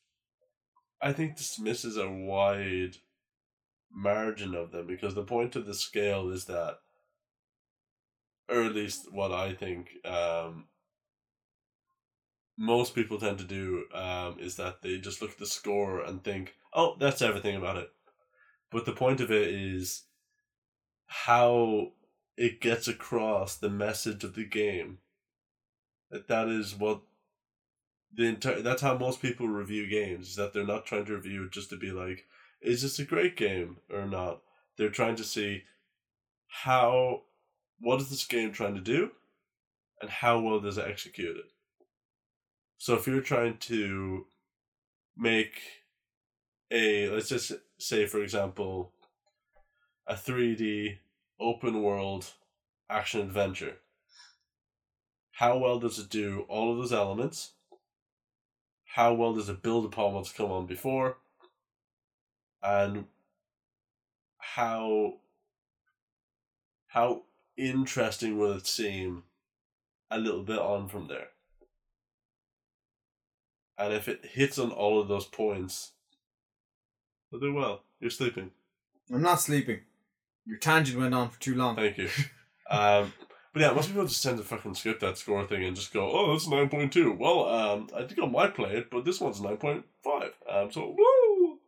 I 1.01 1.11
think 1.11 1.35
dismisses 1.35 1.97
a 1.97 2.09
wide 2.09 2.97
margin 3.91 4.55
of 4.55 4.71
them 4.71 4.87
because 4.87 5.15
the 5.15 5.23
point 5.23 5.55
of 5.55 5.65
the 5.65 5.73
scale 5.73 6.31
is 6.31 6.45
that, 6.45 6.79
or 8.47 8.63
at 8.63 8.73
least 8.75 9.11
what 9.11 9.31
I 9.31 9.53
think, 9.53 9.89
um, 10.05 10.67
most 12.57 12.95
people 12.95 13.19
tend 13.19 13.37
to 13.39 13.43
do 13.43 13.85
um, 13.93 14.37
is 14.39 14.55
that 14.55 14.81
they 14.81 14.97
just 14.97 15.21
look 15.21 15.31
at 15.31 15.39
the 15.39 15.45
score 15.45 16.01
and 16.01 16.23
think, 16.23 16.53
oh, 16.73 16.95
that's 16.99 17.21
everything 17.21 17.55
about 17.55 17.77
it. 17.77 17.89
But 18.71 18.85
the 18.85 18.91
point 18.91 19.21
of 19.21 19.31
it 19.31 19.49
is 19.49 20.03
how 21.07 21.91
it 22.37 22.61
gets 22.61 22.87
across 22.87 23.55
the 23.55 23.69
message 23.69 24.23
of 24.23 24.35
the 24.35 24.45
game. 24.45 24.99
That 26.09 26.27
that 26.27 26.47
is 26.47 26.75
what 26.75 27.01
the 28.15 28.25
entire 28.25 28.61
that's 28.61 28.81
how 28.81 28.97
most 28.97 29.21
people 29.21 29.47
review 29.47 29.87
games 29.87 30.29
is 30.29 30.35
that 30.35 30.53
they're 30.53 30.65
not 30.65 30.85
trying 30.85 31.05
to 31.05 31.15
review 31.15 31.45
it 31.45 31.51
just 31.51 31.69
to 31.69 31.77
be 31.77 31.91
like 31.91 32.25
is 32.61 32.81
this 32.81 32.99
a 32.99 33.03
great 33.03 33.35
game 33.35 33.77
or 33.91 34.05
not 34.05 34.41
they're 34.77 34.89
trying 34.89 35.15
to 35.15 35.23
see 35.23 35.63
how 36.47 37.21
what 37.79 37.99
is 37.99 38.09
this 38.09 38.25
game 38.25 38.51
trying 38.51 38.75
to 38.75 38.81
do 38.81 39.09
and 40.01 40.09
how 40.09 40.39
well 40.39 40.59
does 40.59 40.77
it 40.77 40.87
execute 40.87 41.35
it 41.35 41.45
so 42.83 42.95
if 42.95 43.07
you're 43.07 43.21
trying 43.21 43.55
to 43.57 44.25
make 45.15 45.53
a 46.69 47.07
let's 47.07 47.29
just 47.29 47.53
say 47.77 48.05
for 48.05 48.21
example 48.21 48.91
a 50.05 50.15
3d 50.15 50.97
open 51.39 51.81
world 51.81 52.33
action 52.89 53.21
adventure 53.21 53.77
how 55.33 55.57
well 55.57 55.79
does 55.79 55.97
it 55.97 56.09
do 56.09 56.45
all 56.47 56.71
of 56.71 56.77
those 56.77 56.93
elements? 56.93 57.53
How 58.85 59.13
well 59.13 59.33
does 59.33 59.49
it 59.49 59.63
build 59.63 59.83
upon 59.83 60.13
what's 60.13 60.31
come 60.31 60.51
on 60.51 60.67
before? 60.67 61.17
And 62.61 63.05
how 64.37 65.15
how 66.87 67.23
interesting 67.57 68.37
will 68.37 68.53
it 68.53 68.67
seem 68.67 69.23
a 70.11 70.19
little 70.19 70.43
bit 70.43 70.59
on 70.59 70.87
from 70.87 71.07
there 71.07 71.32
and 73.77 73.93
if 73.93 74.07
it 74.07 74.25
hits 74.25 74.57
on 74.59 74.71
all 74.71 74.99
of 74.99 75.07
those 75.07 75.25
points 75.25 75.91
will 77.31 77.39
do 77.39 77.53
well 77.53 77.81
you're 77.99 78.09
sleeping 78.09 78.51
I'm 79.11 79.21
not 79.21 79.41
sleeping. 79.41 79.81
Your 80.45 80.57
tangent 80.57 80.97
went 80.99 81.13
on 81.13 81.29
for 81.29 81.39
too 81.39 81.55
long. 81.55 81.75
thank 81.75 81.97
you 81.97 82.09
um 82.69 83.13
but 83.53 83.61
yeah, 83.61 83.71
most 83.71 83.89
people 83.89 84.07
just 84.07 84.23
tend 84.23 84.39
to 84.39 84.43
fucking 84.43 84.73
skip 84.73 84.99
that 85.01 85.19
score 85.19 85.45
thing 85.45 85.63
and 85.63 85.75
just 85.75 85.93
go, 85.93 86.11
"Oh, 86.11 86.31
that's 86.31 86.47
nine 86.47 86.69
point 86.69 86.91
two. 86.91 87.11
Well, 87.11 87.47
um, 87.47 87.87
I 87.95 88.01
think 88.01 88.19
I 88.19 88.25
might 88.25 88.55
play 88.55 88.71
it, 88.77 88.89
but 88.89 89.05
this 89.05 89.21
one's 89.21 89.41
nine 89.41 89.57
point 89.57 89.85
five. 90.03 90.31
Um, 90.49 90.71
so 90.71 90.95
woo. 90.97 91.59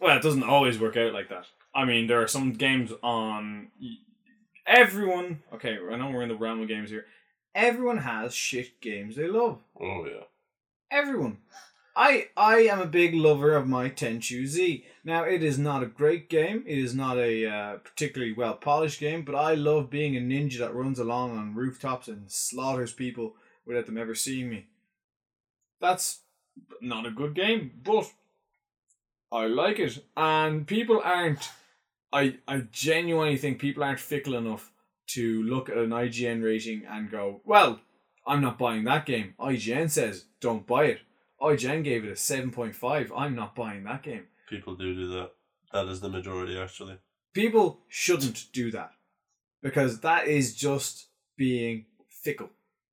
Well, 0.00 0.16
it 0.16 0.22
doesn't 0.22 0.42
always 0.42 0.80
work 0.80 0.96
out 0.96 1.12
like 1.12 1.28
that. 1.28 1.46
I 1.72 1.84
mean, 1.84 2.08
there 2.08 2.20
are 2.20 2.26
some 2.28 2.54
games 2.54 2.90
on. 3.04 3.68
Everyone, 4.66 5.42
okay, 5.54 5.78
I 5.78 5.96
know 5.96 6.10
we're 6.10 6.22
in 6.22 6.28
the 6.28 6.34
realm 6.34 6.60
of 6.60 6.68
games 6.68 6.90
here. 6.90 7.06
Everyone 7.54 7.98
has 7.98 8.34
shit 8.34 8.80
games 8.80 9.14
they 9.14 9.28
love. 9.28 9.58
Oh 9.80 10.04
yeah. 10.06 10.24
Everyone. 10.90 11.38
I 11.94 12.28
I 12.36 12.58
am 12.62 12.80
a 12.80 12.86
big 12.86 13.14
lover 13.14 13.54
of 13.54 13.68
my 13.68 13.88
Tenchu 13.90 14.46
Z. 14.46 14.84
Now 15.04 15.24
it 15.24 15.42
is 15.42 15.58
not 15.58 15.82
a 15.82 15.86
great 15.86 16.28
game. 16.28 16.64
It 16.66 16.78
is 16.78 16.94
not 16.94 17.16
a 17.16 17.46
uh, 17.46 17.76
particularly 17.78 18.32
well 18.32 18.54
polished 18.54 19.00
game, 19.00 19.22
but 19.24 19.34
I 19.34 19.54
love 19.54 19.90
being 19.90 20.16
a 20.16 20.20
ninja 20.20 20.58
that 20.58 20.74
runs 20.74 20.98
along 20.98 21.36
on 21.36 21.54
rooftops 21.54 22.08
and 22.08 22.30
slaughters 22.30 22.92
people 22.92 23.34
without 23.66 23.86
them 23.86 23.98
ever 23.98 24.14
seeing 24.14 24.48
me. 24.48 24.66
That's 25.80 26.20
not 26.80 27.06
a 27.06 27.10
good 27.10 27.34
game, 27.34 27.72
but 27.84 28.10
I 29.30 29.46
like 29.46 29.78
it, 29.78 30.02
and 30.16 30.66
people 30.66 31.00
aren't. 31.04 31.50
I 32.12 32.38
I 32.48 32.62
genuinely 32.72 33.36
think 33.36 33.60
people 33.60 33.84
aren't 33.84 34.00
fickle 34.00 34.34
enough 34.34 34.72
to 35.08 35.42
look 35.42 35.68
at 35.68 35.76
an 35.76 35.90
IGN 35.90 36.42
rating 36.42 36.84
and 36.88 37.10
go, 37.10 37.42
"Well, 37.44 37.80
I'm 38.26 38.40
not 38.40 38.58
buying 38.58 38.84
that 38.84 39.06
game." 39.06 39.34
IGN 39.38 39.90
says, 39.90 40.26
"Don't 40.40 40.66
buy 40.66 40.84
it." 40.84 41.00
IGN 41.40 41.82
gave 41.84 42.04
it 42.04 42.12
a 42.12 42.16
seven 42.16 42.50
point 42.50 42.74
five. 42.74 43.12
I'm 43.16 43.34
not 43.34 43.54
buying 43.54 43.84
that 43.84 44.02
game. 44.02 44.26
People 44.48 44.74
do 44.74 44.94
do 44.94 45.08
that. 45.08 45.32
That 45.72 45.86
is 45.86 46.00
the 46.00 46.08
majority, 46.08 46.58
actually. 46.58 46.98
People 47.32 47.80
shouldn't 47.88 48.46
do 48.52 48.70
that 48.72 48.92
because 49.62 50.00
that 50.00 50.26
is 50.26 50.54
just 50.54 51.06
being 51.36 51.86
fickle. 52.08 52.50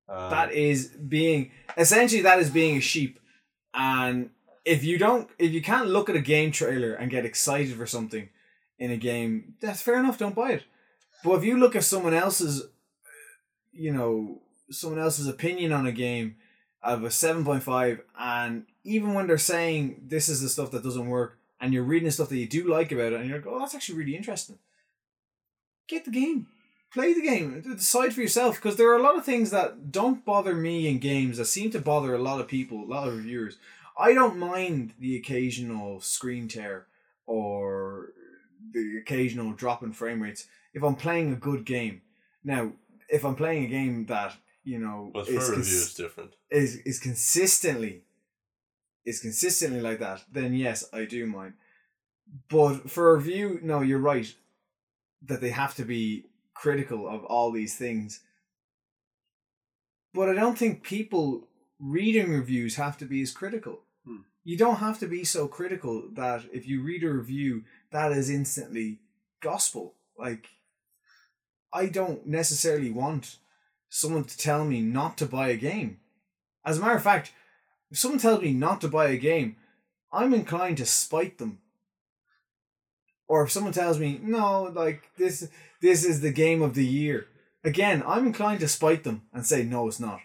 Um, 0.10 0.30
that 0.30 0.54
is 0.54 0.88
being 0.88 1.52
essentially 1.76 2.22
that 2.22 2.40
is 2.40 2.50
being 2.50 2.78
a 2.78 2.82
sheep 2.82 3.20
and 3.74 4.30
if 4.64 4.82
you 4.82 4.98
don't 4.98 5.30
if 5.38 5.52
you 5.52 5.62
can't 5.62 5.90
look 5.90 6.10
at 6.10 6.16
a 6.16 6.22
game 6.22 6.50
trailer 6.50 6.94
and 6.94 7.12
get 7.12 7.26
excited 7.26 7.76
for 7.76 7.86
something 7.86 8.30
in 8.80 8.90
a 8.90 8.96
game 8.96 9.56
that's 9.60 9.82
fair 9.82 10.00
enough 10.00 10.18
don't 10.18 10.34
buy 10.34 10.52
it 10.52 10.64
but 11.26 11.34
if 11.34 11.44
you 11.44 11.58
look 11.58 11.76
at 11.76 11.84
someone 11.84 12.14
else's 12.14 12.70
you 13.74 13.92
know 13.92 14.42
someone 14.70 15.00
else's 15.00 15.28
opinion 15.28 15.72
on 15.72 15.86
a 15.86 15.92
game 15.92 16.36
of 16.84 17.04
a 17.04 17.08
7.5 17.08 18.02
and 18.20 18.66
even 18.84 19.14
when 19.14 19.28
they're 19.28 19.38
saying 19.38 20.02
this 20.08 20.30
is 20.30 20.42
the 20.42 20.50
stuff 20.50 20.72
that 20.72 20.84
doesn't 20.84 21.10
work 21.10 21.38
and 21.60 21.74
you're 21.74 21.84
reading 21.84 22.06
the 22.06 22.12
stuff 22.12 22.30
that 22.30 22.38
you 22.38 22.48
do 22.48 22.68
like 22.68 22.92
about 22.92 23.14
it 23.14 23.20
and 23.20 23.30
you're 23.30 23.40
like 23.40 23.48
oh 23.48 23.60
that's 23.60 23.76
actually 23.76 23.98
really 23.98 24.16
interesting. 24.16 24.58
Get 25.88 26.06
the 26.06 26.12
game. 26.12 26.48
Play 26.94 27.14
the 27.14 27.22
game. 27.22 27.62
Decide 27.62 28.14
for 28.14 28.22
yourself 28.22 28.56
because 28.56 28.76
there 28.76 28.90
are 28.90 28.98
a 28.98 29.04
lot 29.04 29.18
of 29.18 29.26
things 29.26 29.52
that 29.52 29.92
don't 29.92 30.24
bother 30.24 30.54
me 30.54 30.88
in 30.88 31.00
games 31.00 31.38
that 31.38 31.46
seem 31.46 31.72
to 31.72 31.80
bother 31.80 32.14
a 32.14 32.22
lot 32.22 32.40
of 32.40 32.48
people 32.48 32.84
a 32.84 32.86
lot 32.86 33.08
of 33.08 33.18
reviewers. 33.18 33.58
I 33.98 34.14
don't 34.14 34.38
mind 34.38 34.94
the 35.00 35.18
occasional 35.18 36.00
screen 36.02 36.48
tear 36.48 36.88
or 37.26 38.10
the 38.72 38.98
occasional 39.02 39.54
drop 39.54 39.82
in 39.82 39.94
frame 39.94 40.22
rates 40.22 40.48
if 40.74 40.84
i'm 40.84 40.96
playing 40.96 41.34
a 41.34 41.38
good 41.38 41.66
game. 41.66 42.02
Now 42.44 42.72
if 43.10 43.26
i'm 43.26 43.36
playing 43.36 43.66
a 43.66 43.70
game 43.70 44.06
that 44.06 44.34
you 44.68 44.80
know 44.80 45.12
but 45.14 45.28
is 45.30 45.48
for 45.48 45.54
cons- 45.54 45.84
it's 45.84 45.94
different. 45.94 46.32
is 46.52 46.76
is 46.78 47.00
consistently 47.00 48.04
is 49.08 49.22
consistently 49.22 49.80
like 49.80 50.00
that, 50.00 50.26
then 50.30 50.54
yes, 50.54 50.84
I 50.92 51.06
do 51.06 51.26
mind. 51.26 51.54
But 52.50 52.92
for 52.92 53.12
a 53.12 53.16
review, 53.16 53.60
no, 53.64 53.80
you're 53.80 54.00
right 54.00 54.32
that 55.22 55.40
they 55.40 55.52
have 55.52 55.74
to 55.76 55.86
be 55.86 56.26
critical 56.54 57.08
of 57.08 57.24
all 57.24 57.52
these 57.52 57.78
things. 57.78 58.20
But 60.14 60.28
I 60.30 60.34
don't 60.34 60.58
think 60.58 60.84
people 60.84 61.48
reading 61.80 62.32
reviews 62.32 62.76
have 62.76 62.98
to 62.98 63.06
be 63.06 63.22
as 63.22 63.32
critical. 63.32 63.80
Hmm. 64.06 64.24
You 64.44 64.58
don't 64.58 64.80
have 64.80 65.00
to 65.00 65.08
be 65.08 65.24
so 65.24 65.48
critical 65.48 66.10
that 66.14 66.44
if 66.52 66.68
you 66.68 66.84
read 66.84 67.04
a 67.04 67.10
review, 67.10 67.64
that 67.92 68.12
is 68.12 68.30
instantly 68.30 69.00
gospel. 69.42 69.94
Like, 70.20 70.50
I 71.72 71.86
don't 71.86 72.28
necessarily 72.28 72.92
want 72.92 73.38
someone 73.90 74.24
to 74.26 74.38
tell 74.38 74.66
me 74.66 74.82
not 74.82 75.18
to 75.18 75.26
buy 75.26 75.50
a 75.50 75.58
game. 75.58 76.00
As 76.66 76.78
a 76.78 76.82
matter 76.82 76.96
of 76.96 77.04
fact, 77.04 77.32
if 77.92 77.98
someone 77.98 78.20
tells 78.20 78.42
me 78.42 78.54
not 78.54 78.82
to 78.82 78.88
buy 78.88 79.08
a 79.08 79.18
game, 79.18 79.56
I'm 80.12 80.34
inclined 80.34 80.78
to 80.78 80.86
spite 80.86 81.38
them. 81.38 81.60
Or 83.28 83.44
if 83.44 83.52
someone 83.52 83.74
tells 83.74 84.00
me, 84.00 84.20
no, 84.22 84.64
like 84.64 85.10
this 85.18 85.50
this 85.82 86.06
is 86.06 86.22
the 86.22 86.32
game 86.32 86.62
of 86.62 86.74
the 86.74 86.86
year. 86.86 87.28
Again, 87.64 88.04
I'm 88.06 88.26
inclined 88.26 88.62
to 88.62 88.68
spite 88.68 89.04
them 89.04 89.24
and 89.34 89.46
say, 89.46 89.64
no, 89.64 89.88
it's 89.88 90.00
not. 90.00 90.20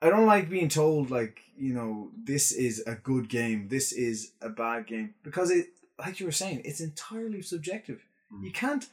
I 0.00 0.10
don't 0.10 0.26
like 0.26 0.48
being 0.50 0.68
told 0.68 1.10
like, 1.10 1.40
you 1.56 1.72
know, 1.72 2.10
this 2.16 2.52
is 2.52 2.82
a 2.86 2.94
good 2.94 3.28
game, 3.28 3.68
this 3.68 3.90
is 3.90 4.32
a 4.40 4.48
bad 4.48 4.86
game. 4.86 5.14
Because 5.22 5.50
it 5.50 5.68
like 5.98 6.20
you 6.20 6.26
were 6.26 6.32
saying, 6.32 6.62
it's 6.64 6.80
entirely 6.80 7.42
subjective. 7.42 8.04
Mm. 8.32 8.44
You 8.44 8.52
can't 8.52 8.88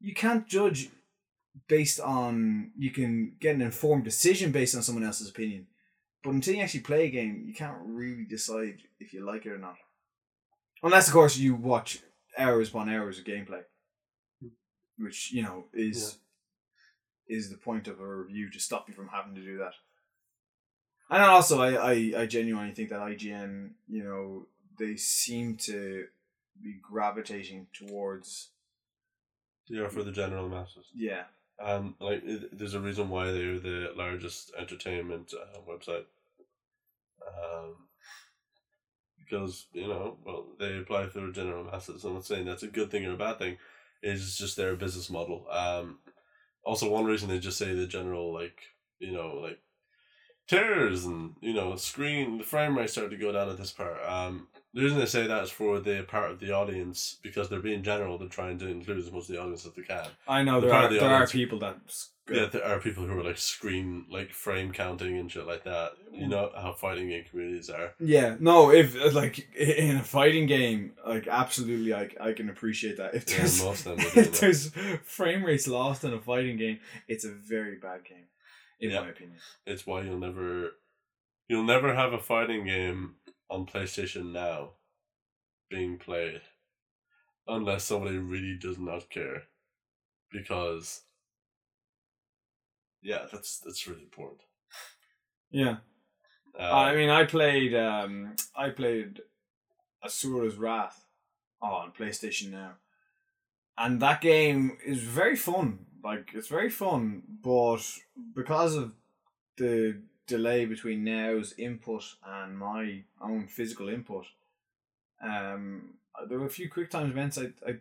you 0.00 0.14
can't 0.14 0.46
judge 0.46 0.90
based 1.68 2.00
on 2.00 2.72
you 2.76 2.90
can 2.90 3.36
get 3.40 3.54
an 3.54 3.62
informed 3.62 4.04
decision 4.04 4.52
based 4.52 4.74
on 4.74 4.82
someone 4.82 5.04
else's 5.04 5.30
opinion. 5.30 5.66
But 6.22 6.34
until 6.34 6.54
you 6.54 6.62
actually 6.62 6.80
play 6.80 7.06
a 7.06 7.10
game, 7.10 7.44
you 7.46 7.54
can't 7.54 7.78
really 7.82 8.24
decide 8.24 8.82
if 8.98 9.12
you 9.12 9.24
like 9.24 9.46
it 9.46 9.52
or 9.52 9.58
not. 9.58 9.76
Unless, 10.82 11.08
of 11.08 11.14
course, 11.14 11.36
you 11.36 11.54
watch 11.54 12.00
hours 12.38 12.68
upon 12.68 12.88
hours 12.88 13.18
of 13.18 13.24
gameplay, 13.24 13.62
which 14.98 15.32
you 15.32 15.42
know 15.42 15.64
is 15.72 16.18
is 17.28 17.48
the 17.48 17.56
point 17.56 17.86
of 17.86 18.00
a 18.00 18.16
review 18.16 18.50
to 18.50 18.58
stop 18.58 18.88
you 18.88 18.94
from 18.94 19.08
having 19.08 19.34
to 19.34 19.40
do 19.40 19.58
that. 19.58 19.72
And 21.10 21.22
also, 21.22 21.60
I, 21.60 21.72
I, 21.74 22.12
I 22.18 22.26
genuinely 22.26 22.72
think 22.72 22.90
that 22.90 23.00
IGN, 23.00 23.70
you 23.88 24.04
know, 24.04 24.46
they 24.78 24.96
seem 24.96 25.56
to 25.58 26.06
be 26.62 26.76
gravitating 26.80 27.66
towards, 27.72 28.50
are 29.76 29.88
for 29.88 30.02
the 30.02 30.12
general 30.12 30.48
masses. 30.48 30.86
yeah, 30.94 31.24
And 31.62 31.94
like, 32.00 32.22
there's 32.52 32.74
a 32.74 32.80
reason 32.80 33.10
why 33.10 33.26
they're 33.26 33.58
the 33.58 33.92
largest 33.94 34.52
entertainment 34.58 35.32
uh, 35.34 35.58
website. 35.68 36.04
Um, 37.26 37.76
because 39.30 39.66
you 39.72 39.86
know, 39.86 40.16
well, 40.24 40.46
they 40.58 40.78
apply 40.78 41.06
for 41.06 41.20
the 41.20 41.32
general 41.32 41.64
masses. 41.64 42.04
I'm 42.04 42.14
not 42.14 42.24
saying 42.24 42.46
that's 42.46 42.62
a 42.62 42.68
good 42.68 42.90
thing 42.90 43.06
or 43.06 43.12
a 43.12 43.16
bad 43.16 43.38
thing. 43.38 43.58
It's 44.02 44.36
just 44.36 44.56
their 44.56 44.74
business 44.76 45.10
model. 45.10 45.46
Um, 45.50 45.98
also, 46.64 46.90
one 46.90 47.04
reason 47.04 47.28
they 47.28 47.38
just 47.38 47.58
say 47.58 47.74
the 47.74 47.86
general, 47.86 48.32
like 48.32 48.60
you 48.98 49.12
know, 49.12 49.40
like 49.42 49.60
tears 50.48 51.04
and 51.04 51.34
you 51.40 51.54
know, 51.54 51.76
screen 51.76 52.38
the 52.38 52.44
frame 52.44 52.76
rate 52.76 52.90
started 52.90 53.10
to 53.10 53.16
go 53.16 53.32
down 53.32 53.48
at 53.48 53.58
this 53.58 53.72
part. 53.72 53.98
Um, 54.06 54.48
the 54.74 54.82
reason 54.82 54.98
they 54.98 55.06
say 55.06 55.26
that 55.26 55.42
is 55.44 55.50
for 55.50 55.80
the 55.80 56.02
part 56.02 56.30
of 56.30 56.38
the 56.40 56.52
audience 56.52 57.16
because 57.22 57.48
they're 57.48 57.60
being 57.60 57.82
general. 57.82 58.18
They're 58.18 58.28
trying 58.28 58.58
to 58.58 58.68
include 58.68 58.98
as 58.98 59.10
much 59.10 59.22
of 59.22 59.28
the 59.28 59.40
audience 59.40 59.66
as 59.66 59.72
they 59.72 59.82
can. 59.82 60.06
I 60.28 60.42
know 60.42 60.60
The 60.60 60.68
there 60.68 60.76
are 60.76 60.88
the 60.88 61.00
there 61.00 61.10
are 61.10 61.26
people 61.26 61.58
that 61.60 61.76
Yeah, 62.30 62.46
there 62.46 62.64
are 62.64 62.78
people 62.78 63.04
who 63.04 63.18
are 63.18 63.24
like 63.24 63.38
screen, 63.38 64.06
like 64.08 64.32
frame 64.32 64.70
counting 64.72 65.16
and 65.18 65.30
shit 65.30 65.46
like 65.46 65.64
that. 65.64 65.92
You 66.12 66.28
know 66.28 66.50
how 66.54 66.72
fighting 66.74 67.08
game 67.08 67.24
communities 67.28 67.70
are. 67.70 67.94
Yeah, 67.98 68.36
no, 68.38 68.70
if 68.70 68.94
uh, 68.96 69.10
like 69.12 69.48
in 69.56 69.96
a 69.96 70.04
fighting 70.04 70.46
game, 70.46 70.92
like 71.06 71.26
absolutely, 71.26 71.92
I, 71.94 72.08
I 72.20 72.32
can 72.32 72.48
appreciate 72.50 72.96
that. 72.98 73.14
If 73.14 73.28
Yeah, 73.28 73.38
there's 73.38 73.64
most 73.64 73.86
of 73.86 73.96
them 73.96 74.06
if 74.24 74.38
there's 74.40 74.68
frame 75.02 75.44
rates 75.44 75.66
lost 75.66 76.04
in 76.04 76.12
a 76.12 76.20
fighting 76.20 76.56
game, 76.56 76.78
it's 77.08 77.24
a 77.24 77.32
very 77.32 77.76
bad 77.76 78.04
game, 78.04 78.26
in 78.78 78.90
Yeah. 78.90 79.00
my 79.00 79.08
opinion. 79.08 79.38
It's 79.66 79.86
why 79.86 80.02
you'll 80.02 80.18
never, 80.18 80.72
you'll 81.48 81.64
never 81.64 81.94
have 81.94 82.12
a 82.12 82.18
fighting 82.20 82.64
game 82.66 83.16
on 83.50 83.66
PlayStation 83.66 84.32
now, 84.32 84.70
being 85.68 85.98
played, 85.98 86.40
unless 87.46 87.84
somebody 87.84 88.16
really 88.18 88.56
does 88.58 88.78
not 88.78 89.10
care, 89.10 89.42
because. 90.32 91.02
Yeah, 93.02 93.24
that's 93.32 93.58
that's 93.60 93.86
really 93.86 94.02
important. 94.02 94.42
Yeah, 95.50 95.76
Uh, 96.58 96.62
I 96.62 96.94
mean, 96.94 97.08
I 97.08 97.24
played 97.24 97.74
um, 97.74 98.34
I 98.54 98.70
played 98.70 99.20
Asura's 100.04 100.56
Wrath 100.56 101.06
on 101.62 101.92
PlayStation 101.92 102.50
now, 102.50 102.72
and 103.78 104.00
that 104.00 104.20
game 104.20 104.76
is 104.84 104.98
very 105.02 105.36
fun. 105.36 105.86
Like 106.02 106.30
it's 106.34 106.48
very 106.48 106.70
fun, 106.70 107.22
but 107.42 107.80
because 108.34 108.76
of 108.76 108.94
the 109.56 110.02
delay 110.30 110.64
between 110.64 111.04
now's 111.04 111.52
input 111.58 112.04
and 112.24 112.56
my 112.56 113.02
own 113.20 113.46
physical 113.48 113.88
input, 113.88 114.26
um, 115.22 115.94
there 116.28 116.38
were 116.38 116.46
a 116.46 116.50
few 116.58 116.70
quick 116.70 116.90
time 116.90 117.10
events 117.10 117.36
I 117.38 117.46
I 117.68 117.72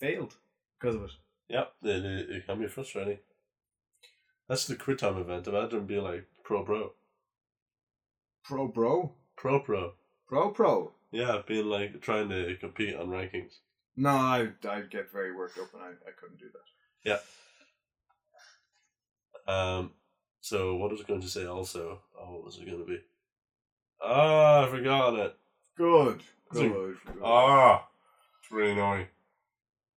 failed 0.00 0.34
because 0.78 0.96
of 0.96 1.02
it. 1.04 1.10
Yep, 1.48 1.72
it, 1.82 2.04
it, 2.04 2.30
it 2.30 2.46
can 2.46 2.58
be 2.58 2.66
frustrating. 2.68 3.18
That's 4.48 4.66
the 4.66 4.76
quick 4.76 4.98
time 4.98 5.18
event. 5.18 5.46
Imagine 5.46 5.86
being 5.86 6.04
like 6.04 6.24
pro 6.42 6.64
pro. 6.64 6.92
Pro 8.44 8.66
bro, 8.66 9.12
Pro 9.36 9.60
pro. 9.60 9.92
pro 10.26 10.50
pro. 10.50 10.92
Yeah, 11.10 11.42
being 11.46 11.66
like 11.66 12.00
trying 12.00 12.28
to 12.30 12.56
compete 12.60 12.96
on 12.96 13.08
rankings. 13.08 13.58
No, 13.96 14.10
I 14.10 14.48
I'd 14.68 14.90
get 14.90 15.12
very 15.12 15.34
worked 15.34 15.58
up 15.58 15.72
and 15.74 15.82
I, 15.82 15.88
I 15.88 16.12
couldn't 16.18 16.38
do 16.38 16.50
that. 16.56 16.68
Yeah. 17.10 17.20
Um, 19.52 19.92
so 20.48 20.74
what 20.76 20.90
was 20.90 21.00
I 21.00 21.04
going 21.04 21.20
to 21.20 21.28
say 21.28 21.44
also? 21.44 22.00
Oh, 22.18 22.32
what 22.32 22.44
was 22.44 22.56
it 22.56 22.66
going 22.66 22.78
to 22.78 22.86
be? 22.86 23.00
Ah, 24.02 24.64
I 24.64 24.70
forgot 24.70 25.14
it. 25.14 25.36
Good, 25.76 26.22
good. 26.50 26.96
Ah, 27.22 27.86
it's 28.40 28.50
really 28.50 28.72
annoying. 28.72 29.06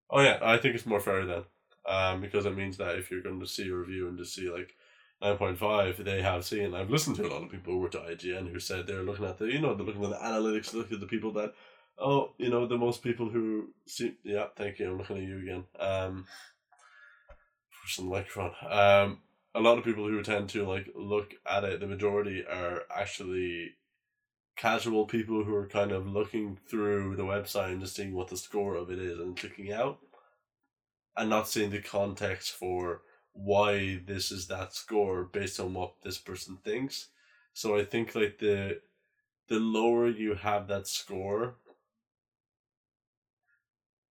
Oh 0.10 0.20
yeah, 0.20 0.40
I 0.42 0.58
think 0.58 0.76
it's 0.76 0.86
more 0.86 1.00
fair 1.00 1.26
then, 1.26 1.44
um, 1.88 2.20
because 2.20 2.46
it 2.46 2.58
means 2.58 2.76
that 2.78 2.98
if 2.98 3.10
you're 3.10 3.22
going 3.22 3.40
to 3.40 3.48
see 3.48 3.70
a 3.70 3.76
review 3.76 4.10
and 4.10 4.18
to 4.18 4.26
see 4.26 4.50
like 4.50 4.76
nine 5.22 5.38
point 5.38 5.58
five, 5.58 6.04
they 6.04 6.22
have 6.22 6.44
seen. 6.44 6.76
I've 6.76 6.90
listened 6.90 7.16
to 7.18 7.28
a 7.28 7.32
lot 7.32 7.44
of 7.44 7.52
people 7.52 7.74
who 7.74 7.80
were 7.80 7.90
to 7.90 8.00
IGN 8.00 8.52
who 8.52 8.60
said 8.60 8.88
they're 8.88 9.04
looking 9.04 9.26
at 9.26 9.38
the, 9.38 9.46
you 9.46 9.60
know, 9.60 9.74
they're 9.74 9.86
looking 9.86 10.04
at 10.04 10.10
the 10.10 10.18
analytics, 10.18 10.74
look 10.74 10.92
at 10.92 11.00
the 11.00 11.06
people 11.06 11.32
that, 11.34 11.54
oh, 11.98 12.34
you 12.38 12.50
know, 12.50 12.68
the 12.68 12.78
most 12.78 13.02
people 13.02 13.30
who 13.30 13.70
see. 13.86 14.16
Yeah, 14.24 14.48
thank 14.58 14.80
you. 14.80 14.92
I'm 14.92 14.98
looking 14.98 15.18
at 15.18 15.24
you 15.24 15.40
again. 15.40 15.64
Um, 15.80 16.26
for 17.70 17.88
some 17.88 18.10
microphone. 18.10 18.52
Um, 18.70 19.20
a 19.54 19.60
lot 19.60 19.78
of 19.78 19.84
people 19.84 20.08
who 20.08 20.22
tend 20.24 20.50
to 20.50 20.68
like 20.68 20.90
look 20.96 21.34
at 21.50 21.64
it, 21.64 21.80
the 21.80 21.88
majority 21.88 22.44
are 22.46 22.84
actually 22.96 23.72
casual 24.56 25.06
people 25.06 25.44
who 25.44 25.56
are 25.56 25.68
kind 25.68 25.92
of 25.92 26.08
looking 26.08 26.58
through 26.70 27.16
the 27.16 27.24
website 27.24 27.72
and 27.72 27.82
just 27.82 27.96
seeing 27.96 28.14
what 28.14 28.28
the 28.28 28.38
score 28.38 28.76
of 28.76 28.90
it 28.92 29.00
is 29.00 29.20
and 29.20 29.38
clicking 29.38 29.72
out 29.72 30.00
and 31.18 31.30
not 31.30 31.48
seeing 31.48 31.72
the 31.72 31.82
context 31.82 32.52
for 32.52 33.02
why 33.34 34.02
this 34.06 34.32
is 34.32 34.48
that 34.48 34.74
score 34.74 35.24
based 35.24 35.60
on 35.60 35.74
what 35.74 35.94
this 36.04 36.18
person 36.18 36.58
thinks. 36.64 37.08
So 37.54 37.78
I 37.78 37.86
think 37.86 38.16
like 38.16 38.40
the 38.40 38.82
the 39.48 39.60
lower 39.60 40.08
you 40.08 40.36
have 40.36 40.68
that 40.68 40.88
score 40.88 41.56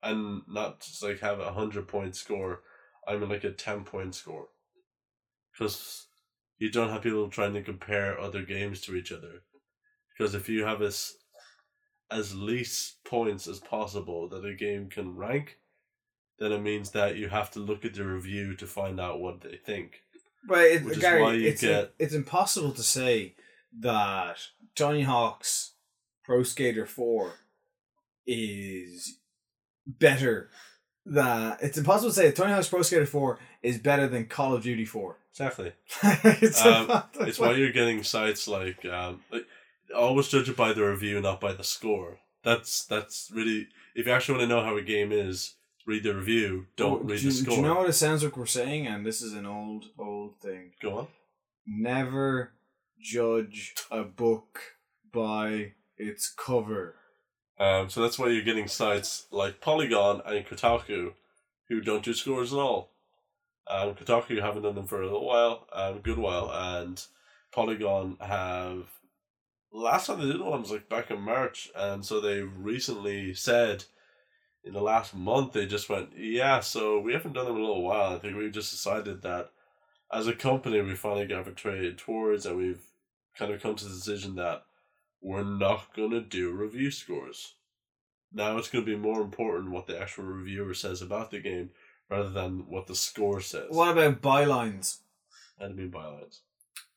and 0.03 0.43
not 0.49 0.81
just 0.81 1.03
like 1.03 1.21
have 1.21 1.41
a 1.41 1.53
hundred 1.53 1.89
point 1.89 2.17
score, 2.17 2.63
I'm 3.07 3.27
like 3.29 3.45
a 3.45 3.53
ten 3.53 3.85
point 3.85 4.15
score. 4.15 4.49
Because 5.61 6.07
you 6.59 6.71
don't 6.71 6.89
have 6.89 7.03
people 7.03 7.29
trying 7.29 7.53
to 7.53 7.63
compare 7.63 8.19
other 8.19 8.43
games 8.43 8.81
to 8.83 8.97
each 8.97 9.13
other. 9.13 9.43
Because 10.17 10.35
if 10.35 10.49
you 10.49 10.65
have 10.65 10.81
as 10.81 11.13
as 12.11 12.35
least 12.35 13.05
points 13.05 13.47
as 13.47 13.61
possible 13.61 14.27
that 14.31 14.45
a 14.45 14.55
game 14.55 14.89
can 14.89 15.15
rank, 15.15 15.59
then 16.39 16.51
it 16.51 16.61
means 16.63 16.91
that 16.93 17.17
you 17.17 17.29
have 17.29 17.51
to 17.53 17.61
look 17.61 17.85
at 17.85 17.95
the 17.95 18.05
review 18.05 18.57
to 18.57 18.67
find 18.67 18.99
out 18.99 19.21
what 19.21 19.43
they 19.43 19.57
think. 19.65 20.03
But 20.49 20.65
it, 20.65 21.01
Gary, 21.01 21.47
it's 21.47 21.61
get- 21.61 21.93
it's 21.99 22.15
impossible 22.15 22.73
to 22.73 22.83
say 22.83 23.35
that 23.81 24.39
Tony 24.75 25.03
Hawk's 25.03 25.75
Pro 26.25 26.43
Skater 26.43 26.87
Four 26.87 27.35
is 28.27 29.19
better. 29.87 30.49
That 31.07 31.63
it's 31.63 31.79
impossible 31.79 32.11
to 32.11 32.17
say 32.17 32.27
that 32.27 32.37
Tony 32.37 32.53
Hawk's 32.53 32.69
Pro 32.69 32.83
Skater 32.83 33.07
Four 33.07 33.39
is 33.63 33.79
better 33.79 34.09
than 34.09 34.27
Call 34.27 34.55
of 34.55 34.63
Duty 34.63 34.85
Four. 34.87 35.19
Exactly. 35.33 35.73
it's 36.03 36.65
Um, 36.65 37.03
It's 37.21 37.39
why 37.39 37.53
you're 37.53 37.73
getting 37.73 38.03
sites 38.03 38.47
like 38.49 38.85
um 38.85 39.23
like 39.31 39.47
always 39.95 40.29
judge 40.29 40.49
it 40.49 40.57
by 40.57 40.73
the 40.73 40.85
review, 40.85 41.21
not 41.21 41.41
by 41.41 41.53
the 41.53 41.65
score. 41.65 42.19
That's 42.43 42.85
that's 42.85 43.31
really 43.35 43.69
if 43.95 44.07
you 44.07 44.13
actually 44.13 44.39
want 44.39 44.49
to 44.51 44.55
know 44.55 44.65
how 44.65 44.77
a 44.77 44.83
game 44.83 45.13
is, 45.13 45.55
read 45.87 46.03
the 46.05 46.15
review. 46.15 46.67
Don't 46.77 47.05
read 47.05 47.19
Oh, 47.19 47.23
do, 47.23 47.27
the 47.29 47.33
score. 47.33 47.55
Do 47.57 47.61
you 47.61 47.67
know 47.67 47.75
what 47.77 47.89
it 47.89 47.95
sounds 47.95 48.23
like 48.25 48.37
we're 48.37 48.47
saying? 48.47 48.87
And 48.87 49.05
this 49.07 49.21
is 49.23 49.33
an 49.35 49.47
old 49.47 49.87
old 49.99 50.39
thing. 50.41 50.73
Go 50.83 50.99
on. 50.99 51.09
Never 51.67 52.53
judge 53.01 53.75
a 53.91 54.03
book 54.03 54.61
by 55.13 55.73
its 55.97 56.29
cover. 56.29 56.97
Um, 57.59 57.91
so 57.91 58.01
that's 58.03 58.19
why 58.19 58.29
you're 58.29 58.43
getting 58.43 58.69
sites 58.69 59.27
like 59.31 59.61
Polygon 59.61 60.23
and 60.25 60.47
Kotaku, 60.47 61.13
who 61.69 61.81
don't 61.81 62.05
do 62.05 62.15
scores 62.15 62.53
at 62.53 62.59
all. 62.59 62.91
Um, 63.71 63.95
Kotaku 63.95 64.41
haven't 64.41 64.63
done 64.63 64.75
them 64.75 64.87
for 64.87 65.01
a 65.01 65.05
little 65.05 65.27
while, 65.27 65.67
um, 65.73 65.97
a 65.99 66.01
good 66.01 66.19
while, 66.19 66.51
and 66.51 67.03
Polygon 67.53 68.17
have. 68.21 68.89
Last 69.73 70.09
time 70.09 70.19
they 70.19 70.27
did 70.27 70.41
one 70.41 70.63
was 70.63 70.73
like 70.73 70.89
back 70.89 71.11
in 71.11 71.21
March, 71.21 71.71
and 71.77 72.05
so 72.05 72.21
they 72.21 72.41
recently 72.41 73.33
said, 73.35 73.85
in 74.65 74.73
the 74.73 74.83
last 74.83 75.15
month, 75.15 75.53
they 75.53 75.67
just 75.67 75.89
went, 75.89 76.11
yeah. 76.17 76.59
So 76.59 76.99
we 76.99 77.13
haven't 77.13 77.35
done 77.35 77.47
them 77.47 77.55
in 77.55 77.63
a 77.63 77.65
little 77.65 77.85
while. 77.85 78.15
I 78.15 78.19
think 78.19 78.37
we've 78.37 78.53
just 78.53 78.73
decided 78.73 79.23
that, 79.23 79.53
as 80.13 80.27
a 80.27 80.33
company, 80.35 80.81
we 80.81 80.97
finally 80.97 81.27
gravitated 81.27 81.99
towards, 81.99 82.47
and 82.47 82.57
we've 82.57 82.83
kind 83.39 83.53
of 83.53 83.63
come 83.63 83.77
to 83.77 83.85
the 83.85 83.95
decision 83.95 84.35
that 84.35 84.65
we're 85.23 85.45
not 85.45 85.95
going 85.95 86.11
to 86.11 86.21
do 86.21 86.51
review 86.51 86.91
scores. 86.91 87.55
Now 88.33 88.57
it's 88.59 88.69
going 88.69 88.85
to 88.85 88.91
be 88.91 88.99
more 88.99 89.21
important 89.21 89.71
what 89.71 89.87
the 89.87 90.01
actual 90.01 90.25
reviewer 90.25 90.75
says 90.75 91.03
about 91.03 91.31
the 91.31 91.41
game 91.41 91.71
rather 92.11 92.31
than 92.31 92.67
what 92.69 92.87
the 92.87 92.95
score 92.95 93.41
says. 93.41 93.67
What 93.71 93.91
about 93.91 94.21
bylines? 94.21 94.99
I 95.59 95.65
don't 95.65 95.77
mean 95.77 95.91
bylines. 95.91 96.41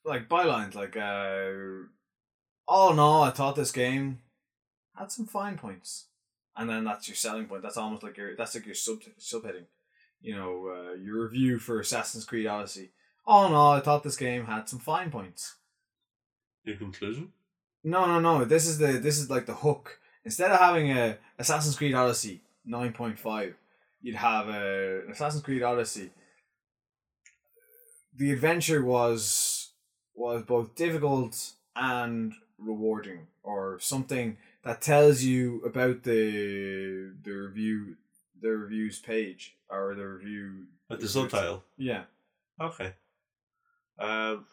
Like 0.04 0.28
bylines, 0.28 0.76
like 0.76 0.98
uh, 0.98 1.88
oh 2.68 2.94
no, 2.94 3.22
I 3.22 3.30
thought 3.30 3.56
this 3.56 3.72
game 3.72 4.20
had 4.98 5.12
some 5.12 5.26
fine 5.26 5.58
points, 5.58 6.08
and 6.58 6.70
then 6.70 6.84
that's 6.84 7.08
your 7.08 7.16
selling 7.16 7.46
point. 7.46 7.62
That's 7.64 7.78
almost 7.78 8.04
like 8.04 8.18
your 8.18 8.36
that's 8.36 8.56
like 8.56 8.66
your 8.66 8.76
sub 8.76 9.00
subheading. 9.20 9.66
You 10.22 10.36
know, 10.36 10.68
uh, 10.68 10.94
your 10.96 11.24
review 11.24 11.60
for 11.60 11.80
Assassin's 11.80 12.26
Creed 12.26 12.48
Odyssey. 12.48 12.92
Oh 13.26 13.48
no, 13.50 13.70
I 13.70 13.80
thought 13.80 14.04
this 14.04 14.18
game 14.18 14.46
had 14.46 14.68
some 14.68 14.80
fine 14.80 15.10
points. 15.10 15.56
Your 16.66 16.78
conclusion? 16.78 17.32
No, 17.84 18.06
no, 18.06 18.20
no. 18.20 18.46
This 18.46 18.68
is 18.68 18.78
the 18.78 18.94
this 18.94 19.20
is 19.20 19.30
like 19.30 19.46
the 19.46 19.56
hook. 19.56 20.00
Instead 20.26 20.52
of 20.52 20.60
having 20.60 20.92
a 20.92 21.18
Assassin's 21.40 21.76
Creed 21.76 21.94
Odyssey 21.94 22.42
nine 22.66 22.94
point 22.94 23.20
five, 23.20 23.56
you'd 24.04 24.16
have 24.16 24.48
a 24.50 25.02
an 25.06 25.12
Assassin's 25.12 25.44
Creed 25.44 25.64
Odyssey. 25.64 26.12
The 28.16 28.32
adventure 28.32 28.84
was 28.84 29.72
was 30.14 30.44
both 30.44 30.76
difficult 30.76 31.54
and 31.76 32.34
rewarding, 32.60 33.28
or 33.42 33.80
something 33.80 34.38
that 34.64 34.82
tells 34.82 35.24
you 35.24 35.64
about 35.66 36.04
the 36.04 37.14
the 37.24 37.32
review 37.32 37.96
the 38.40 38.50
reviews 38.50 39.00
page 39.00 39.56
or 39.70 39.96
the 39.96 40.06
review 40.06 40.68
Like 40.90 41.00
the 41.00 41.08
subtitle. 41.08 41.64
Yeah, 41.78 42.04
Okay. 42.60 42.94
Um, 44.00 44.46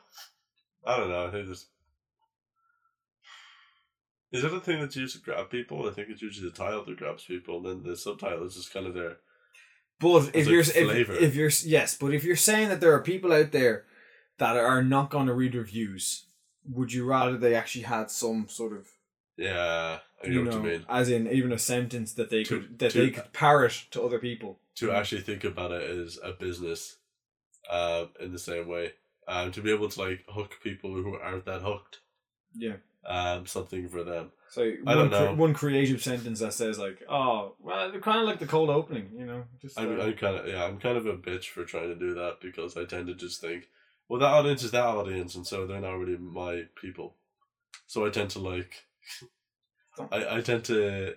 I 0.86 0.96
don't 0.96 1.10
know. 1.10 1.26
I 1.26 1.30
think 1.30 1.46
there's. 1.46 1.66
Is 4.32 4.42
that 4.42 4.54
a 4.54 4.60
thing 4.60 4.80
that's 4.80 4.94
used 4.96 5.16
to 5.16 5.22
grab 5.22 5.50
people? 5.50 5.88
I 5.88 5.92
think 5.92 6.08
it's 6.08 6.22
usually 6.22 6.48
the 6.48 6.56
title 6.56 6.84
that 6.84 6.96
grabs 6.96 7.24
people, 7.24 7.56
and 7.56 7.66
then 7.66 7.90
the 7.90 7.96
subtitle 7.96 8.46
is 8.46 8.54
just 8.54 8.72
kind 8.72 8.86
of 8.86 8.94
there. 8.94 9.16
But 10.00 10.30
if 10.34 10.48
you're 10.48 10.60
if, 10.60 11.10
if 11.10 11.34
you're 11.36 11.50
yes, 11.64 11.96
but 11.96 12.12
if 12.14 12.24
you're 12.24 12.34
saying 12.36 12.68
that 12.70 12.80
there 12.80 12.92
are 12.94 13.00
people 13.02 13.32
out 13.32 13.52
there 13.52 13.84
that 14.38 14.56
are 14.56 14.82
not 14.82 15.10
going 15.10 15.26
to 15.28 15.34
read 15.34 15.54
reviews, 15.54 16.24
would 16.68 16.92
you 16.92 17.04
rather 17.04 17.36
they 17.36 17.54
actually 17.54 17.82
had 17.84 18.10
some 18.10 18.48
sort 18.48 18.72
of 18.72 18.88
Yeah, 19.36 19.98
I 20.24 20.26
know 20.26 20.32
you 20.32 20.44
what 20.44 20.50
know, 20.54 20.56
you 20.58 20.62
mean. 20.70 20.86
as 20.88 21.08
in 21.08 21.28
even 21.30 21.52
a 21.52 21.58
sentence 21.58 22.12
that 22.14 22.30
they 22.30 22.42
To- 22.44 22.60
could 22.60 22.78
that 22.80 22.90
to- 22.92 22.98
they 22.98 23.10
could 23.10 23.32
parrot 23.32 23.84
to 23.92 24.02
other 24.02 24.18
people. 24.18 24.58
To 24.76 24.90
actually 24.92 25.20
think 25.22 25.44
about 25.44 25.72
it 25.72 25.82
as 25.82 26.18
a 26.22 26.32
business, 26.32 26.96
um, 27.70 28.08
in 28.18 28.32
the 28.32 28.38
same 28.38 28.66
way, 28.66 28.92
um, 29.28 29.52
to 29.52 29.60
be 29.60 29.70
able 29.70 29.88
to 29.90 30.00
like 30.00 30.24
hook 30.28 30.58
people 30.62 30.94
who 30.94 31.14
aren't 31.16 31.44
that 31.44 31.60
hooked, 31.62 31.98
Yeah. 32.54 32.76
Um, 33.06 33.46
something 33.46 33.88
for 33.88 34.04
them. 34.04 34.30
So 34.50 34.62
I 34.62 34.74
one, 34.82 34.96
don't 34.96 35.10
know. 35.10 35.28
cre- 35.28 35.40
one 35.40 35.54
creative 35.54 36.02
sentence 36.02 36.40
that 36.40 36.52
says 36.52 36.78
like, 36.78 37.02
"Oh, 37.08 37.54
well, 37.60 37.90
kind 38.00 38.20
of 38.20 38.26
like 38.26 38.40
the 38.40 38.46
cold 38.46 38.68
opening," 38.68 39.10
you 39.16 39.24
know. 39.24 39.44
Just 39.60 39.78
I'm, 39.78 39.98
uh, 39.98 40.02
I'm 40.02 40.14
kind 40.14 40.36
of 40.36 40.48
yeah, 40.48 40.64
I'm 40.64 40.78
kind 40.78 40.96
of 40.96 41.06
a 41.06 41.16
bitch 41.16 41.46
for 41.46 41.64
trying 41.64 41.88
to 41.88 41.94
do 41.94 42.14
that 42.14 42.38
because 42.40 42.76
I 42.76 42.84
tend 42.84 43.06
to 43.06 43.14
just 43.14 43.40
think, 43.40 43.68
well, 44.08 44.18
that 44.20 44.26
audience 44.26 44.64
is 44.64 44.72
that 44.72 44.84
audience, 44.84 45.36
and 45.36 45.46
so 45.46 45.66
they're 45.66 45.80
not 45.80 45.98
really 45.98 46.18
my 46.18 46.64
people. 46.80 47.14
So 47.86 48.04
I 48.04 48.10
tend 48.10 48.30
to 48.30 48.40
like, 48.40 48.86
I, 50.12 50.38
I 50.38 50.40
tend 50.40 50.64
to 50.64 51.14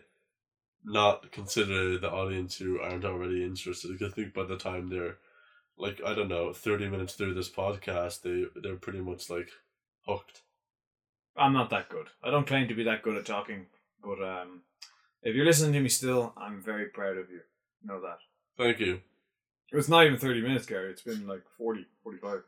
not 0.85 1.31
consider 1.31 1.97
the 1.97 2.11
audience 2.11 2.57
who 2.57 2.79
aren't 2.79 3.05
already 3.05 3.43
interested. 3.43 3.91
Because 3.91 4.13
I 4.13 4.15
think 4.15 4.33
by 4.33 4.43
the 4.43 4.57
time 4.57 4.89
they're 4.89 5.17
like 5.75 6.01
I 6.05 6.13
don't 6.13 6.29
know 6.29 6.53
thirty 6.53 6.87
minutes 6.87 7.15
through 7.15 7.33
this 7.33 7.49
podcast, 7.49 8.21
they 8.21 8.45
they're 8.61 8.75
pretty 8.75 9.01
much 9.01 9.27
like 9.29 9.49
hooked. 10.05 10.42
I'm 11.35 11.53
not 11.53 11.69
that 11.71 11.89
good. 11.89 12.07
I 12.23 12.29
don't 12.29 12.47
claim 12.47 12.67
to 12.67 12.75
be 12.75 12.83
that 12.83 13.01
good 13.01 13.17
at 13.17 13.25
talking, 13.25 13.65
but 14.03 14.21
um, 14.23 14.61
if 15.23 15.35
you're 15.35 15.45
listening 15.45 15.73
to 15.73 15.79
me 15.79 15.89
still, 15.89 16.33
I'm 16.37 16.61
very 16.61 16.85
proud 16.87 17.17
of 17.17 17.29
you. 17.29 17.41
Know 17.83 18.01
that. 18.01 18.17
Thank 18.57 18.79
you. 18.79 19.01
It's 19.71 19.89
not 19.89 20.05
even 20.05 20.19
30 20.19 20.41
minutes, 20.41 20.65
Gary. 20.65 20.91
It's 20.91 21.01
been 21.01 21.25
like 21.27 21.43
40, 21.57 21.85
45. 22.03 22.39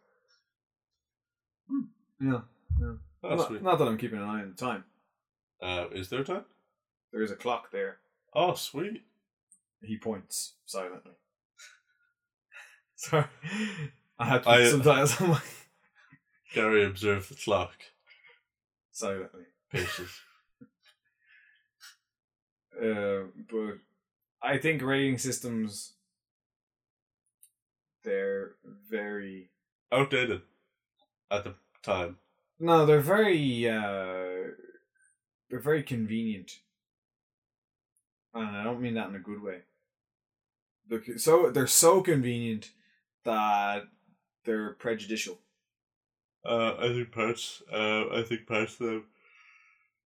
Yeah. 2.22 2.40
Oh, 3.24 3.36
not, 3.36 3.48
sweet. 3.48 3.64
not 3.64 3.80
that 3.80 3.88
I'm 3.88 3.98
keeping 3.98 4.20
an 4.20 4.26
eye 4.26 4.42
on 4.42 4.54
the 4.56 4.66
time. 4.66 4.84
Uh, 5.62 5.88
is 5.92 6.10
there 6.10 6.24
time? 6.24 6.46
There 7.12 7.24
is 7.24 7.32
a 7.32 7.36
clock 7.36 7.72
there. 7.72 7.98
Oh, 8.34 8.54
sweet. 8.54 9.04
He 9.82 9.98
points 9.98 10.54
silently. 10.66 11.14
Sorry. 12.96 13.26
I 14.20 14.26
had 14.26 14.44
to 14.44 14.50
I- 14.50 14.70
subtitles 14.70 15.20
on 15.22 15.30
my 15.30 15.42
Gary 16.54 16.86
observed 16.86 17.30
the 17.32 17.36
clock. 17.36 17.74
Silently. 18.96 19.44
Patience. 19.72 20.22
Uh, 22.82 23.24
but 23.50 23.78
I 24.42 24.58
think 24.58 24.82
rating 24.82 25.18
systems 25.18 25.94
they're 28.04 28.56
very 28.90 29.50
Outdated 29.92 30.42
at 31.32 31.44
the 31.44 31.56
time. 31.84 32.18
no, 32.60 32.86
they're 32.86 33.00
very 33.00 33.68
uh 33.70 34.52
they're 35.50 35.60
very 35.60 35.84
convenient. 35.84 36.60
And 38.34 38.58
I 38.58 38.64
don't 38.64 38.82
mean 38.82 38.96
that 38.96 39.10
in 39.10 39.16
a 39.16 39.20
good 39.20 39.42
way. 39.42 39.60
So 41.18 41.50
they're 41.50 41.68
so 41.68 42.02
convenient 42.02 42.72
that 43.24 43.88
they're 44.44 44.74
prejudicial. 44.74 45.40
Uh, 46.46 46.76
I 46.80 46.88
think 46.90 47.12
parts. 47.12 47.62
Uh, 47.72 48.06
I 48.12 48.24
think 48.28 48.48
parts 48.48 48.80
of 48.80 48.88
them. 48.88 49.06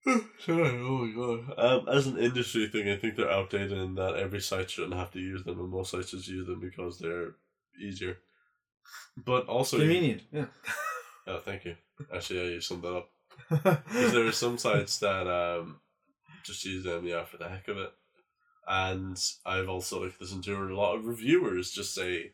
Sorry, 0.38 0.78
oh 0.80 1.04
my 1.04 1.12
god. 1.14 1.58
Um, 1.58 1.88
as 1.88 2.06
an 2.06 2.18
industry 2.18 2.68
thing, 2.68 2.88
I 2.88 2.96
think 2.96 3.16
they're 3.16 3.30
outdated 3.30 3.72
in 3.72 3.94
that 3.96 4.16
every 4.16 4.40
site 4.40 4.70
shouldn't 4.70 4.94
have 4.94 5.10
to 5.12 5.20
use 5.20 5.44
them, 5.44 5.60
and 5.60 5.68
most 5.68 5.90
sites 5.90 6.12
just 6.12 6.28
use 6.28 6.46
them 6.46 6.60
because 6.60 6.98
they're 6.98 7.32
easier. 7.80 8.18
But 9.16 9.46
also, 9.46 9.78
Convenient, 9.78 10.22
yeah. 10.32 10.46
oh, 11.26 11.38
thank 11.38 11.64
you. 11.64 11.76
Actually, 12.14 12.40
yeah, 12.40 12.54
you 12.54 12.60
summed 12.60 12.82
that 12.82 12.96
up. 12.96 13.10
Because 13.50 14.12
there 14.12 14.26
are 14.26 14.32
some 14.32 14.58
sites 14.58 14.98
that 15.00 15.26
um 15.26 15.80
just 16.44 16.64
use 16.64 16.84
them, 16.84 17.06
yeah, 17.06 17.24
for 17.24 17.36
the 17.36 17.48
heck 17.48 17.68
of 17.68 17.76
it. 17.78 17.92
And 18.66 19.20
I've 19.44 19.68
also 19.68 20.02
like 20.04 20.20
listened 20.20 20.44
to 20.44 20.54
a 20.54 20.74
lot 20.74 20.96
of 20.96 21.04
reviewers 21.06 21.70
just 21.70 21.94
say, 21.94 22.32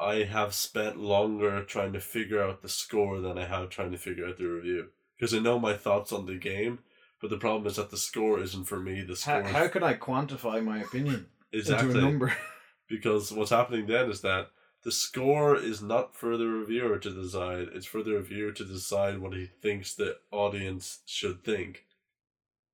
I 0.00 0.24
have 0.24 0.54
spent 0.54 0.98
longer 0.98 1.64
trying 1.64 1.92
to 1.94 2.00
figure 2.00 2.42
out 2.42 2.62
the 2.62 2.68
score 2.68 3.20
than 3.20 3.36
I 3.36 3.46
have 3.46 3.70
trying 3.70 3.90
to 3.92 3.98
figure 3.98 4.26
out 4.26 4.38
the 4.38 4.46
review. 4.46 4.88
Because 5.16 5.34
I 5.34 5.40
know 5.40 5.58
my 5.58 5.74
thoughts 5.74 6.12
on 6.12 6.26
the 6.26 6.36
game, 6.36 6.78
but 7.20 7.30
the 7.30 7.36
problem 7.36 7.66
is 7.66 7.76
that 7.76 7.90
the 7.90 7.96
score 7.96 8.40
isn't 8.40 8.66
for 8.66 8.78
me. 8.78 9.02
The 9.02 9.14
how, 9.14 9.40
score 9.40 9.42
how 9.42 9.68
can 9.68 9.82
I 9.82 9.94
quantify 9.94 10.62
my 10.62 10.78
opinion 10.78 11.26
into 11.52 11.76
a 11.76 11.82
number? 11.82 12.32
because 12.88 13.32
what's 13.32 13.50
happening 13.50 13.86
then 13.86 14.10
is 14.10 14.20
that 14.22 14.50
the 14.84 14.92
score 14.92 15.56
is 15.56 15.82
not 15.82 16.14
for 16.14 16.36
the 16.36 16.46
reviewer 16.46 16.98
to 16.98 17.10
decide 17.10 17.68
it's 17.74 17.86
for 17.86 18.02
the 18.02 18.12
reviewer 18.12 18.52
to 18.52 18.64
decide 18.64 19.18
what 19.18 19.34
he 19.34 19.46
thinks 19.60 19.94
the 19.94 20.16
audience 20.30 21.00
should 21.04 21.44
think 21.44 21.84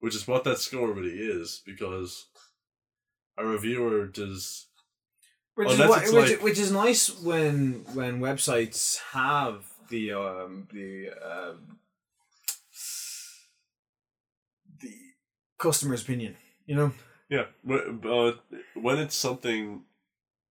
which 0.00 0.14
is 0.14 0.28
what 0.28 0.44
that 0.44 0.58
score 0.58 0.92
really 0.92 1.18
is 1.18 1.62
because 1.64 2.26
a 3.36 3.44
reviewer 3.44 4.06
does 4.06 4.66
Which 5.54 5.70
is, 5.70 5.78
what, 5.78 6.02
which, 6.02 6.12
like- 6.12 6.42
which 6.42 6.58
is 6.58 6.70
nice 6.72 7.08
when 7.22 7.84
when 7.94 8.20
websites 8.20 8.98
have 9.12 9.64
the 9.88 10.12
um 10.12 10.66
the 10.72 11.10
um, 11.10 11.78
the 14.80 14.92
customer's 15.58 16.02
opinion. 16.02 16.36
You 16.66 16.74
know, 16.76 16.92
yeah 17.28 17.44
but 17.62 18.00
but 18.00 18.40
when 18.74 18.98
it's 18.98 19.14
something 19.14 19.82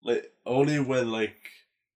like 0.03 0.31
only 0.45 0.79
when 0.79 1.11
like 1.11 1.37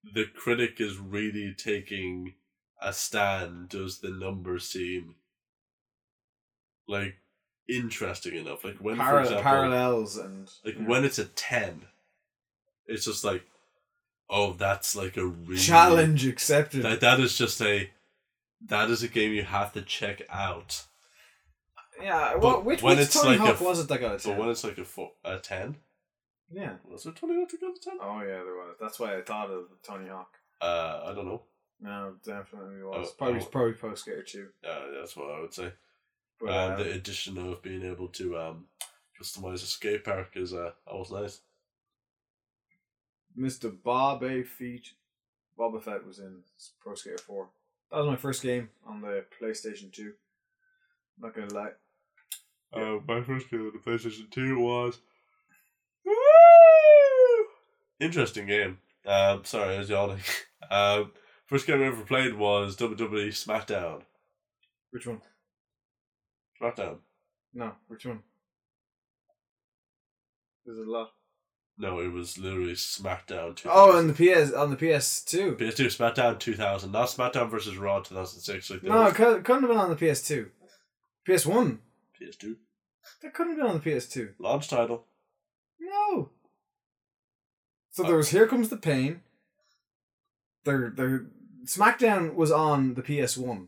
the 0.04 0.26
critic 0.26 0.80
is 0.80 0.98
really 0.98 1.54
taking 1.56 2.34
a 2.82 2.94
stand 2.94 3.70
does 3.70 4.00
the 4.00 4.10
number 4.10 4.58
seem 4.60 5.16
like 6.88 7.16
interesting 7.68 8.36
enough 8.36 8.64
like 8.64 8.78
when 8.78 8.96
for 8.96 9.20
example 9.20 9.44
parallels 9.44 10.18
and 10.18 10.50
Like 10.64 10.80
know, 10.80 10.90
when 10.90 11.04
it's 11.06 11.20
a 11.20 11.26
ten, 11.26 11.86
it's 12.88 13.06
just 13.06 13.24
like, 13.24 13.44
oh, 14.30 14.54
that's 14.54 14.96
like 14.96 15.18
a 15.18 15.26
really 15.26 15.60
challenge 15.60 16.26
accepted. 16.26 16.84
That 16.84 17.02
that 17.02 17.20
is 17.20 17.38
just 17.38 17.62
a, 17.62 17.90
that 18.66 18.90
is 18.90 19.04
a 19.04 19.08
game 19.08 19.34
you 19.34 19.44
have 19.44 19.74
to 19.74 19.82
check 19.82 20.22
out. 20.30 20.84
yeah, 22.02 22.34
but 22.34 22.42
well, 22.42 22.62
which, 22.62 22.82
when 22.82 22.98
which 22.98 23.08
it's 23.08 23.22
Tony 23.22 23.38
like 23.38 23.40
a 23.40 23.42
Hawk 23.42 23.56
f- 23.56 23.62
was 23.62 23.80
it 23.80 23.88
that 23.90 24.00
got 24.00 24.08
a 24.08 24.14
But 24.16 24.24
ten? 24.24 24.38
when 24.38 24.50
it's 24.50 24.64
like 24.64 24.78
a 24.78 24.86
fo- 24.86 25.14
a 25.24 25.38
ten, 25.40 25.76
yeah. 26.52 26.74
was 26.90 27.06
it 27.06 27.16
twenty 27.16 27.38
one 27.38 27.48
to 27.48 27.58
go 27.58 27.74
to 27.74 27.80
ten? 27.80 27.98
Oh 28.02 28.20
yeah, 28.22 28.44
there 28.44 28.56
was. 28.56 28.76
That's 28.80 29.00
why 29.00 29.18
I 29.18 29.22
thought 29.22 29.50
of 29.50 29.66
Tony 29.84 30.10
Hawk. 30.10 30.34
Uh, 30.62 31.02
I 31.06 31.14
don't 31.14 31.26
know. 31.26 31.42
No, 31.80 32.14
definitely 32.26 32.84
was. 32.84 33.10
Oh, 33.10 33.14
probably 33.18 33.42
oh. 33.42 33.46
probably 33.46 33.74
Pro 33.74 33.94
Skater 33.96 34.24
two. 34.24 34.48
Uh, 34.68 35.00
that's 35.00 35.16
what 35.16 35.30
I 35.30 35.42
would 35.42 35.54
say. 35.54 35.72
But 36.40 36.50
uh, 36.50 36.52
uh, 36.52 36.76
the 36.78 36.92
addition 36.94 37.38
of 37.38 37.62
being 37.62 37.84
able 37.84 38.08
to 38.10 38.38
um 38.38 38.66
customize 39.20 39.56
a 39.56 39.60
skate 39.60 40.04
park 40.04 40.32
is 40.36 40.54
uh 40.54 40.72
always 40.86 41.12
nice. 41.12 41.42
Mr. 43.38 43.76
Bob 43.84 44.24
A. 44.24 44.44
Feet, 44.44 44.92
Boba 45.58 45.82
Fett 45.82 46.06
was 46.06 46.20
in 46.20 46.40
Pro 46.82 46.96
Skater 46.96 47.18
4. 47.18 47.48
That 47.92 47.98
was 47.98 48.08
my 48.08 48.16
first 48.16 48.42
game 48.44 48.70
on 48.86 49.02
the 49.02 49.26
PlayStation 49.42 49.92
2. 49.92 50.04
I'm 50.04 50.14
Not 51.24 51.36
gonna 51.36 51.54
lie. 51.54 51.72
Uh, 52.74 53.00
my 53.08 53.22
first 53.24 53.50
game 53.50 53.62
on 53.62 53.72
the 53.74 53.80
PlayStation 53.92 54.30
Two 54.30 54.60
was. 54.60 55.00
Interesting 58.00 58.46
game. 58.48 58.78
Um, 59.06 59.44
sorry, 59.46 59.76
I 59.76 59.80
was 59.80 59.90
yawning. 59.90 60.20
Um, 60.70 61.12
first 61.46 61.66
game 61.66 61.82
I 61.82 61.86
ever 61.86 62.04
played 62.04 62.34
was 62.34 62.76
WWE 62.76 63.28
SmackDown. 63.30 64.02
Which 64.92 65.08
one? 65.08 65.22
SmackDown. 66.62 66.98
No, 67.54 67.72
which 67.88 68.06
one? 68.06 68.20
There's 70.66 70.80
a 70.80 70.90
lot. 70.90 71.12
No, 71.80 72.00
it 72.00 72.12
was 72.12 72.38
literally 72.40 72.74
SmackDown. 72.74 73.56
2000. 73.56 73.72
Oh, 73.72 73.98
on 73.98 74.08
the 74.08 74.14
PS 74.14 74.52
on 74.52 74.72
the 74.72 74.76
PS2. 74.76 75.58
PS2 75.58 75.86
SmackDown 75.96 76.40
2000, 76.40 76.92
not 76.92 77.10
SmackDown 77.10 77.50
versus 77.52 77.78
Raw 77.78 78.00
2006. 78.00 78.70
Like 78.72 78.84
No, 78.84 79.06
it 79.06 79.14
couldn't 79.16 79.46
have 79.46 79.62
been 79.62 79.78
on 79.78 79.90
the 79.90 79.96
PS2. 79.96 80.50
PS1. 81.28 81.78
PS2 82.20 82.56
That 83.22 83.34
couldn't 83.34 83.54
have 83.54 83.62
been 83.62 83.68
on 83.76 83.80
the 83.82 83.90
PS2. 83.92 84.34
launch 84.40 84.70
title. 84.70 85.06
No. 85.80 86.30
So 87.92 88.04
Uh, 88.04 88.08
there 88.08 88.18
was 88.18 88.30
Here 88.30 88.48
Comes 88.48 88.70
the 88.70 88.78
Pain. 88.78 89.22
There, 90.66 90.92
there. 90.96 91.28
SmackDown 91.66 92.34
was 92.34 92.52
on 92.52 92.96
the 92.96 93.02
PS1, 93.04 93.68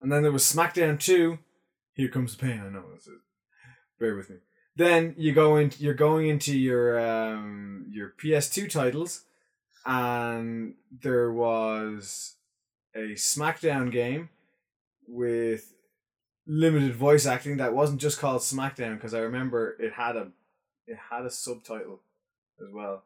and 0.00 0.12
then 0.12 0.22
there 0.22 0.32
was 0.32 0.44
SmackDown 0.44 0.98
Two. 1.00 1.38
Here 1.94 2.08
comes 2.08 2.36
the 2.36 2.40
pain. 2.42 2.60
I 2.60 2.68
know. 2.70 2.84
Bear 3.98 4.14
with 4.16 4.30
me. 4.30 4.36
Then 4.76 5.14
you 5.16 5.32
go 5.32 5.56
into 5.56 5.82
you're 5.82 5.94
going 5.94 6.28
into 6.28 6.58
your 6.58 6.98
um 6.98 7.86
your 7.90 8.12
PS2 8.20 8.70
titles, 8.70 9.22
and 9.86 10.74
there 11.02 11.32
was 11.32 12.34
a 12.94 13.14
SmackDown 13.14 13.90
game 13.90 14.30
with 15.06 15.74
limited 16.46 16.94
voice 16.94 17.26
acting 17.26 17.56
that 17.56 17.74
wasn't 17.74 18.00
just 18.00 18.18
called 18.18 18.42
SmackDown 18.42 18.96
because 18.96 19.14
I 19.14 19.20
remember 19.20 19.76
it 19.78 19.92
had 19.94 20.16
a 20.16 20.28
it 20.86 20.98
had 21.10 21.24
a 21.24 21.30
subtitle 21.30 22.00
as 22.60 22.72
well. 22.72 23.04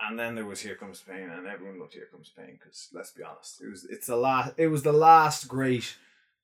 And 0.00 0.18
then 0.18 0.34
there 0.34 0.44
was 0.44 0.60
Here 0.60 0.74
Comes 0.74 1.00
Pain, 1.00 1.30
and 1.30 1.46
everyone 1.46 1.78
loved 1.78 1.94
Here 1.94 2.08
Comes 2.10 2.32
Pain 2.36 2.58
because 2.58 2.88
let's 2.92 3.12
be 3.12 3.22
honest, 3.22 3.60
it 3.62 3.68
was 3.70 3.84
it's 3.84 4.06
the 4.06 4.16
last 4.16 4.54
it 4.56 4.68
was 4.68 4.82
the 4.82 4.92
last 4.92 5.46
great 5.46 5.96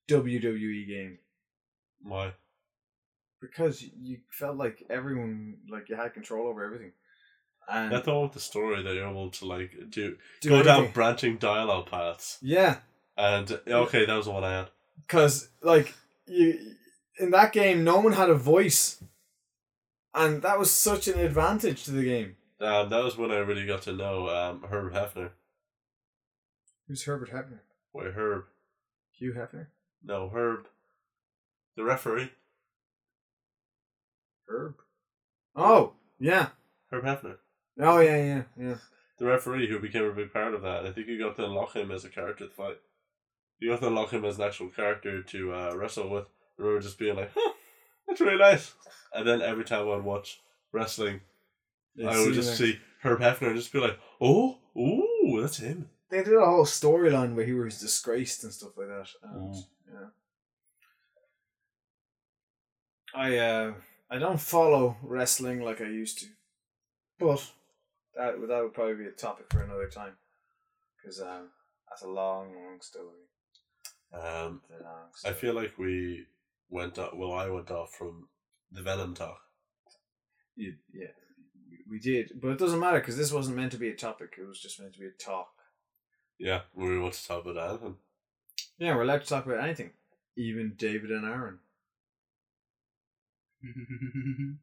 WWE 0.09 0.87
game 0.87 1.19
Why? 2.03 2.35
Because 3.41 3.85
you 4.01 4.19
felt 4.31 4.57
like 4.57 4.85
everyone 4.91 5.59
like 5.71 5.89
you 5.89 5.97
had 5.97 6.15
control 6.15 6.49
over 6.49 6.65
everything. 6.65 6.93
And 7.71 7.95
I 7.95 8.01
thought 8.01 8.23
with 8.23 8.33
the 8.33 8.41
story 8.41 8.83
that 8.83 8.95
you're 8.95 9.07
able 9.09 9.31
to 9.31 9.45
like 9.45 9.73
do, 9.91 10.17
do 10.41 10.49
go 10.49 10.63
down 10.63 10.91
branching 10.93 11.37
dialogue 11.37 11.91
paths, 11.91 12.39
Yeah, 12.41 12.79
and 13.17 13.51
okay, 13.69 14.07
that 14.07 14.15
was 14.17 14.25
the 14.27 14.33
one 14.33 14.45
I 14.45 14.53
had. 14.59 14.69
because 15.07 15.51
like 15.63 15.95
you 16.27 16.75
in 17.19 17.31
that 17.33 17.53
game, 17.53 17.85
no 17.85 17.99
one 18.01 18.13
had 18.15 18.31
a 18.31 18.35
voice, 18.35 19.03
and 20.15 20.41
that 20.43 20.59
was 20.59 20.71
such 20.71 21.09
an 21.09 21.19
advantage 21.19 21.85
to 21.85 21.91
the 21.91 22.05
game. 22.05 22.37
Um, 22.61 22.89
that 22.89 23.05
was 23.05 23.17
when 23.19 23.31
I 23.31 23.37
really 23.39 23.67
got 23.67 23.83
to 23.83 23.93
know 23.93 24.29
um, 24.31 24.65
Herb 24.69 24.93
Hefner. 24.93 25.31
Who's 26.89 27.05
Herbert 27.05 27.31
Hefner? 27.31 27.59
Wait, 27.93 28.15
Herb? 28.15 28.45
Hugh 29.13 29.35
Hefner. 29.37 29.67
No, 30.03 30.31
Herb, 30.31 30.67
the 31.77 31.85
referee. 31.85 32.31
Herb. 34.49 34.75
Oh 35.57 35.93
yeah. 36.19 36.49
Herb 36.91 37.05
Hefner, 37.05 37.37
Oh 37.81 38.01
yeah 38.01 38.17
yeah 38.17 38.43
yeah. 38.59 38.75
the 39.19 39.27
referee 39.27 39.69
who 39.69 39.79
became 39.79 40.05
a 40.05 40.13
big 40.13 40.33
part 40.33 40.55
of 40.55 40.63
that. 40.63 40.87
I 40.87 40.93
think 40.93 41.07
you 41.09 41.19
got 41.19 41.37
to 41.37 41.45
unlock 41.45 41.75
him 41.75 41.91
as 41.91 42.05
a 42.05 42.09
character 42.09 42.47
to 42.47 42.53
fight. 42.55 42.79
You 43.59 43.71
got 43.71 43.81
to 43.81 43.89
unlock 43.89 44.11
him 44.13 44.25
as 44.25 44.39
an 44.39 44.45
actual 44.45 44.69
character 44.69 45.23
to 45.23 45.53
uh, 45.55 45.75
wrestle 45.77 46.09
with. 46.09 46.25
I 46.59 46.63
remember 46.63 46.81
just 46.81 46.99
being 46.99 47.17
like, 47.17 47.31
"Huh, 47.35 47.53
that's 48.07 48.21
really 48.21 48.39
nice." 48.39 48.75
And 49.13 49.27
then 49.27 49.43
every 49.43 49.65
time 49.65 49.89
I'd 49.91 50.03
watch 50.05 50.41
wrestling, 50.73 51.21
I 52.07 52.19
would 52.21 52.35
just 52.35 52.57
see 52.57 52.79
Herb 53.03 53.21
Hefner 53.21 53.49
and 53.49 53.57
just 53.57 53.73
be 53.73 53.81
like, 53.81 53.99
"Oh, 54.21 54.59
ooh, 54.77 55.41
that's 55.41 55.59
him." 55.59 55.91
They 56.11 56.23
did 56.23 56.35
a 56.35 56.45
whole 56.47 56.65
storyline 56.65 57.35
where 57.35 57.45
he 57.45 57.53
was 57.53 57.81
disgraced 57.81 58.43
and 58.45 58.53
stuff 58.53 58.77
like 58.79 58.89
that. 58.89 59.09
And, 59.23 59.53
Mm. 59.55 59.65
Yeah. 59.93 60.09
I 63.15 63.37
uh 63.39 63.75
I 64.11 64.19
don't 64.19 64.41
follow 64.41 64.97
wrestling 65.03 65.61
like 65.63 65.81
I 65.81 65.85
used 65.89 66.19
to, 66.21 66.27
but 67.19 67.45
that 68.17 68.35
that 68.49 68.63
would 68.63 68.75
probably 68.75 68.95
be 68.95 69.07
a 69.07 69.11
topic 69.13 69.47
for 69.51 69.63
another 69.63 69.89
time, 69.89 70.15
because 70.97 71.21
um 71.21 71.51
that's 71.89 72.03
a 72.03 72.09
long, 72.09 72.55
long 72.55 72.81
story. 72.81 73.27
Um, 74.13 74.63
long 74.71 75.11
I 75.25 75.33
feel 75.33 75.55
like 75.55 75.77
we 75.79 76.27
went 76.71 76.99
off. 76.99 77.13
Well, 77.15 77.33
I 77.33 77.49
went 77.49 77.71
off 77.71 77.93
from 77.93 78.29
the 78.73 78.83
Venom 78.83 79.15
talk. 79.15 79.41
You, 80.57 80.75
yeah, 80.93 81.09
we- 81.71 81.85
we 81.91 81.99
did, 81.99 82.33
but 82.41 82.49
it 82.49 82.59
doesn't 82.59 82.81
matter 82.81 82.99
because 83.01 83.17
this 83.17 83.33
wasn't 83.33 83.57
meant 83.57 83.73
to 83.73 83.79
be 83.79 83.89
a 83.91 83.95
topic. 83.97 84.35
It 84.39 84.47
was 84.47 84.61
just 84.61 84.81
meant 84.81 84.95
to 84.95 85.01
be 85.01 85.07
a 85.07 85.11
talk. 85.11 85.51
Yeah, 86.39 86.63
we 86.75 86.99
want 86.99 87.15
to 87.15 87.27
talk 87.27 87.45
about 87.45 87.71
anything. 87.71 87.97
Yeah, 88.79 88.95
we're 88.95 89.03
allowed 89.03 89.23
to 89.23 89.27
talk 89.27 89.45
about 89.47 89.63
anything, 89.65 89.91
even 90.37 90.75
David 90.77 91.11
and 91.11 91.25
Aaron. 91.27 91.59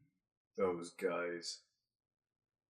Those 0.58 0.90
guys 0.90 1.60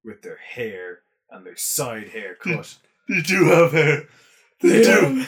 with 0.05 0.23
their 0.23 0.37
hair 0.39 1.01
and 1.31 1.45
their 1.47 1.57
side 1.57 2.09
hair 2.11 2.35
cut. 2.35 2.77
They 3.09 3.21
do 3.23 3.45
have 3.47 3.73
hair. 3.73 4.09
They 4.61 4.83
Yeah. 4.85 5.01
do. 5.09 5.25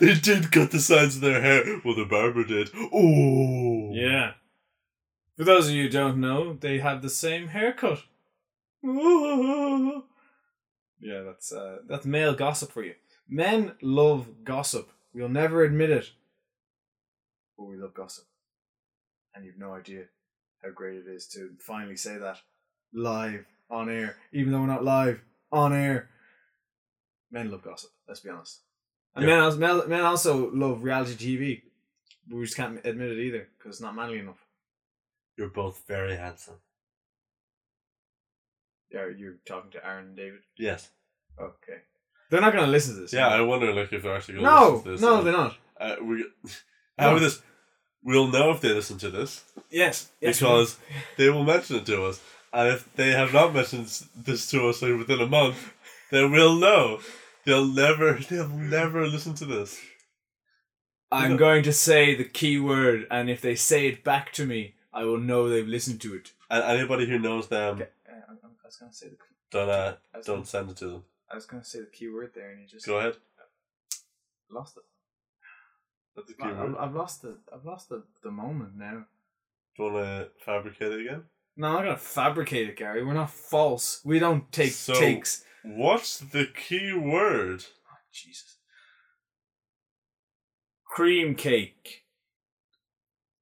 They 0.00 0.14
did 0.14 0.50
cut 0.50 0.70
the 0.72 0.80
sides 0.80 1.16
of 1.16 1.22
their 1.22 1.40
hair. 1.40 1.80
Well, 1.84 1.94
the 1.94 2.04
barber 2.04 2.44
did. 2.44 2.70
Oh. 2.74 3.90
Yeah. 3.92 4.32
For 5.36 5.44
those 5.44 5.68
of 5.68 5.74
you 5.74 5.84
who 5.84 5.88
don't 5.88 6.20
know, 6.20 6.54
they 6.54 6.78
have 6.78 7.02
the 7.02 7.10
same 7.10 7.48
haircut. 7.48 8.02
yeah, 8.82 10.00
that's 11.22 11.52
uh, 11.52 11.78
that's 11.88 12.04
male 12.04 12.34
gossip 12.34 12.72
for 12.72 12.82
you. 12.82 12.94
Men 13.28 13.76
love 13.80 14.44
gossip. 14.44 14.90
We'll 15.14 15.28
never 15.28 15.62
admit 15.62 15.90
it, 15.90 16.10
but 17.56 17.66
we 17.66 17.76
love 17.76 17.94
gossip, 17.94 18.24
and 19.34 19.44
you've 19.44 19.58
no 19.58 19.72
idea 19.74 20.04
how 20.62 20.70
great 20.70 20.96
it 20.96 21.06
is 21.08 21.26
to 21.28 21.50
finally 21.58 21.96
say 21.96 22.16
that 22.18 22.38
live 22.92 23.44
on 23.70 23.88
air, 23.90 24.16
even 24.32 24.52
though 24.52 24.60
we're 24.60 24.66
not 24.66 24.84
live 24.84 25.20
on 25.50 25.72
air. 25.72 26.08
Men 27.30 27.50
love 27.50 27.62
gossip. 27.62 27.90
Let's 28.06 28.20
be 28.20 28.30
honest. 28.30 28.60
And 29.14 29.24
Yeah. 29.26 29.34
men, 29.36 29.40
also, 29.44 29.58
men, 29.58 29.88
men 29.88 30.00
also 30.04 30.50
love 30.52 30.82
reality 30.82 31.14
TV. 31.14 31.62
We 32.30 32.44
just 32.44 32.56
can't 32.56 32.84
admit 32.84 33.10
it 33.10 33.18
either 33.18 33.48
because 33.58 33.76
it's 33.76 33.80
not 33.82 33.94
manly 33.94 34.18
enough. 34.18 34.44
You're 35.36 35.48
both 35.48 35.82
very 35.86 36.16
handsome. 36.16 36.56
Yeah, 38.90 39.06
you're 39.16 39.36
talking 39.46 39.70
to 39.72 39.86
Aaron 39.86 40.08
and 40.08 40.16
David. 40.16 40.40
Yes. 40.56 40.90
Okay, 41.40 41.78
they're 42.30 42.42
not 42.42 42.52
going 42.52 42.66
to 42.66 42.70
listen 42.70 42.94
to 42.96 43.00
this. 43.00 43.12
Yeah, 43.12 43.28
I 43.28 43.40
wonder 43.40 43.72
like 43.72 43.90
if 43.92 44.02
they're 44.02 44.14
actually 44.14 44.34
going 44.34 44.46
to 44.46 44.50
no, 44.52 44.68
listen 44.70 44.84
to 44.84 44.90
this. 44.90 45.00
no, 45.00 45.14
Uh, 45.16 45.20
they're 45.22 45.32
not. 45.32 45.56
Uh, 45.80 45.96
we. 46.02 46.24
How 46.98 47.12
No. 47.14 47.18
this? 47.18 47.40
We'll 48.04 48.26
know 48.28 48.50
if 48.50 48.60
they 48.60 48.70
listen 48.72 48.98
to 48.98 49.10
this 49.10 49.44
Yes, 49.70 50.10
yes, 50.20 50.38
because 50.40 50.76
they 51.16 51.30
will 51.30 51.44
mention 51.44 51.76
it 51.76 51.86
to 51.86 52.04
us, 52.04 52.20
and 52.52 52.68
if 52.68 52.92
they 52.96 53.10
have 53.12 53.32
not 53.32 53.54
mentioned 53.54 53.86
this 54.16 54.50
to 54.50 54.68
us 54.68 54.82
like, 54.82 54.98
within 54.98 55.20
a 55.20 55.26
month, 55.26 55.72
then 56.10 56.30
we'll 56.30 56.56
know. 56.56 57.00
They'll 57.44 57.66
never. 57.66 58.14
They'll 58.28 58.48
never 58.48 59.06
listen 59.06 59.34
to 59.34 59.44
this. 59.46 59.80
I'm 61.10 61.36
going 61.36 61.62
to 61.64 61.72
say 61.72 62.14
the 62.14 62.24
key 62.24 62.58
word, 62.58 63.06
and 63.10 63.28
if 63.28 63.40
they 63.40 63.54
say 63.54 63.86
it 63.86 64.02
back 64.04 64.32
to 64.34 64.46
me, 64.46 64.74
I 64.92 65.04
will 65.04 65.18
know 65.18 65.48
they've 65.48 65.66
listened 65.66 66.00
to 66.02 66.14
it. 66.14 66.32
And 66.50 66.62
anybody 66.64 67.06
who 67.06 67.18
knows 67.18 67.48
them, 67.48 67.76
Okay, 67.76 67.88
uh, 68.08 68.32
I 68.32 68.66
was 68.66 68.76
going 68.76 68.90
to 68.92 68.96
say 68.96 69.08
the. 69.08 69.16
don't 69.50 69.68
uh, 69.68 69.94
don't 70.14 70.26
gonna- 70.26 70.46
send 70.46 70.70
it 70.70 70.76
to 70.78 70.86
them. 70.86 71.04
I 71.30 71.34
was 71.34 71.46
going 71.46 71.62
to 71.62 71.68
say 71.68 71.80
the 71.80 71.86
key 71.86 72.08
word 72.08 72.32
there, 72.34 72.50
and 72.50 72.60
you 72.60 72.66
just 72.66 72.86
Go 72.86 72.98
ahead. 72.98 73.16
lost 74.50 74.76
it. 74.76 74.82
That's 76.16 76.28
the 76.28 76.34
I- 76.44 76.48
key 76.48 76.54
word. 76.54 76.74
I've, 76.78 76.88
I've 76.88 76.94
lost 76.94 77.22
the. 77.22 77.38
I've 77.54 77.64
lost 77.64 77.88
the, 77.88 78.02
the 78.22 78.30
moment 78.30 78.76
now. 78.76 79.04
Do 79.76 79.84
you 79.84 79.92
want 79.92 80.04
to 80.06 80.28
fabricate 80.44 80.92
it 80.92 81.00
again? 81.06 81.22
No, 81.56 81.68
I'm 81.78 81.84
not 81.86 81.92
to 81.92 81.96
fabricate 81.98 82.68
it, 82.68 82.76
Gary. 82.76 83.04
We're 83.04 83.14
not 83.14 83.30
false. 83.30 84.00
We 84.04 84.18
don't 84.18 84.50
take 84.52 84.72
So- 84.72 84.94
takes. 84.94 85.44
What's 85.64 86.18
the 86.18 86.46
key 86.46 86.92
word? 86.92 87.64
Oh, 87.90 87.96
Jesus. 88.12 88.56
Cream 90.86 91.34
cake. 91.34 92.02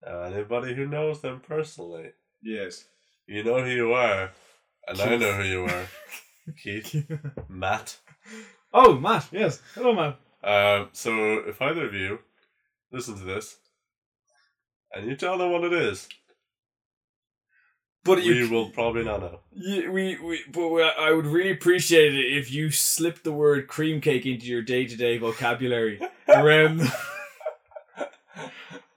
Uh, 0.07 0.21
anybody 0.23 0.75
who 0.75 0.87
knows 0.87 1.21
them 1.21 1.41
personally, 1.47 2.11
Yes. 2.43 2.85
you 3.27 3.43
know 3.45 3.63
who 3.63 3.71
you 3.71 3.93
are, 3.93 4.31
and 4.89 5.01
I 5.01 5.09
Keith. 5.09 5.21
know 5.21 5.33
who 5.35 5.43
you 5.43 5.65
are. 5.65 5.87
Keith, 6.63 7.07
Matt. 7.49 7.99
oh, 8.73 8.99
Matt. 8.99 9.27
Yes. 9.31 9.61
Hello, 9.75 9.95
Matt. 9.95 10.19
Um, 10.43 10.89
so 10.93 11.39
if 11.47 11.61
either 11.61 11.87
of 11.87 11.93
you 11.95 12.21
listen 12.93 13.17
to 13.19 13.25
this, 13.25 13.57
and 14.95 15.07
you 15.07 15.17
tell 15.17 15.39
them 15.39 15.53
what 15.53 15.65
it 15.65 15.73
is, 15.73 16.09
But 18.05 18.19
we 18.19 18.25
you, 18.25 18.51
will 18.51 18.71
probably 18.71 19.05
not 19.05 19.21
know. 19.21 19.41
you, 19.53 19.93
we, 19.93 20.19
we, 20.19 20.41
but 20.53 20.69
we, 20.69 20.83
I 20.83 21.13
would 21.13 21.27
really 21.27 21.51
appreciate 21.53 22.15
it 22.15 22.33
if 22.37 22.51
you 22.53 22.71
slipped 22.71 23.25
the 23.25 23.33
word 23.33 23.69
cream 23.69 24.01
cake 24.01 24.27
into 24.27 24.47
your 24.47 24.63
day 24.63 24.87
to 24.87 24.97
day 24.97 25.19
vocabulary 25.19 26.01
around. 26.29 26.83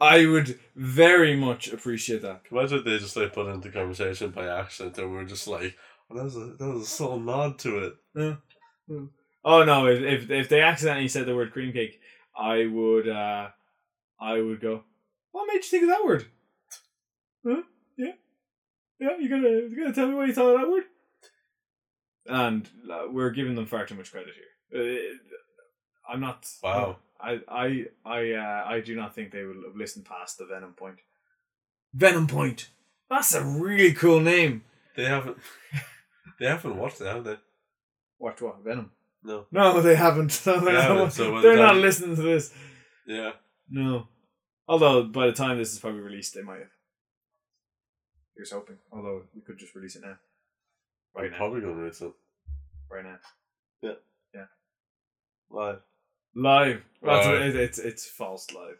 I 0.02 0.26
would 0.26 0.60
very 0.76 1.36
much 1.36 1.72
appreciate 1.72 2.22
that. 2.24 2.42
Imagine 2.52 2.80
if 2.80 2.86
they 2.86 2.98
just 2.98 3.16
like 3.16 3.34
put 3.34 3.48
it 3.48 3.52
into 3.52 3.72
conversation 3.72 4.32
by 4.32 4.48
accident, 4.48 4.98
and 4.98 5.12
we're 5.12 5.24
just 5.24 5.48
like, 5.48 5.78
oh, 6.10 6.16
that 6.16 6.24
was 6.24 6.36
a 6.36 6.46
that 6.60 6.68
was 6.68 6.84
a 6.84 6.86
subtle 6.86 7.20
nod 7.20 7.58
to 7.60 7.94
it. 8.18 8.38
Oh 9.46 9.64
no! 9.64 9.88
If, 9.88 10.02
if 10.02 10.30
if 10.32 10.50
they 10.50 10.62
accidentally 10.62 11.08
said 11.08 11.26
the 11.26 11.36
word 11.36 11.52
cream 11.54 11.72
cake, 11.74 12.00
I 12.38 12.66
would 12.66 13.08
uh, 13.08 13.50
I 14.24 14.40
would 14.42 14.62
go. 14.62 14.84
What 15.32 15.48
made 15.48 15.56
you 15.56 15.62
think 15.64 15.84
of 15.84 15.90
that 15.90 16.06
word? 16.06 16.26
Huh? 17.46 17.64
Yeah, 17.98 18.14
yeah. 19.00 19.18
You 19.20 19.30
gonna 19.30 19.50
you 19.50 19.76
gonna 19.78 19.94
tell 19.94 20.08
me 20.08 20.14
why 20.16 20.26
you 20.26 20.34
thought 20.34 20.56
of 20.56 20.62
that 20.62 20.72
word? 20.72 20.84
And 22.26 22.70
uh, 22.90 23.12
we're 23.12 23.32
giving 23.32 23.56
them 23.56 23.66
far 23.66 23.86
too 23.86 23.96
much 23.96 24.12
credit 24.12 24.34
here. 24.72 24.82
Uh, 24.82 26.12
I'm 26.12 26.22
not. 26.22 26.46
Wow. 26.64 26.98
I 27.20 27.42
I 27.50 27.86
I 28.06 28.32
uh, 28.32 28.64
I 28.66 28.80
do 28.80 28.96
not 28.96 29.14
think 29.14 29.32
they 29.32 29.44
will 29.44 29.64
have 29.68 29.76
listened 29.76 30.06
past 30.06 30.38
the 30.38 30.46
Venom 30.46 30.74
Point. 30.74 31.00
Venom 31.94 32.28
Point. 32.28 32.70
That's 33.10 33.34
a 33.36 33.44
really 33.44 33.94
cool 33.94 34.22
name. 34.22 34.64
They 34.96 35.06
haven't. 35.06 35.38
They 36.40 36.48
haven't 36.48 36.76
watched 36.78 37.00
it, 37.00 37.06
have 37.06 37.24
they? 37.24 37.38
Watch 38.20 38.42
what 38.42 38.64
Venom. 38.64 38.92
No. 39.24 39.46
No, 39.52 39.82
they 39.82 39.96
haven't. 39.96 40.42
No, 40.46 40.60
They 40.60 40.72
they're, 40.72 40.82
haven't, 40.82 40.98
not, 40.98 41.14
so 41.14 41.42
they're 41.42 41.58
not 41.58 41.76
listening 41.78 42.16
to 42.16 42.22
this. 42.22 42.52
Yeah. 43.06 43.32
No. 43.70 44.08
Although 44.68 45.04
by 45.04 45.28
the 45.28 45.34
time 45.34 45.58
this 45.58 45.74
is 45.74 45.80
probably 45.80 46.00
released, 46.02 46.34
they 46.36 46.42
might 46.42 46.60
have. 46.60 46.70
Here's 48.36 48.52
hoping. 48.52 48.78
Although 48.92 49.24
we 49.36 49.42
could 49.42 49.58
just 49.60 49.76
release 49.76 49.96
it 49.96 50.02
now. 50.04 50.18
Right 51.16 51.26
I'm 51.26 51.32
now. 51.32 51.38
probably 51.38 51.62
going 51.62 51.76
to 51.76 51.82
release 51.82 52.02
it 52.02 52.14
Right 52.90 53.04
now. 53.04 53.18
Yeah. 53.82 54.46
live. 55.50 55.80
Live. 56.36 56.84
Well, 57.02 57.20
it's- 57.20 57.28
Live. 57.42 57.56
it- 57.56 57.62
it's 57.62 57.80
it's 57.80 58.06
false 58.08 58.52
live. 58.52 58.80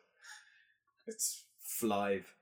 It's 1.06 1.44
live. 1.82 2.34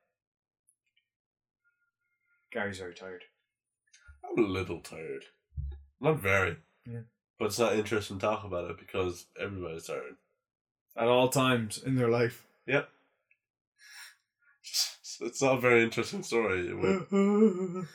Gary's 2.51 2.79
very 2.79 2.93
tired. 2.93 3.23
I'm 4.23 4.43
a 4.43 4.47
little 4.47 4.79
tired. 4.81 5.25
Not 5.99 6.19
very. 6.19 6.57
Yeah. 6.85 7.01
But 7.39 7.45
it's 7.45 7.59
not 7.59 7.73
interesting 7.73 8.19
to 8.19 8.25
talk 8.25 8.43
about 8.43 8.69
it 8.69 8.77
because 8.77 9.25
everybody's 9.39 9.87
tired. 9.87 10.15
At 10.95 11.07
all 11.07 11.29
times 11.29 11.81
in 11.81 11.95
their 11.95 12.09
life. 12.09 12.45
Yep. 12.67 12.89
It's 15.21 15.41
not 15.41 15.57
a 15.57 15.61
very 15.61 15.83
interesting 15.83 16.23
story. 16.23 16.73
When- 16.73 17.87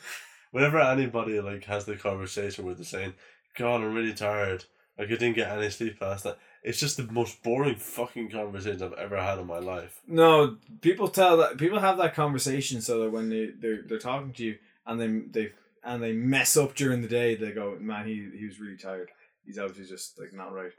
Whenever 0.51 0.79
anybody 0.79 1.39
like 1.41 1.65
has 1.65 1.85
the 1.85 1.95
conversation 1.97 2.65
where 2.65 2.73
they're 2.73 2.85
saying, 2.85 3.13
"God, 3.57 3.81
I'm 3.81 3.93
really 3.93 4.13
tired. 4.13 4.63
Like 4.97 5.07
I 5.09 5.11
didn't 5.11 5.33
get 5.35 5.51
any 5.51 5.69
sleep 5.69 5.99
last 6.01 6.25
night," 6.25 6.37
it's 6.63 6.79
just 6.79 6.97
the 6.97 7.03
most 7.03 7.43
boring 7.43 7.75
fucking 7.75 8.31
conversation 8.31 8.81
I've 8.81 8.93
ever 8.93 9.21
had 9.21 9.39
in 9.39 9.45
my 9.45 9.59
life. 9.59 10.01
No, 10.07 10.57
people 10.81 11.09
tell 11.09 11.37
that 11.37 11.57
people 11.57 11.79
have 11.79 11.97
that 11.97 12.15
conversation 12.15 12.81
so 12.81 13.01
that 13.01 13.11
when 13.11 13.29
they 13.29 13.47
they're, 13.59 13.81
they're 13.83 13.99
talking 13.99 14.31
to 14.33 14.43
you 14.43 14.57
and 14.85 14.99
they 15.01 15.07
they 15.41 15.51
and 15.83 16.01
they 16.01 16.13
mess 16.13 16.55
up 16.57 16.75
during 16.75 17.01
the 17.01 17.07
day, 17.09 17.35
they 17.35 17.51
go, 17.51 17.77
"Man, 17.79 18.07
he 18.07 18.29
he 18.39 18.45
was 18.45 18.59
really 18.59 18.77
tired. 18.77 19.09
He's 19.45 19.59
obviously 19.59 19.85
just 19.85 20.17
like 20.17 20.33
not 20.33 20.53
right." 20.53 20.71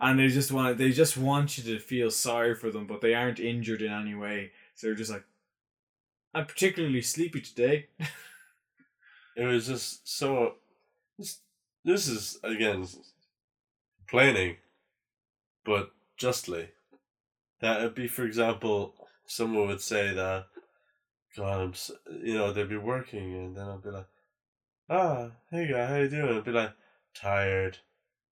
And 0.00 0.18
they 0.18 0.28
just 0.28 0.50
want 0.50 0.78
they 0.78 0.90
just 0.92 1.18
want 1.18 1.58
you 1.58 1.64
to 1.74 1.78
feel 1.78 2.10
sorry 2.10 2.54
for 2.54 2.70
them, 2.70 2.86
but 2.86 3.02
they 3.02 3.14
aren't 3.14 3.38
injured 3.38 3.82
in 3.82 3.92
any 3.92 4.14
way. 4.14 4.50
So 4.74 4.86
they're 4.86 4.96
just 4.96 5.10
like, 5.10 5.24
"I'm 6.34 6.46
particularly 6.46 7.02
sleepy 7.02 7.40
today." 7.40 7.88
It 9.36 9.44
was 9.44 9.66
just 9.68 10.06
so. 10.08 10.56
This, 11.18 11.38
this 11.84 12.08
is 12.08 12.38
again 12.42 12.86
complaining, 14.00 14.56
but 15.64 15.92
justly. 16.16 16.70
That 17.60 17.80
would 17.80 17.94
be, 17.94 18.08
for 18.08 18.24
example, 18.24 18.94
someone 19.26 19.68
would 19.68 19.80
say 19.80 20.14
that, 20.14 20.46
God, 21.36 21.60
I'm, 21.60 21.72
s 21.72 21.90
you 22.22 22.34
know, 22.34 22.52
they'd 22.52 22.68
be 22.68 22.76
working, 22.76 23.34
and 23.34 23.56
then 23.56 23.68
I'd 23.68 23.82
be 23.82 23.90
like, 23.90 24.08
Ah, 24.88 25.30
hey 25.50 25.68
guy, 25.70 25.86
how 25.86 25.96
you 25.96 26.08
doing? 26.08 26.36
I'd 26.36 26.44
be 26.44 26.52
like, 26.52 26.72
tired. 27.14 27.78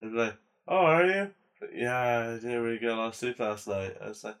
They'd 0.01 0.11
be 0.11 0.17
like, 0.17 0.35
Oh, 0.67 0.85
are 0.85 1.05
you? 1.05 1.31
Yeah, 1.73 2.31
I 2.31 2.33
didn't 2.35 2.61
really 2.61 2.79
get 2.79 2.91
a 2.91 2.95
lot 2.95 3.07
of 3.07 3.15
sleep 3.15 3.39
last 3.39 3.67
night. 3.67 3.97
I 4.01 4.09
was 4.09 4.23
like, 4.23 4.37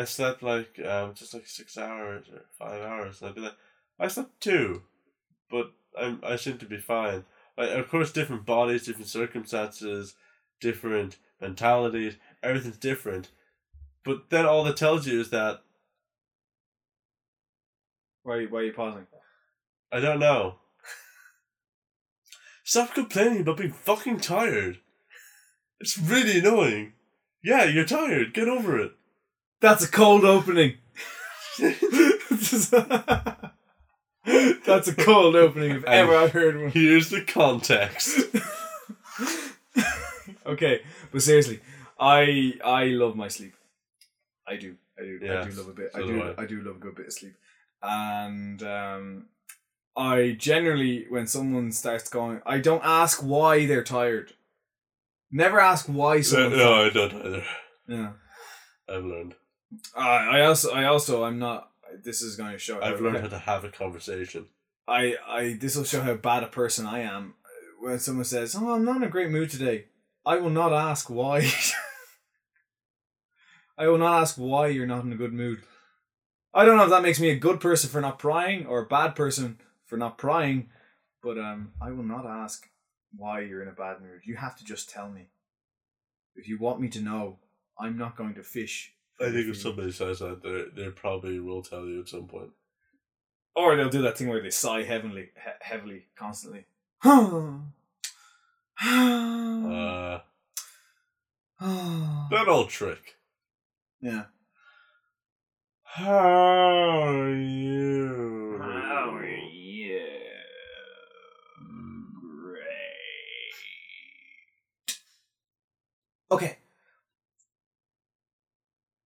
I 0.00 0.04
slept 0.04 0.42
like 0.42 0.80
um 0.84 1.14
just 1.14 1.34
like 1.34 1.46
six 1.46 1.76
hours 1.76 2.26
or 2.32 2.42
five 2.58 2.82
hours. 2.82 3.22
I'd 3.22 3.34
be 3.34 3.42
like, 3.42 3.56
I 3.98 4.08
slept 4.08 4.40
two, 4.40 4.82
but 5.50 5.72
I'm 5.98 6.20
I 6.22 6.36
seem 6.36 6.58
to 6.58 6.66
be 6.66 6.78
fine. 6.78 7.24
Like, 7.58 7.70
of 7.70 7.88
course, 7.90 8.12
different 8.12 8.46
bodies, 8.46 8.86
different 8.86 9.08
circumstances, 9.08 10.14
different 10.60 11.18
mentalities, 11.40 12.16
everything's 12.42 12.78
different. 12.78 13.28
But 14.04 14.30
then 14.30 14.46
all 14.46 14.64
that 14.64 14.78
tells 14.78 15.06
you 15.06 15.20
is 15.20 15.30
that 15.30 15.62
Why 18.22 18.46
why 18.46 18.60
are 18.60 18.64
you 18.64 18.72
pausing? 18.72 19.06
I 19.92 20.00
don't 20.00 20.20
know. 20.20 20.56
Stop 22.64 22.94
complaining 22.94 23.42
about 23.42 23.58
being 23.58 23.72
fucking 23.72 24.20
tired. 24.20 24.78
It's 25.80 25.98
really 25.98 26.38
annoying. 26.38 26.94
Yeah, 27.42 27.64
you're 27.64 27.84
tired. 27.84 28.32
Get 28.32 28.48
over 28.48 28.78
it. 28.78 28.92
That's 29.60 29.84
a 29.84 29.88
cold 29.88 30.24
opening. 30.24 30.78
That's 34.66 34.88
a 34.88 34.94
cold 34.96 35.36
opening 35.36 35.72
if 35.72 35.84
ever 35.84 36.14
I've 36.14 36.32
heard 36.32 36.60
one. 36.60 36.70
Here's 36.70 37.10
the 37.10 37.22
context. 37.22 38.18
okay, 40.46 40.80
but 41.12 41.22
seriously, 41.22 41.60
I 41.98 42.54
I 42.64 42.84
love 42.86 43.16
my 43.16 43.28
sleep. 43.28 43.54
I 44.46 44.56
do. 44.56 44.76
I 44.98 45.02
do. 45.02 45.18
I 45.22 45.44
do 45.44 45.50
love 45.56 45.68
a 45.68 45.72
bit. 45.72 45.90
I 45.94 45.98
so 45.98 46.06
do. 46.06 46.12
do 46.12 46.22
I. 46.22 46.42
I 46.42 46.46
do 46.46 46.60
love 46.62 46.76
a 46.76 46.80
good 46.80 46.94
bit 46.94 47.06
of 47.06 47.12
sleep. 47.12 47.34
And 47.82 48.62
um, 48.62 49.26
I 49.96 50.36
generally, 50.38 51.06
when 51.08 51.26
someone 51.26 51.72
starts 51.72 52.08
going, 52.08 52.40
I 52.46 52.58
don't 52.58 52.84
ask 52.84 53.22
why 53.22 53.66
they're 53.66 53.84
tired. 53.84 54.32
Never 55.30 55.60
ask 55.60 55.86
why 55.86 56.22
someone. 56.22 56.58
no, 56.58 56.86
I 56.86 56.90
don't 56.90 57.14
either. 57.14 57.44
Yeah. 57.88 58.12
I've 58.88 59.04
learned. 59.04 59.34
I 59.96 60.38
I 60.38 60.46
also 60.46 60.72
I 60.72 60.84
also 60.84 61.24
I'm 61.24 61.38
not. 61.38 61.70
This 62.02 62.22
is 62.22 62.36
going 62.36 62.52
to 62.52 62.58
show. 62.58 62.80
I've 62.80 63.00
learned 63.00 63.18
how 63.18 63.28
to 63.28 63.38
have 63.38 63.64
a 63.64 63.70
conversation. 63.70 64.46
I, 64.86 65.16
I 65.26 65.56
this 65.60 65.76
will 65.76 65.84
show 65.84 66.02
how 66.02 66.14
bad 66.14 66.42
a 66.42 66.48
person 66.48 66.86
I 66.86 67.00
am. 67.00 67.34
When 67.80 67.98
someone 67.98 68.24
says, 68.24 68.56
"Oh, 68.58 68.74
I'm 68.74 68.84
not 68.84 68.96
in 68.96 69.04
a 69.04 69.08
great 69.08 69.30
mood 69.30 69.50
today," 69.50 69.86
I 70.26 70.36
will 70.36 70.50
not 70.50 70.72
ask 70.72 71.08
why. 71.08 71.50
I 73.78 73.88
will 73.88 73.98
not 73.98 74.20
ask 74.20 74.36
why 74.36 74.66
you're 74.66 74.86
not 74.86 75.04
in 75.04 75.12
a 75.12 75.16
good 75.16 75.32
mood. 75.32 75.62
I 76.52 76.64
don't 76.64 76.76
know 76.76 76.84
if 76.84 76.90
that 76.90 77.02
makes 77.02 77.20
me 77.20 77.30
a 77.30 77.38
good 77.38 77.60
person 77.60 77.88
for 77.88 78.00
not 78.00 78.18
prying 78.18 78.66
or 78.66 78.80
a 78.80 78.86
bad 78.86 79.14
person 79.14 79.60
for 79.86 79.96
not 79.96 80.18
prying, 80.18 80.68
but 81.22 81.38
um, 81.38 81.72
I 81.80 81.92
will 81.92 82.02
not 82.02 82.26
ask 82.26 82.68
why 83.16 83.40
you're 83.40 83.62
in 83.62 83.68
a 83.68 83.72
bad 83.72 84.00
mood. 84.00 84.22
You 84.24 84.36
have 84.36 84.56
to 84.58 84.64
just 84.64 84.90
tell 84.90 85.08
me. 85.08 85.28
If 86.34 86.48
you 86.48 86.58
want 86.58 86.80
me 86.80 86.88
to 86.90 87.00
know, 87.00 87.38
I'm 87.78 87.96
not 87.96 88.16
going 88.16 88.34
to 88.34 88.42
fish. 88.42 88.92
I 89.20 89.24
think 89.30 89.48
if 89.48 89.56
somebody 89.58 89.92
says 89.92 90.20
that, 90.20 90.42
they 90.42 90.82
they 90.82 90.90
probably 90.90 91.38
will 91.40 91.62
tell 91.62 91.84
you 91.86 92.00
at 92.00 92.08
some 92.08 92.26
point. 92.26 92.50
Or 93.54 93.76
they'll 93.76 93.88
do 93.90 94.02
that 94.02 94.16
thing 94.16 94.28
where 94.28 94.40
they 94.42 94.50
sigh 94.50 94.82
heavily, 94.84 95.30
he- 95.34 95.50
heavily, 95.60 96.06
constantly. 96.16 96.64
Uh, 98.82 100.20
Uh, 101.62 102.28
that 102.30 102.48
old 102.48 102.70
trick. 102.70 103.16
yeah. 104.00 104.24
How 105.82 106.08
are 107.04 107.28
you? 107.34 108.58
you? 109.52 110.00
Great. 112.40 112.64
Okay. 116.30 116.56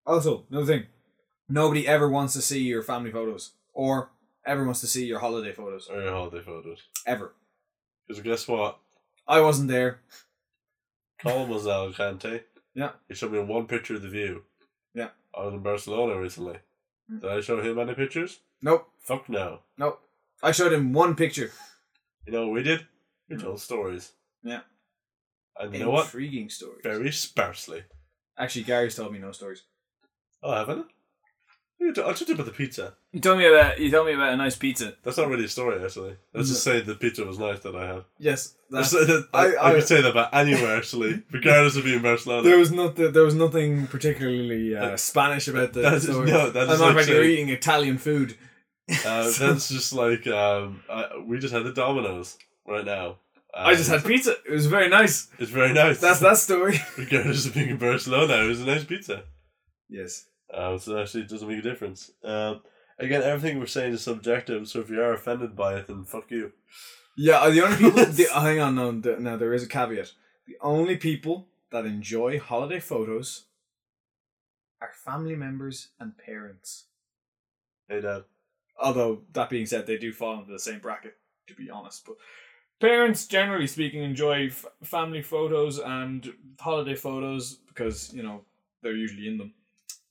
Also, 0.07 0.45
another 0.51 0.67
thing. 0.67 0.87
Nobody 1.49 1.87
ever 1.87 2.09
wants 2.09 2.33
to 2.35 2.43
see 2.43 2.61
your 2.63 2.83
family 2.83 3.11
photos 3.11 3.53
or 3.73 4.11
ever 4.47 4.65
wants 4.65 4.81
to 4.81 4.87
see 4.87 5.05
your 5.07 5.19
holiday 5.19 5.53
photos. 5.53 5.89
Or 5.91 6.01
your 6.03 6.13
holiday 6.13 6.41
photos. 6.43 6.83
Ever. 7.07 7.33
Because 8.07 8.23
guess 8.23 8.49
what? 8.49 8.79
I 9.27 9.41
wasn't 9.41 9.69
there. 9.69 10.01
Colin 11.23 11.49
was 11.49 11.67
at 11.67 11.73
Alicante. 11.73 12.41
Yeah. 12.75 12.91
He 13.09 13.15
showed 13.15 13.33
me 13.33 13.39
one 13.41 13.67
picture 13.67 13.95
of 13.95 14.03
the 14.03 14.09
view. 14.09 14.43
Yeah. 14.95 15.09
I 15.37 15.45
was 15.45 15.55
in 15.55 15.61
Barcelona 15.61 16.19
recently. 16.21 16.59
Mm. 17.11 17.21
Did 17.21 17.31
I 17.31 17.41
show 17.41 17.61
him 17.63 17.79
any 17.79 17.95
pictures? 17.95 18.41
Nope. 18.63 18.89
Fuck 19.01 19.29
no. 19.29 19.61
Nope. 19.79 20.01
I 20.43 20.53
showed 20.53 20.73
him 20.73 20.93
one 20.93 21.15
picture. 21.15 21.51
You 22.27 22.33
know 22.33 22.47
what 22.47 22.55
we 22.55 22.63
did? 22.63 22.87
We 23.29 23.37
Mm. 23.37 23.43
told 23.43 23.61
stories. 23.61 24.13
Yeah. 24.43 24.61
And 25.59 25.73
you 25.73 25.81
know 25.81 25.91
what? 25.91 26.07
Intriguing 26.07 26.51
stories. 26.51 26.81
Very 26.83 27.13
sparsely. 27.13 27.85
Actually, 28.37 28.65
Gary's 28.65 28.97
told 28.97 29.13
me 29.13 29.19
no 29.19 29.33
stories. 29.33 29.63
Oh, 30.45 30.53
haven't 30.53 30.81
I? 30.81 30.85
You 31.81 31.93
t- 31.93 32.01
I 32.03 32.13
told 32.13 32.29
you 32.29 32.35
about 32.35 32.47
the 32.47 32.53
pizza. 32.53 32.95
You 33.13 33.21
told 33.21 33.39
me 33.39 33.47
about 33.47 33.79
you 33.81 33.91
told 33.91 34.07
me 34.07 34.13
about 34.15 34.33
a 34.33 34.37
nice 34.37 34.57
pizza. 34.57 34.95
That's 35.03 35.17
not 35.19 35.29
really 35.29 35.45
a 35.47 35.49
story, 35.49 35.83
actually. 35.85 36.17
Let's 36.33 36.49
just 36.49 36.63
say 36.63 36.81
the 36.81 36.95
pizza 36.95 37.25
was 37.25 37.39
nice 37.39 37.61
that 37.61 37.75
I 37.75 37.87
had. 37.87 38.05
Yes, 38.19 38.55
Let's 38.71 38.91
that, 38.93 39.27
I- 39.35 39.39
I, 39.39 39.53
I, 39.55 39.69
I- 39.71 39.73
could 39.75 39.89
say 39.89 40.01
that 40.03 40.11
about 40.11 40.33
anywhere, 40.33 40.77
actually, 40.77 41.23
regardless 41.33 41.77
of 41.77 41.85
being 41.85 41.97
in 41.97 42.03
Barcelona. 42.03 42.43
there 42.43 42.59
was 42.59 42.71
not 42.71 42.95
there 42.97 43.23
was 43.25 43.35
nothing 43.35 43.87
particularly 43.89 44.77
uh, 44.77 44.97
Spanish 44.97 45.49
about 45.49 45.73
the 45.73 45.81
That 45.83 45.95
is- 45.95 46.05
story. 46.05 46.31
no, 46.31 46.51
that 46.51 46.69
I'm 46.69 46.75
is 46.75 46.81
not 46.81 46.95
like 46.95 47.07
you're 47.09 47.25
eating 47.25 47.49
Italian 47.49 47.99
food. 47.99 48.37
Uh, 49.05 49.25
So- 49.31 49.53
that's 49.53 49.69
just 49.69 49.93
like 49.93 50.27
um, 50.29 50.83
I, 50.91 51.09
we 51.27 51.39
just 51.39 51.53
had 51.55 51.65
the 51.65 51.73
Domino's 51.73 52.39
right 52.67 52.85
now. 52.85 53.17
I 53.57 53.75
just 53.77 53.89
had 53.91 54.05
pizza. 54.05 54.33
It 54.49 54.53
was 54.53 54.67
very 54.67 54.89
nice. 54.89 55.29
It's 55.39 55.51
very 55.51 55.73
nice. 55.73 56.01
That's 56.01 56.19
that 56.21 56.39
story. 56.39 56.81
regardless 56.99 57.47
of 57.47 57.55
being 57.55 57.69
in 57.71 57.77
Barcelona, 57.79 58.45
it 58.45 58.49
was 58.49 58.61
a 58.61 58.65
nice 58.67 58.85
pizza. 58.85 59.23
Yes. 59.89 60.27
Um, 60.55 60.79
so 60.79 60.99
actually, 60.99 61.23
it 61.23 61.29
doesn't 61.29 61.49
make 61.49 61.59
a 61.59 61.63
difference. 61.63 62.11
Um, 62.23 62.61
again, 62.99 63.23
everything 63.23 63.59
we're 63.59 63.67
saying 63.67 63.95
is 63.95 64.03
subjective. 64.03 64.69
So 64.69 64.81
if 64.81 64.91
you 64.91 65.01
are 65.01 65.13
offended 65.13 65.57
by 65.57 65.75
it, 65.75 65.89
then 65.89 66.05
fuck 66.05 66.31
you. 66.31 66.53
Yeah, 67.17 67.39
uh, 67.39 67.51
the 67.51 67.63
only 67.65 67.77
people. 67.77 68.05
the, 68.07 68.29
uh, 68.29 68.41
hang 68.41 68.61
on, 68.61 68.75
no, 68.75 68.93
the, 68.93 69.19
no, 69.19 69.37
there 69.37 69.55
is 69.55 69.63
a 69.63 69.69
caveat. 69.69 70.13
The 70.47 70.57
only 70.61 70.97
people 70.97 71.49
that 71.71 71.87
enjoy 71.87 72.39
holiday 72.39 72.81
photos 72.81 73.47
are 74.81 74.93
family 75.05 75.37
members 75.37 75.89
and 75.99 76.17
parents. 76.19 76.85
Hey, 77.89 78.01
Dad. 78.01 78.25
Although 78.81 79.23
that 79.33 79.51
being 79.51 79.67
said, 79.67 79.87
they 79.87 79.99
do 79.99 80.13
fall 80.13 80.41
into 80.41 80.53
the 80.53 80.59
same 80.59 80.81
bracket, 80.81 81.17
to 81.47 81.55
be 81.55 81.71
honest. 81.71 82.05
But 82.05 82.17
parents, 82.81 83.27
generally 83.27 83.69
speaking, 83.69 84.03
enjoy 84.03 84.47
f- 84.47 84.67
family 84.83 85.23
photos 85.23 85.79
and 85.79 86.33
holiday 86.59 86.97
photos 86.97 87.55
because 87.69 88.13
you 88.13 88.23
know 88.23 88.43
they're 88.83 88.97
usually 88.97 89.29
in 89.29 89.39
them. 89.39 89.55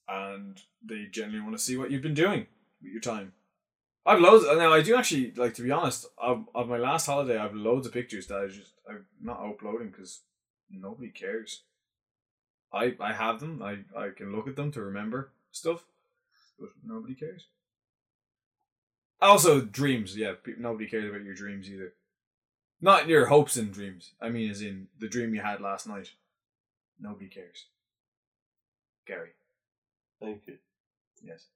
And 0.07 0.61
they 0.83 1.05
generally 1.11 1.41
want 1.41 1.57
to 1.57 1.63
see 1.63 1.77
what 1.77 1.91
you've 1.91 2.01
been 2.01 2.13
doing 2.13 2.47
with 2.81 2.91
your 2.91 3.01
time. 3.01 3.33
I've 4.05 4.19
loads 4.19 4.45
now. 4.45 4.73
I 4.73 4.81
do 4.81 4.95
actually 4.95 5.31
like 5.35 5.53
to 5.55 5.61
be 5.61 5.71
honest. 5.71 6.07
Of, 6.17 6.45
of 6.53 6.67
my 6.67 6.77
last 6.77 7.05
holiday, 7.05 7.37
I've 7.37 7.55
loads 7.55 7.87
of 7.87 7.93
pictures 7.93 8.27
that 8.27 8.39
I 8.39 8.47
just 8.47 8.73
I'm 8.89 9.05
not 9.21 9.43
uploading 9.43 9.89
because 9.89 10.21
nobody 10.69 11.09
cares. 11.09 11.61
I 12.73 12.95
I 12.99 13.13
have 13.13 13.39
them. 13.39 13.61
I 13.63 13.79
I 13.97 14.09
can 14.09 14.35
look 14.35 14.47
at 14.47 14.55
them 14.55 14.71
to 14.73 14.81
remember 14.81 15.31
stuff, 15.51 15.85
but 16.59 16.69
nobody 16.85 17.15
cares. 17.15 17.47
Also, 19.21 19.61
dreams. 19.61 20.17
Yeah, 20.17 20.33
nobody 20.57 20.87
cares 20.87 21.09
about 21.09 21.23
your 21.23 21.35
dreams 21.35 21.69
either. 21.69 21.93
Not 22.81 23.07
your 23.07 23.27
hopes 23.27 23.55
and 23.55 23.71
dreams. 23.71 24.11
I 24.21 24.27
mean, 24.27 24.51
as 24.51 24.61
in 24.61 24.87
the 24.99 25.07
dream 25.07 25.33
you 25.33 25.39
had 25.39 25.61
last 25.61 25.87
night. 25.87 26.11
Nobody 26.99 27.27
cares. 27.27 27.67
Gary. 29.07 29.29
Thank 30.23 30.47
you. 30.47 30.57
Yes. 31.21 31.47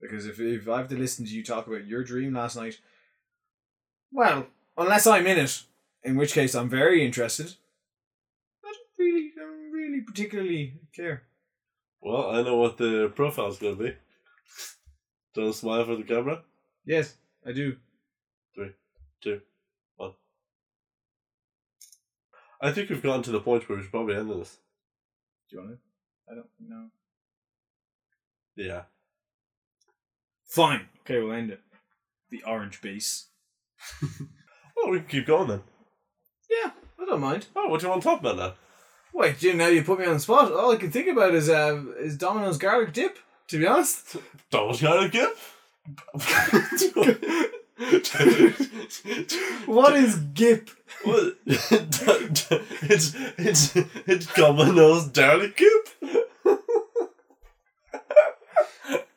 Because 0.00 0.26
if, 0.26 0.40
if 0.40 0.68
I 0.68 0.78
have 0.78 0.88
to 0.88 0.96
listen 0.96 1.26
to 1.26 1.30
you 1.30 1.44
talk 1.44 1.66
about 1.66 1.86
your 1.86 2.02
dream 2.02 2.32
last 2.32 2.56
night, 2.56 2.78
well, 4.10 4.46
unless 4.78 5.06
I'm 5.06 5.26
in 5.26 5.38
it, 5.38 5.62
in 6.02 6.16
which 6.16 6.32
case 6.32 6.54
I'm 6.54 6.70
very 6.70 7.04
interested, 7.04 7.54
I 8.64 8.72
don't 8.72 8.98
really, 8.98 9.32
I 9.36 9.40
don't 9.40 9.72
really 9.72 10.00
particularly 10.00 10.80
care. 10.96 11.24
Well, 12.00 12.30
I 12.30 12.42
know 12.42 12.56
what 12.56 12.78
the 12.78 13.12
profile's 13.14 13.58
going 13.58 13.76
to 13.76 13.84
be. 13.84 13.96
Don't 15.34 15.54
smile 15.54 15.84
for 15.84 15.96
the 15.96 16.02
camera. 16.02 16.42
Yes, 16.86 17.14
I 17.46 17.52
do. 17.52 17.76
Three, 18.54 18.72
two, 19.22 19.42
one. 19.96 20.12
I 22.62 22.72
think 22.72 22.88
we've 22.88 23.02
gotten 23.02 23.22
to 23.24 23.30
the 23.30 23.40
point 23.40 23.68
where 23.68 23.76
we 23.76 23.84
should 23.84 23.92
probably 23.92 24.16
end 24.16 24.30
this. 24.30 24.56
Do 25.50 25.56
you 25.56 25.62
want 25.62 25.72
to? 25.72 25.78
I 26.32 26.34
don't 26.36 26.48
know. 26.58 26.86
Yeah. 28.60 28.82
Fine. 30.44 30.88
Okay, 31.00 31.18
we'll 31.18 31.32
end 31.32 31.50
it. 31.50 31.60
The 32.30 32.42
orange 32.42 32.80
base. 32.82 33.28
oh, 34.78 34.90
we 34.90 34.98
can 34.98 35.08
keep 35.08 35.26
going 35.26 35.48
then. 35.48 35.62
Yeah, 36.50 36.72
I 37.00 37.04
don't 37.06 37.20
mind. 37.20 37.46
Oh, 37.56 37.68
what 37.68 37.80
do 37.80 37.86
you 37.86 37.90
want 37.90 38.02
to 38.02 38.08
talk 38.08 38.20
about 38.20 38.36
now? 38.36 38.54
Wait, 39.14 39.38
Jim, 39.38 39.56
now 39.56 39.68
you 39.68 39.82
put 39.82 39.98
me 39.98 40.06
on 40.06 40.14
the 40.14 40.20
spot. 40.20 40.52
All 40.52 40.72
I 40.72 40.76
can 40.76 40.90
think 40.90 41.08
about 41.08 41.34
is 41.34 41.48
uh, 41.48 41.82
is 41.98 42.16
Domino's 42.16 42.58
garlic 42.58 42.92
dip, 42.92 43.18
to 43.48 43.58
be 43.58 43.66
honest. 43.66 44.16
Domino's 44.50 44.82
garlic 44.82 45.12
dip? 45.12 45.36
What 49.64 49.96
is 49.96 50.16
GIP? 50.34 50.68
What? 51.04 51.36
it's 51.46 53.14
it's 53.38 53.76
it's 54.06 54.26
Domino's 54.34 55.08
garlic 55.08 55.56
dip. 55.56 56.28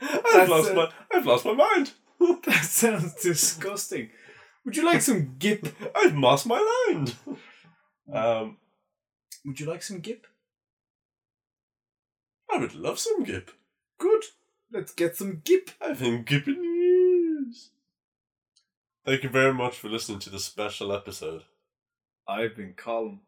I've 0.01 0.49
lost 0.49 0.69
it. 0.71 0.75
my 0.75 0.89
I've 1.11 1.25
lost 1.25 1.45
my 1.45 1.53
mind. 1.53 1.91
That 2.45 2.63
sounds 2.63 3.15
disgusting. 3.21 4.09
Would 4.65 4.77
you 4.77 4.85
like 4.85 5.01
some 5.01 5.35
GIP? 5.39 5.67
I've 5.95 6.17
lost 6.17 6.45
my 6.45 6.85
mind. 6.87 7.15
Um, 8.11 8.57
Would 9.45 9.59
you 9.59 9.65
like 9.65 9.83
some 9.83 9.99
GIP? 9.99 10.25
I 12.49 12.57
would 12.57 12.75
love 12.75 12.99
some 12.99 13.23
gip. 13.23 13.51
Good. 13.99 14.23
Let's 14.71 14.93
get 14.93 15.17
some 15.17 15.41
GIP. 15.43 15.71
I've 15.81 15.99
been 15.99 16.23
gipping 16.23 16.61
news. 16.61 17.71
Thank 19.05 19.23
you 19.23 19.29
very 19.29 19.53
much 19.53 19.77
for 19.77 19.89
listening 19.89 20.19
to 20.19 20.29
the 20.29 20.39
special 20.39 20.93
episode, 20.93 21.43
I've 22.27 22.55
been 22.55 22.73
Colin. 22.73 23.19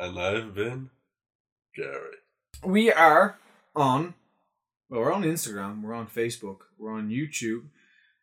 and 0.00 0.18
I've 0.18 0.52
been 0.54 0.90
Gary. 1.76 2.16
We 2.64 2.92
are 2.92 3.38
on. 3.76 4.14
Well, 4.92 5.00
we're 5.00 5.12
on 5.14 5.22
Instagram. 5.22 5.80
We're 5.80 5.94
on 5.94 6.06
Facebook. 6.06 6.58
We're 6.78 6.92
on 6.92 7.08
YouTube. 7.08 7.62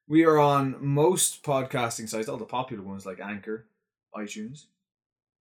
We 0.07 0.23
are 0.23 0.37
on 0.37 0.75
most 0.79 1.41
podcasting 1.41 2.07
sites, 2.07 2.29
all 2.29 2.37
the 2.37 2.45
popular 2.45 2.83
ones 2.83 3.07
like 3.07 3.19
Anchor, 3.19 3.65
iTunes. 4.15 4.65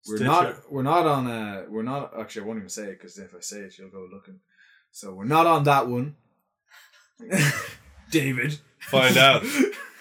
We're 0.08 0.16
Stitcher. 0.16 0.24
not. 0.24 0.72
We're 0.72 0.82
not 0.82 1.06
on. 1.06 1.28
Uh, 1.28 1.66
we're 1.70 1.84
not. 1.84 2.20
Actually, 2.20 2.42
I 2.42 2.46
won't 2.48 2.58
even 2.58 2.70
say 2.70 2.86
it 2.86 2.98
because 2.98 3.20
if 3.20 3.36
I 3.36 3.40
say 3.40 3.60
it, 3.60 3.78
you'll 3.78 3.92
go 3.92 4.08
looking. 4.12 4.40
So 4.92 5.14
we're 5.14 5.26
not 5.26 5.46
on 5.46 5.64
that 5.66 5.88
one. 5.88 6.16
David, 8.10 8.58
Find 8.80 9.16
out. 9.16 9.44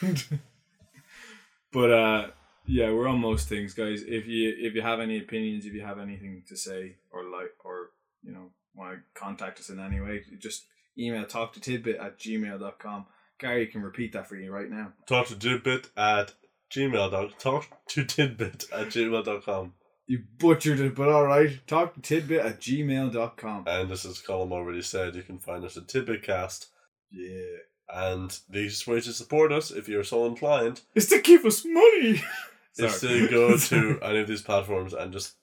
but 1.70 1.92
uh, 1.92 2.26
yeah, 2.64 2.90
we're 2.92 3.08
on 3.08 3.20
most 3.20 3.46
things, 3.46 3.74
guys. 3.74 4.02
If 4.06 4.26
you 4.26 4.54
if 4.56 4.74
you 4.74 4.80
have 4.80 5.00
any 5.00 5.18
opinions, 5.18 5.66
if 5.66 5.74
you 5.74 5.82
have 5.82 5.98
anything 5.98 6.44
to 6.48 6.56
say 6.56 6.96
or 7.10 7.24
like 7.24 7.52
or 7.62 7.90
you 8.22 8.32
know 8.32 8.52
want 8.74 8.94
to 8.94 9.20
contact 9.20 9.60
us 9.60 9.68
in 9.68 9.78
any 9.78 10.00
way, 10.00 10.22
just 10.38 10.64
email 11.00 11.24
talk 11.24 11.52
to 11.54 11.60
tidbit 11.60 11.98
at 11.98 12.18
gmail.com. 12.18 13.06
Gary 13.38 13.66
can 13.66 13.82
repeat 13.82 14.12
that 14.12 14.28
for 14.28 14.36
you 14.36 14.52
right 14.52 14.70
now. 14.70 14.92
Talk 15.06 15.28
to 15.28 15.36
tidbit 15.36 15.88
at 15.96 16.34
gmail 16.70 17.10
dot 17.10 17.38
talk 17.38 17.66
to 17.88 18.04
tidbit 18.04 18.66
at 18.72 18.88
gmail 18.88 19.24
dot 19.24 19.44
com. 19.44 19.74
You 20.10 20.24
butchered 20.38 20.80
it, 20.80 20.96
but 20.96 21.08
all 21.08 21.24
right. 21.24 21.64
Talk 21.68 21.94
to 21.94 22.00
tidbit 22.00 22.44
at 22.44 22.60
gmail.com. 22.60 23.64
And 23.68 23.88
this 23.88 24.04
is 24.04 24.20
Colin 24.20 24.50
already 24.50 24.82
said, 24.82 25.14
you 25.14 25.22
can 25.22 25.38
find 25.38 25.64
us 25.64 25.76
at 25.76 25.86
Tidbitcast. 25.86 26.66
Yeah. 27.12 27.58
And 27.88 28.36
the 28.48 28.58
easiest 28.58 28.88
way 28.88 29.00
to 29.00 29.12
support 29.12 29.52
us, 29.52 29.70
if 29.70 29.88
you're 29.88 30.02
so 30.02 30.26
inclined, 30.26 30.80
is 30.96 31.06
to 31.10 31.20
give 31.20 31.44
us 31.44 31.64
money. 31.64 32.22
is 32.76 33.00
to 33.02 33.28
go 33.28 33.56
to 33.56 34.00
any 34.02 34.18
of 34.18 34.26
these 34.26 34.42
platforms 34.42 34.94
and 34.94 35.12
just 35.12 35.34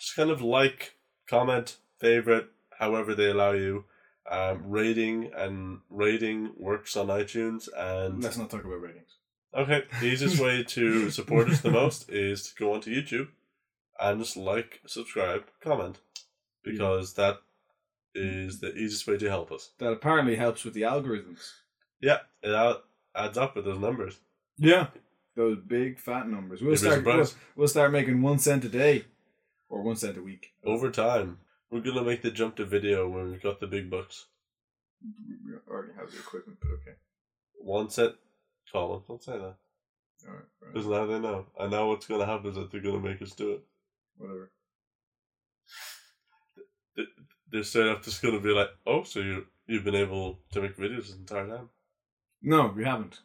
just 0.00 0.16
kind 0.16 0.30
of 0.30 0.42
like, 0.42 0.94
comment, 1.28 1.76
favorite, 2.00 2.48
however 2.78 3.14
they 3.14 3.30
allow 3.30 3.52
you. 3.52 3.84
Um, 4.30 4.62
rating 4.66 5.30
and 5.34 5.80
rating 5.88 6.52
works 6.58 6.96
on 6.96 7.06
iTunes 7.06 7.68
and 7.74 8.22
Let's 8.22 8.36
not 8.36 8.50
talk 8.50 8.64
about 8.64 8.82
ratings. 8.82 9.16
Okay, 9.54 9.84
the 10.00 10.06
easiest 10.06 10.38
way 10.38 10.62
to 10.68 11.10
support 11.10 11.48
us 11.48 11.62
the 11.62 11.70
most 11.70 12.10
is 12.10 12.50
to 12.50 12.54
go 12.58 12.74
onto 12.74 12.94
YouTube 12.94 13.28
and 13.98 14.20
just 14.20 14.36
like, 14.36 14.80
subscribe, 14.86 15.44
comment, 15.62 15.98
because 16.62 17.14
that 17.14 17.38
is 18.14 18.60
the 18.60 18.74
easiest 18.74 19.06
way 19.06 19.16
to 19.16 19.28
help 19.28 19.50
us. 19.50 19.70
That 19.78 19.92
apparently 19.92 20.36
helps 20.36 20.64
with 20.64 20.74
the 20.74 20.82
algorithms. 20.82 21.52
Yeah, 22.00 22.18
it 22.42 22.54
out, 22.54 22.84
adds 23.14 23.38
up 23.38 23.56
with 23.56 23.64
those 23.64 23.78
numbers. 23.78 24.18
Yeah. 24.58 24.88
Those 25.36 25.58
big 25.58 25.98
fat 25.98 26.28
numbers. 26.28 26.60
We'll 26.60 26.76
start 26.76 27.04
we'll, 27.04 27.26
we'll 27.56 27.68
start 27.68 27.92
making 27.92 28.20
one 28.22 28.38
cent 28.38 28.64
a 28.64 28.68
day. 28.68 29.04
Or 29.68 29.82
one 29.82 29.96
cent 29.96 30.16
a 30.16 30.22
week. 30.22 30.52
Over 30.64 30.90
time, 30.90 31.38
we're 31.70 31.80
gonna 31.80 32.02
make 32.02 32.22
the 32.22 32.30
jump 32.30 32.56
to 32.56 32.64
video 32.64 33.08
when 33.08 33.30
we've 33.30 33.42
got 33.42 33.60
the 33.60 33.66
big 33.66 33.90
bucks. 33.90 34.26
We 35.02 35.54
already 35.70 35.92
have 35.96 36.10
the 36.10 36.18
equipment, 36.18 36.58
but 36.60 36.70
okay. 36.72 36.96
One 37.60 37.90
cent, 37.90 38.14
Colin, 38.72 39.02
don't 39.06 39.22
say 39.22 39.32
that. 39.32 39.56
Alright, 40.26 40.44
right. 40.60 40.72
Because 40.72 40.88
now 40.88 41.06
they 41.06 41.18
know. 41.18 41.46
And 41.58 41.70
now 41.70 41.88
what's 41.88 42.06
gonna 42.06 42.26
happen 42.26 42.50
is 42.50 42.56
that 42.56 42.70
they're 42.70 42.80
gonna 42.80 43.00
make 43.00 43.22
us 43.22 43.32
do 43.32 43.52
it. 43.52 43.60
Whatever. 44.16 44.50
They're 47.50 47.62
straight 47.62 47.88
up 47.88 48.02
just 48.02 48.22
gonna 48.22 48.40
be 48.40 48.50
like, 48.50 48.70
oh, 48.86 49.04
so 49.04 49.20
you, 49.20 49.46
you've 49.66 49.84
been 49.84 49.94
able 49.94 50.40
to 50.52 50.60
make 50.60 50.76
videos 50.76 51.06
this 51.06 51.16
entire 51.16 51.46
time? 51.46 51.68
No, 52.42 52.72
we 52.74 52.84
haven't. 52.84 53.20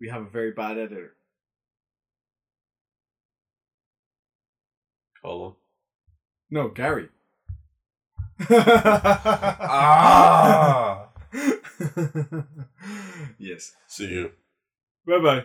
We 0.00 0.08
have 0.08 0.22
a 0.22 0.30
very 0.30 0.52
bad 0.52 0.78
editor. 0.78 1.14
Colin. 5.22 5.54
No, 6.50 6.68
Gary. 6.68 7.08
Ah! 9.70 11.08
yes. 13.38 13.72
See 13.86 14.08
you. 14.08 14.32
Bye 15.06 15.20
bye. 15.20 15.44